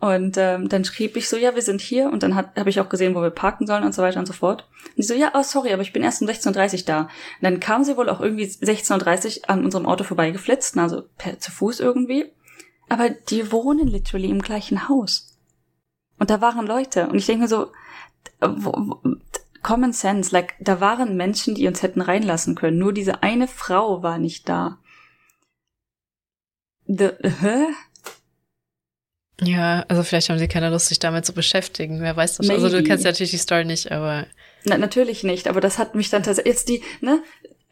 Und 0.00 0.38
ähm, 0.38 0.70
dann 0.70 0.84
schrieb 0.86 1.14
ich 1.16 1.28
so, 1.28 1.36
ja, 1.36 1.54
wir 1.54 1.60
sind 1.60 1.82
hier. 1.82 2.10
Und 2.10 2.22
dann 2.22 2.34
habe 2.34 2.70
ich 2.70 2.80
auch 2.80 2.88
gesehen, 2.88 3.14
wo 3.14 3.20
wir 3.20 3.30
parken 3.30 3.66
sollen 3.66 3.84
und 3.84 3.94
so 3.94 4.02
weiter 4.02 4.18
und 4.18 4.26
so 4.26 4.32
fort. 4.32 4.66
Und 4.88 4.98
die 4.98 5.02
so, 5.02 5.12
ja, 5.12 5.32
oh, 5.34 5.42
sorry, 5.42 5.74
aber 5.74 5.82
ich 5.82 5.92
bin 5.92 6.02
erst 6.02 6.22
um 6.22 6.28
16.30 6.28 6.78
Uhr 6.78 6.84
da. 6.86 7.00
Und 7.02 7.08
dann 7.42 7.60
kam 7.60 7.84
sie 7.84 7.98
wohl 7.98 8.08
auch 8.08 8.20
irgendwie 8.20 8.46
16.30 8.46 9.42
Uhr 9.42 9.50
an 9.50 9.62
unserem 9.62 9.84
Auto 9.84 10.04
vorbeigeflitzt, 10.04 10.78
also 10.78 11.02
per, 11.18 11.38
zu 11.38 11.52
Fuß 11.52 11.80
irgendwie. 11.80 12.32
Aber 12.88 13.10
die 13.10 13.52
wohnen 13.52 13.88
literally 13.88 14.30
im 14.30 14.40
gleichen 14.40 14.88
Haus. 14.88 15.38
Und 16.18 16.30
da 16.30 16.40
waren 16.40 16.66
Leute. 16.66 17.08
Und 17.08 17.16
ich 17.16 17.26
denke 17.26 17.42
mir 17.42 17.48
so, 17.48 17.70
wo, 18.40 18.72
wo, 18.74 19.16
Common 19.62 19.92
Sense, 19.92 20.32
like, 20.32 20.54
da 20.60 20.80
waren 20.80 21.16
Menschen, 21.16 21.54
die 21.54 21.66
uns 21.66 21.82
hätten 21.82 22.00
reinlassen 22.00 22.54
können. 22.54 22.78
Nur 22.78 22.94
diese 22.94 23.22
eine 23.22 23.48
Frau 23.48 24.02
war 24.02 24.16
nicht 24.16 24.48
da. 24.48 24.78
The, 26.86 27.10
hä? 27.22 27.66
Ja, 29.42 29.84
also 29.88 30.02
vielleicht 30.02 30.28
haben 30.28 30.38
sie 30.38 30.48
keine 30.48 30.70
Lust, 30.70 30.86
sich 30.86 30.98
damit 30.98 31.24
zu 31.24 31.32
beschäftigen. 31.32 32.00
Wer 32.00 32.16
weiß 32.16 32.36
das 32.36 32.46
schon. 32.46 32.54
Also 32.54 32.68
du 32.68 32.82
kennst 32.82 33.04
ja 33.04 33.10
natürlich 33.10 33.30
die 33.30 33.38
Story 33.38 33.64
nicht, 33.64 33.90
aber. 33.90 34.26
Na, 34.64 34.76
natürlich 34.76 35.24
nicht, 35.24 35.48
aber 35.48 35.60
das 35.60 35.78
hat 35.78 35.94
mich 35.94 36.10
dann 36.10 36.22
tatsächlich. 36.22 36.54
Jetzt 36.54 36.68
die, 36.68 36.82
ne? 37.00 37.22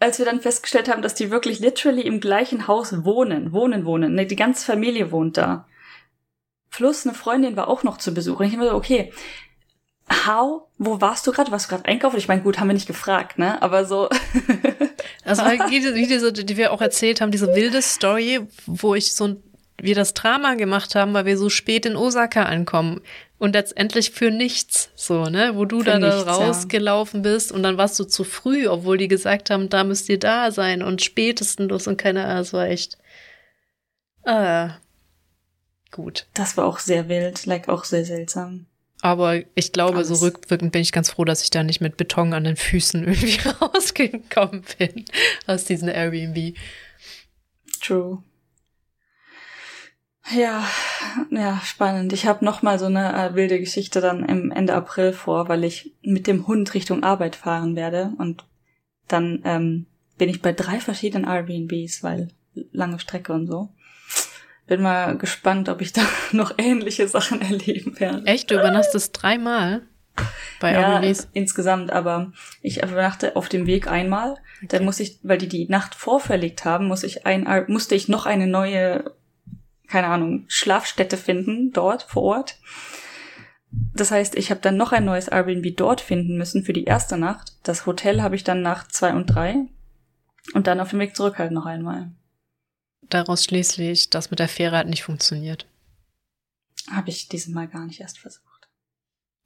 Als 0.00 0.18
wir 0.18 0.26
dann 0.26 0.40
festgestellt 0.40 0.88
haben, 0.88 1.02
dass 1.02 1.14
die 1.14 1.30
wirklich 1.30 1.58
literally 1.58 2.02
im 2.02 2.20
gleichen 2.20 2.68
Haus 2.68 3.04
wohnen, 3.04 3.52
wohnen, 3.52 3.84
wohnen. 3.84 4.14
Ne, 4.14 4.26
die 4.26 4.36
ganze 4.36 4.64
Familie 4.64 5.10
wohnt 5.10 5.36
da. 5.36 5.66
Plus 6.70 7.04
eine 7.04 7.14
Freundin 7.14 7.56
war 7.56 7.68
auch 7.68 7.82
noch 7.82 7.98
zu 7.98 8.14
Besuch. 8.14 8.38
Und 8.38 8.46
ich 8.46 8.54
immer 8.54 8.68
so, 8.68 8.76
okay, 8.76 9.12
how? 10.26 10.62
Wo 10.78 11.00
warst 11.00 11.26
du 11.26 11.32
gerade? 11.32 11.50
Warst 11.50 11.66
du 11.66 11.70
gerade 11.70 11.86
einkaufen? 11.86 12.16
Ich 12.16 12.28
meine, 12.28 12.42
gut, 12.42 12.60
haben 12.60 12.68
wir 12.68 12.74
nicht 12.74 12.86
gefragt, 12.86 13.38
ne? 13.38 13.60
Aber 13.60 13.84
so. 13.84 14.08
also 15.24 15.42
wie, 15.68 15.94
wie 15.94 16.06
diese, 16.06 16.32
die 16.32 16.56
wir 16.56 16.72
auch 16.72 16.80
erzählt 16.80 17.20
haben, 17.20 17.32
diese 17.32 17.52
wilde 17.54 17.82
Story, 17.82 18.40
wo 18.66 18.94
ich 18.94 19.12
so 19.12 19.24
ein 19.26 19.42
wir 19.80 19.94
das 19.94 20.14
Drama 20.14 20.54
gemacht 20.54 20.94
haben, 20.94 21.14
weil 21.14 21.24
wir 21.24 21.38
so 21.38 21.48
spät 21.48 21.86
in 21.86 21.96
Osaka 21.96 22.44
ankommen 22.44 23.00
und 23.38 23.52
letztendlich 23.52 24.10
für 24.10 24.30
nichts, 24.30 24.90
so, 24.96 25.26
ne, 25.26 25.52
wo 25.54 25.64
du 25.64 25.82
da, 25.82 25.98
nichts, 25.98 26.24
da 26.24 26.32
rausgelaufen 26.32 27.22
ja. 27.22 27.30
bist 27.30 27.52
und 27.52 27.62
dann 27.62 27.78
warst 27.78 27.98
du 27.98 28.04
zu 28.04 28.24
früh, 28.24 28.68
obwohl 28.68 28.98
die 28.98 29.08
gesagt 29.08 29.50
haben, 29.50 29.68
da 29.68 29.84
müsst 29.84 30.08
ihr 30.08 30.18
da 30.18 30.50
sein 30.50 30.82
und 30.82 31.02
spätestens 31.02 31.70
los 31.70 31.86
und 31.86 31.96
keine 31.96 32.24
Ahnung, 32.24 32.42
es 32.42 32.52
war 32.52 32.66
echt, 32.66 32.98
ah, 34.24 34.76
gut. 35.92 36.26
Das 36.34 36.56
war 36.56 36.66
auch 36.66 36.80
sehr 36.80 37.08
wild, 37.08 37.46
like 37.46 37.68
auch 37.68 37.84
sehr 37.84 38.04
seltsam. 38.04 38.66
Aber 39.00 39.40
ich 39.54 39.70
glaube, 39.70 39.98
Alles. 39.98 40.08
so 40.08 40.26
rückwirkend 40.26 40.72
bin 40.72 40.82
ich 40.82 40.90
ganz 40.90 41.10
froh, 41.10 41.24
dass 41.24 41.44
ich 41.44 41.50
da 41.50 41.62
nicht 41.62 41.80
mit 41.80 41.96
Beton 41.96 42.32
an 42.34 42.42
den 42.42 42.56
Füßen 42.56 43.04
irgendwie 43.06 43.38
rausgekommen 43.48 44.64
bin 44.76 45.04
aus 45.46 45.64
diesem 45.64 45.88
Airbnb. 45.88 46.56
True. 47.80 48.24
Ja, 50.30 50.64
ja, 51.30 51.60
spannend. 51.64 52.12
Ich 52.12 52.26
habe 52.26 52.44
noch 52.44 52.62
mal 52.62 52.78
so 52.78 52.86
eine 52.86 53.12
äh, 53.14 53.34
wilde 53.34 53.58
Geschichte 53.58 54.00
dann 54.00 54.24
im 54.24 54.50
Ende 54.50 54.74
April 54.74 55.12
vor, 55.12 55.48
weil 55.48 55.64
ich 55.64 55.94
mit 56.02 56.26
dem 56.26 56.46
Hund 56.46 56.74
Richtung 56.74 57.02
Arbeit 57.02 57.36
fahren 57.36 57.76
werde 57.76 58.12
und 58.18 58.44
dann 59.06 59.40
ähm, 59.44 59.86
bin 60.18 60.28
ich 60.28 60.42
bei 60.42 60.52
drei 60.52 60.80
verschiedenen 60.80 61.24
Airbnbs, 61.26 62.02
weil 62.02 62.28
lange 62.72 62.98
Strecke 62.98 63.32
und 63.32 63.46
so. 63.46 63.70
Bin 64.66 64.82
mal 64.82 65.16
gespannt, 65.16 65.68
ob 65.68 65.80
ich 65.80 65.92
da 65.94 66.02
noch 66.32 66.52
ähnliche 66.58 67.08
Sachen 67.08 67.40
erleben 67.40 67.98
werde. 67.98 68.26
Echt? 68.26 68.50
Du 68.50 68.54
übernachtest 68.54 69.18
dreimal? 69.20 69.82
Bei 70.60 70.72
ja, 70.72 70.94
Airbnbs? 70.94 71.28
insgesamt, 71.32 71.92
aber 71.92 72.32
ich 72.60 72.82
übernachte 72.82 73.36
auf 73.36 73.48
dem 73.48 73.66
Weg 73.66 73.86
einmal. 73.86 74.32
Okay. 74.32 74.66
Dann 74.68 74.84
muss 74.84 75.00
ich, 75.00 75.20
weil 75.22 75.38
die 75.38 75.48
die 75.48 75.68
Nacht 75.68 75.94
vorverlegt 75.94 76.64
haben, 76.64 76.88
muss 76.88 77.04
ich 77.04 77.24
ein, 77.24 77.46
musste 77.68 77.94
ich 77.94 78.08
noch 78.08 78.26
eine 78.26 78.48
neue 78.48 79.16
keine 79.88 80.08
Ahnung, 80.08 80.44
Schlafstätte 80.48 81.16
finden 81.16 81.72
dort 81.72 82.04
vor 82.04 82.22
Ort. 82.22 82.58
Das 83.70 84.10
heißt, 84.10 84.36
ich 84.36 84.50
habe 84.50 84.60
dann 84.60 84.76
noch 84.76 84.92
ein 84.92 85.04
neues 85.04 85.28
Airbnb 85.28 85.76
dort 85.76 86.00
finden 86.00 86.38
müssen 86.38 86.62
für 86.62 86.72
die 86.72 86.84
erste 86.84 87.18
Nacht. 87.18 87.54
Das 87.64 87.86
Hotel 87.86 88.22
habe 88.22 88.36
ich 88.36 88.44
dann 88.44 88.62
nach 88.62 88.86
zwei 88.88 89.12
und 89.12 89.26
drei. 89.26 89.66
Und 90.54 90.66
dann 90.66 90.80
auf 90.80 90.90
dem 90.90 90.98
Weg 91.00 91.16
zurück 91.16 91.38
halt 91.38 91.52
noch 91.52 91.66
einmal. 91.66 92.10
Daraus 93.02 93.44
schließlich, 93.44 94.10
dass 94.10 94.30
mit 94.30 94.38
der 94.38 94.48
Fähre 94.48 94.76
halt 94.76 94.88
nicht 94.88 95.02
funktioniert. 95.02 95.66
Habe 96.90 97.10
ich 97.10 97.28
dieses 97.28 97.48
Mal 97.48 97.68
gar 97.68 97.84
nicht 97.84 98.00
erst 98.00 98.18
versucht. 98.18 98.68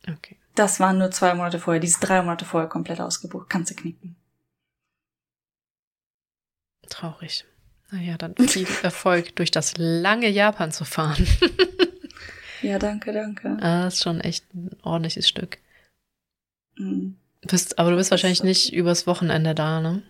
Okay. 0.08 0.38
Das 0.54 0.80
waren 0.80 0.98
nur 0.98 1.10
zwei 1.10 1.34
Monate 1.34 1.58
vorher. 1.58 1.80
Diese 1.80 2.00
drei 2.00 2.22
Monate 2.22 2.44
vorher 2.44 2.68
komplett 2.68 3.00
ausgebucht. 3.00 3.48
Kannst 3.48 3.70
du 3.70 3.74
knicken. 3.74 4.16
Traurig. 6.88 7.44
Naja, 7.92 8.16
dann 8.16 8.34
viel 8.36 8.66
Erfolg, 8.82 9.36
durch 9.36 9.50
das 9.50 9.74
lange 9.76 10.28
Japan 10.28 10.72
zu 10.72 10.86
fahren. 10.86 11.26
ja, 12.62 12.78
danke, 12.78 13.12
danke. 13.12 13.58
Ah, 13.60 13.86
ist 13.86 14.02
schon 14.02 14.20
echt 14.22 14.46
ein 14.54 14.70
ordentliches 14.82 15.28
Stück. 15.28 15.58
Mhm. 16.76 17.16
Bist, 17.42 17.78
aber 17.78 17.90
du 17.90 17.96
bist 17.96 18.10
wahrscheinlich 18.10 18.38
so. 18.38 18.46
nicht 18.46 18.72
übers 18.72 19.06
Wochenende 19.06 19.54
da, 19.54 19.80
ne? 19.80 20.02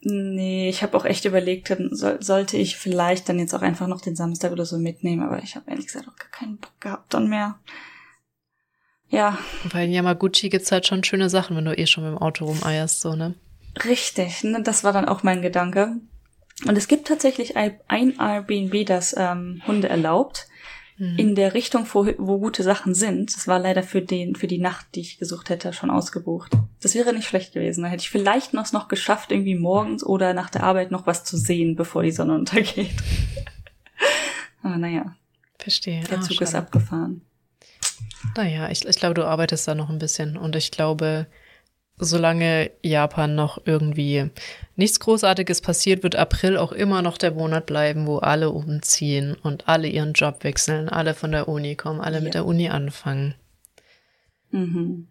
Nee, 0.00 0.68
ich 0.68 0.84
habe 0.84 0.96
auch 0.96 1.04
echt 1.04 1.24
überlegt, 1.24 1.74
so, 1.90 2.20
sollte 2.20 2.56
ich 2.56 2.76
vielleicht 2.76 3.28
dann 3.28 3.40
jetzt 3.40 3.54
auch 3.54 3.62
einfach 3.62 3.88
noch 3.88 4.00
den 4.00 4.14
Samstag 4.14 4.52
oder 4.52 4.64
so 4.64 4.78
mitnehmen, 4.78 5.22
aber 5.22 5.42
ich 5.42 5.56
habe 5.56 5.68
ehrlich 5.68 5.86
gesagt 5.86 6.06
auch 6.06 6.16
gar 6.16 6.30
keinen 6.30 6.58
Bock 6.58 6.80
gehabt 6.80 7.12
dann 7.14 7.28
mehr. 7.28 7.58
Ja. 9.08 9.38
Weil 9.64 9.86
in 9.86 9.92
Yamaguchi 9.92 10.50
gibt's 10.50 10.70
halt 10.70 10.86
schon 10.86 11.02
schöne 11.02 11.30
Sachen, 11.30 11.56
wenn 11.56 11.64
du 11.64 11.76
eh 11.76 11.86
schon 11.86 12.04
mit 12.04 12.12
dem 12.12 12.22
Auto 12.22 12.44
rumeierst, 12.44 13.00
so, 13.00 13.16
ne? 13.16 13.34
Richtig, 13.84 14.44
ne? 14.44 14.62
Das 14.62 14.84
war 14.84 14.92
dann 14.92 15.08
auch 15.08 15.24
mein 15.24 15.42
Gedanke. 15.42 15.96
Und 16.64 16.78
es 16.78 16.88
gibt 16.88 17.06
tatsächlich 17.06 17.56
ein 17.56 18.18
Airbnb, 18.18 18.86
das 18.86 19.14
ähm, 19.16 19.62
Hunde 19.66 19.88
erlaubt, 19.88 20.48
mhm. 20.96 21.18
in 21.18 21.34
der 21.34 21.54
Richtung, 21.54 21.86
wo, 21.92 22.06
wo 22.18 22.38
gute 22.38 22.62
Sachen 22.62 22.94
sind. 22.94 23.34
Das 23.34 23.46
war 23.46 23.58
leider 23.58 23.82
für 23.82 24.00
den, 24.00 24.34
für 24.34 24.46
die 24.46 24.58
Nacht, 24.58 24.86
die 24.94 25.00
ich 25.00 25.18
gesucht 25.18 25.50
hätte, 25.50 25.72
schon 25.72 25.90
ausgebucht. 25.90 26.52
Das 26.80 26.94
wäre 26.94 27.12
nicht 27.12 27.28
schlecht 27.28 27.52
gewesen. 27.52 27.82
Da 27.82 27.88
hätte 27.88 28.02
ich 28.02 28.10
vielleicht 28.10 28.54
noch, 28.54 28.72
noch 28.72 28.88
geschafft, 28.88 29.32
irgendwie 29.32 29.54
morgens 29.54 30.02
oder 30.02 30.32
nach 30.32 30.50
der 30.50 30.62
Arbeit 30.62 30.90
noch 30.90 31.06
was 31.06 31.24
zu 31.24 31.36
sehen, 31.36 31.76
bevor 31.76 32.02
die 32.02 32.12
Sonne 32.12 32.34
untergeht. 32.36 32.94
Aber 34.62 34.78
naja. 34.78 35.14
Verstehe. 35.58 36.02
Der 36.04 36.18
ah, 36.18 36.20
Zug 36.22 36.40
ah, 36.40 36.44
ist 36.44 36.54
abgefahren. 36.54 37.22
Naja, 38.36 38.70
ich, 38.70 38.84
ich 38.86 38.96
glaube, 38.96 39.14
du 39.14 39.26
arbeitest 39.26 39.68
da 39.68 39.74
noch 39.74 39.90
ein 39.90 39.98
bisschen 39.98 40.36
und 40.36 40.56
ich 40.56 40.70
glaube, 40.70 41.26
solange 41.98 42.70
Japan 42.82 43.34
noch 43.34 43.60
irgendwie 43.64 44.30
nichts 44.74 45.00
Großartiges 45.00 45.60
passiert, 45.60 46.02
wird 46.02 46.16
April 46.16 46.56
auch 46.56 46.72
immer 46.72 47.02
noch 47.02 47.18
der 47.18 47.30
Monat 47.32 47.66
bleiben, 47.66 48.06
wo 48.06 48.18
alle 48.18 48.50
umziehen 48.50 49.36
und 49.42 49.68
alle 49.68 49.88
ihren 49.88 50.12
Job 50.12 50.44
wechseln, 50.44 50.88
alle 50.88 51.14
von 51.14 51.32
der 51.32 51.48
Uni 51.48 51.74
kommen, 51.74 52.00
alle 52.00 52.18
ja. 52.18 52.22
mit 52.22 52.34
der 52.34 52.44
Uni 52.44 52.68
anfangen. 52.68 53.34
Mhm. 54.50 55.08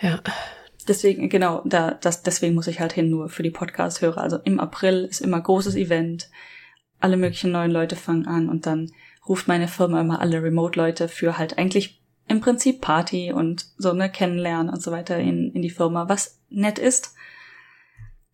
Ja. 0.00 0.20
Deswegen, 0.86 1.28
genau, 1.28 1.62
da, 1.64 1.92
das, 1.92 2.22
deswegen 2.22 2.54
muss 2.54 2.66
ich 2.66 2.80
halt 2.80 2.92
hin, 2.92 3.08
nur 3.08 3.28
für 3.28 3.42
die 3.42 3.50
Podcast-Hörer. 3.50 4.20
Also 4.20 4.38
im 4.38 4.60
April 4.60 5.04
ist 5.04 5.20
immer 5.20 5.40
großes 5.40 5.76
Event. 5.76 6.28
Alle 6.98 7.16
möglichen 7.16 7.52
neuen 7.52 7.70
Leute 7.70 7.96
fangen 7.96 8.26
an 8.26 8.48
und 8.48 8.66
dann 8.66 8.90
ruft 9.28 9.48
meine 9.48 9.68
Firma 9.68 10.00
immer 10.00 10.20
alle 10.20 10.42
Remote-Leute 10.42 11.08
für 11.08 11.38
halt 11.38 11.56
eigentlich 11.56 12.01
im 12.28 12.40
Prinzip 12.40 12.80
Party 12.80 13.32
und 13.32 13.66
so 13.78 13.92
ne 13.92 14.10
Kennenlernen 14.10 14.72
und 14.72 14.82
so 14.82 14.90
weiter 14.90 15.18
in, 15.18 15.52
in 15.52 15.62
die 15.62 15.70
Firma, 15.70 16.08
was 16.08 16.38
nett 16.50 16.78
ist. 16.78 17.14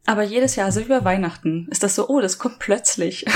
Aber 0.06 0.22
jedes 0.22 0.56
Jahr, 0.56 0.72
so 0.72 0.80
über 0.80 1.04
Weihnachten, 1.04 1.68
ist 1.70 1.82
das 1.82 1.94
so, 1.94 2.08
oh, 2.08 2.20
das 2.20 2.38
kommt 2.38 2.58
plötzlich. 2.58 3.24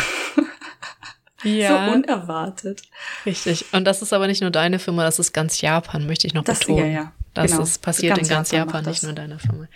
Ja. 1.44 1.86
so 1.86 1.92
unerwartet. 1.92 2.82
Richtig. 3.26 3.64
Und 3.72 3.84
das 3.84 4.00
ist 4.00 4.12
aber 4.12 4.28
nicht 4.28 4.42
nur 4.42 4.53
deine 4.53 4.78
Firma, 4.78 5.03
das 5.03 5.18
ist 5.18 5.32
ganz 5.32 5.61
Japan, 5.61 6.07
möchte 6.07 6.28
ich 6.28 6.34
noch 6.34 6.44
das, 6.44 6.61
betonen. 6.61 6.86
Ja, 6.86 6.86
ja. 6.86 7.12
Das 7.34 7.50
genau. 7.50 7.64
ist 7.64 7.82
passiert 7.82 8.14
ganz 8.14 8.28
in 8.28 8.32
ganz 8.32 8.50
Japan, 8.53 8.68
Japan 8.68 8.84
nicht 8.84 9.03
nur 9.03 9.11
in 9.11 9.16
deiner 9.16 9.38
Firma. 9.40 9.68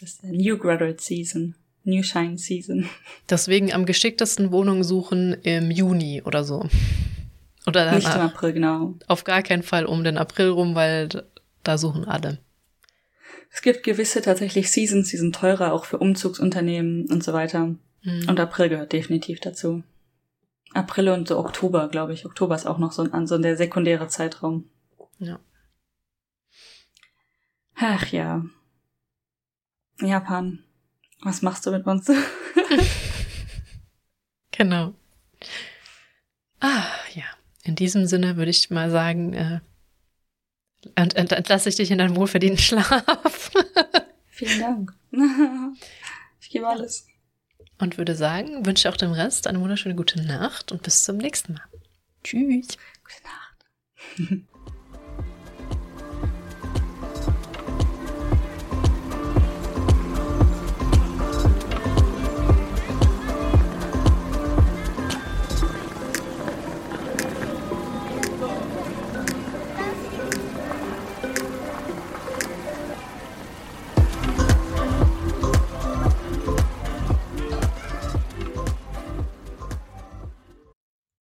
Das 0.00 0.12
ist 0.12 0.24
New 0.24 0.56
Graduate 0.56 1.02
Season. 1.02 1.56
New 1.84 2.02
Shine 2.02 2.38
Season. 2.38 2.88
Deswegen 3.28 3.72
am 3.72 3.86
geschicktesten 3.86 4.52
Wohnung 4.52 4.84
suchen 4.84 5.34
im 5.42 5.70
Juni 5.70 6.22
oder 6.24 6.44
so. 6.44 6.68
Oder 7.66 7.84
danach. 7.84 7.96
Nicht 7.96 8.14
im 8.14 8.20
April, 8.20 8.52
genau. 8.52 8.94
Auf 9.06 9.24
gar 9.24 9.42
keinen 9.42 9.62
Fall 9.62 9.86
um 9.86 10.04
den 10.04 10.18
April 10.18 10.48
rum, 10.48 10.74
weil 10.74 11.08
da 11.62 11.78
suchen 11.78 12.04
alle. 12.06 12.38
Es 13.52 13.62
gibt 13.62 13.82
gewisse 13.82 14.22
tatsächlich 14.22 14.70
Seasons, 14.70 15.08
die 15.08 15.16
sind 15.16 15.34
teurer, 15.34 15.72
auch 15.72 15.84
für 15.84 15.98
Umzugsunternehmen 15.98 17.06
und 17.10 17.22
so 17.22 17.32
weiter. 17.32 17.74
Mhm. 18.02 18.28
Und 18.28 18.40
April 18.40 18.68
gehört 18.68 18.92
definitiv 18.92 19.40
dazu. 19.40 19.82
April 20.72 21.08
und 21.08 21.28
so 21.28 21.38
Oktober, 21.38 21.88
glaube 21.88 22.12
ich. 22.12 22.24
Oktober 22.24 22.54
ist 22.54 22.66
auch 22.66 22.78
noch 22.78 22.92
so 22.92 23.02
ein, 23.02 23.26
so 23.26 23.36
der 23.38 23.56
sekundäre 23.56 24.08
Zeitraum. 24.08 24.70
Ja. 25.18 25.40
Ach 27.74 28.06
ja. 28.12 28.44
Japan. 30.00 30.64
Was 31.22 31.42
machst 31.42 31.66
du 31.66 31.72
mit 31.72 31.86
uns? 31.86 32.10
genau. 34.52 34.94
Ah, 36.60 36.84
ja. 37.14 37.24
In 37.64 37.76
diesem 37.76 38.06
Sinne 38.06 38.36
würde 38.36 38.50
ich 38.50 38.70
mal 38.70 38.90
sagen, 38.90 39.34
äh, 39.34 39.60
ent 40.94 41.14
ent 41.14 41.32
entlasse 41.32 41.68
ich 41.68 41.76
dich 41.76 41.90
in 41.90 41.98
deinen 41.98 42.16
wohlverdienten 42.16 42.58
Schlaf. 42.58 43.50
Vielen 44.28 44.60
Dank. 44.60 44.94
Ich 46.42 46.48
gebe 46.48 46.66
alles. 46.66 47.06
Und 47.78 47.96
würde 47.96 48.16
sagen, 48.16 48.66
wünsche 48.66 48.88
auch 48.88 48.96
dem 48.96 49.12
Rest 49.12 49.46
eine 49.46 49.60
wunderschöne 49.60 49.94
gute 49.94 50.20
Nacht 50.20 50.72
und 50.72 50.82
bis 50.82 51.04
zum 51.04 51.18
nächsten 51.18 51.52
Mal. 51.52 51.62
Tschüss. 52.24 52.76
Gute 53.04 53.22
Nacht. 53.22 54.46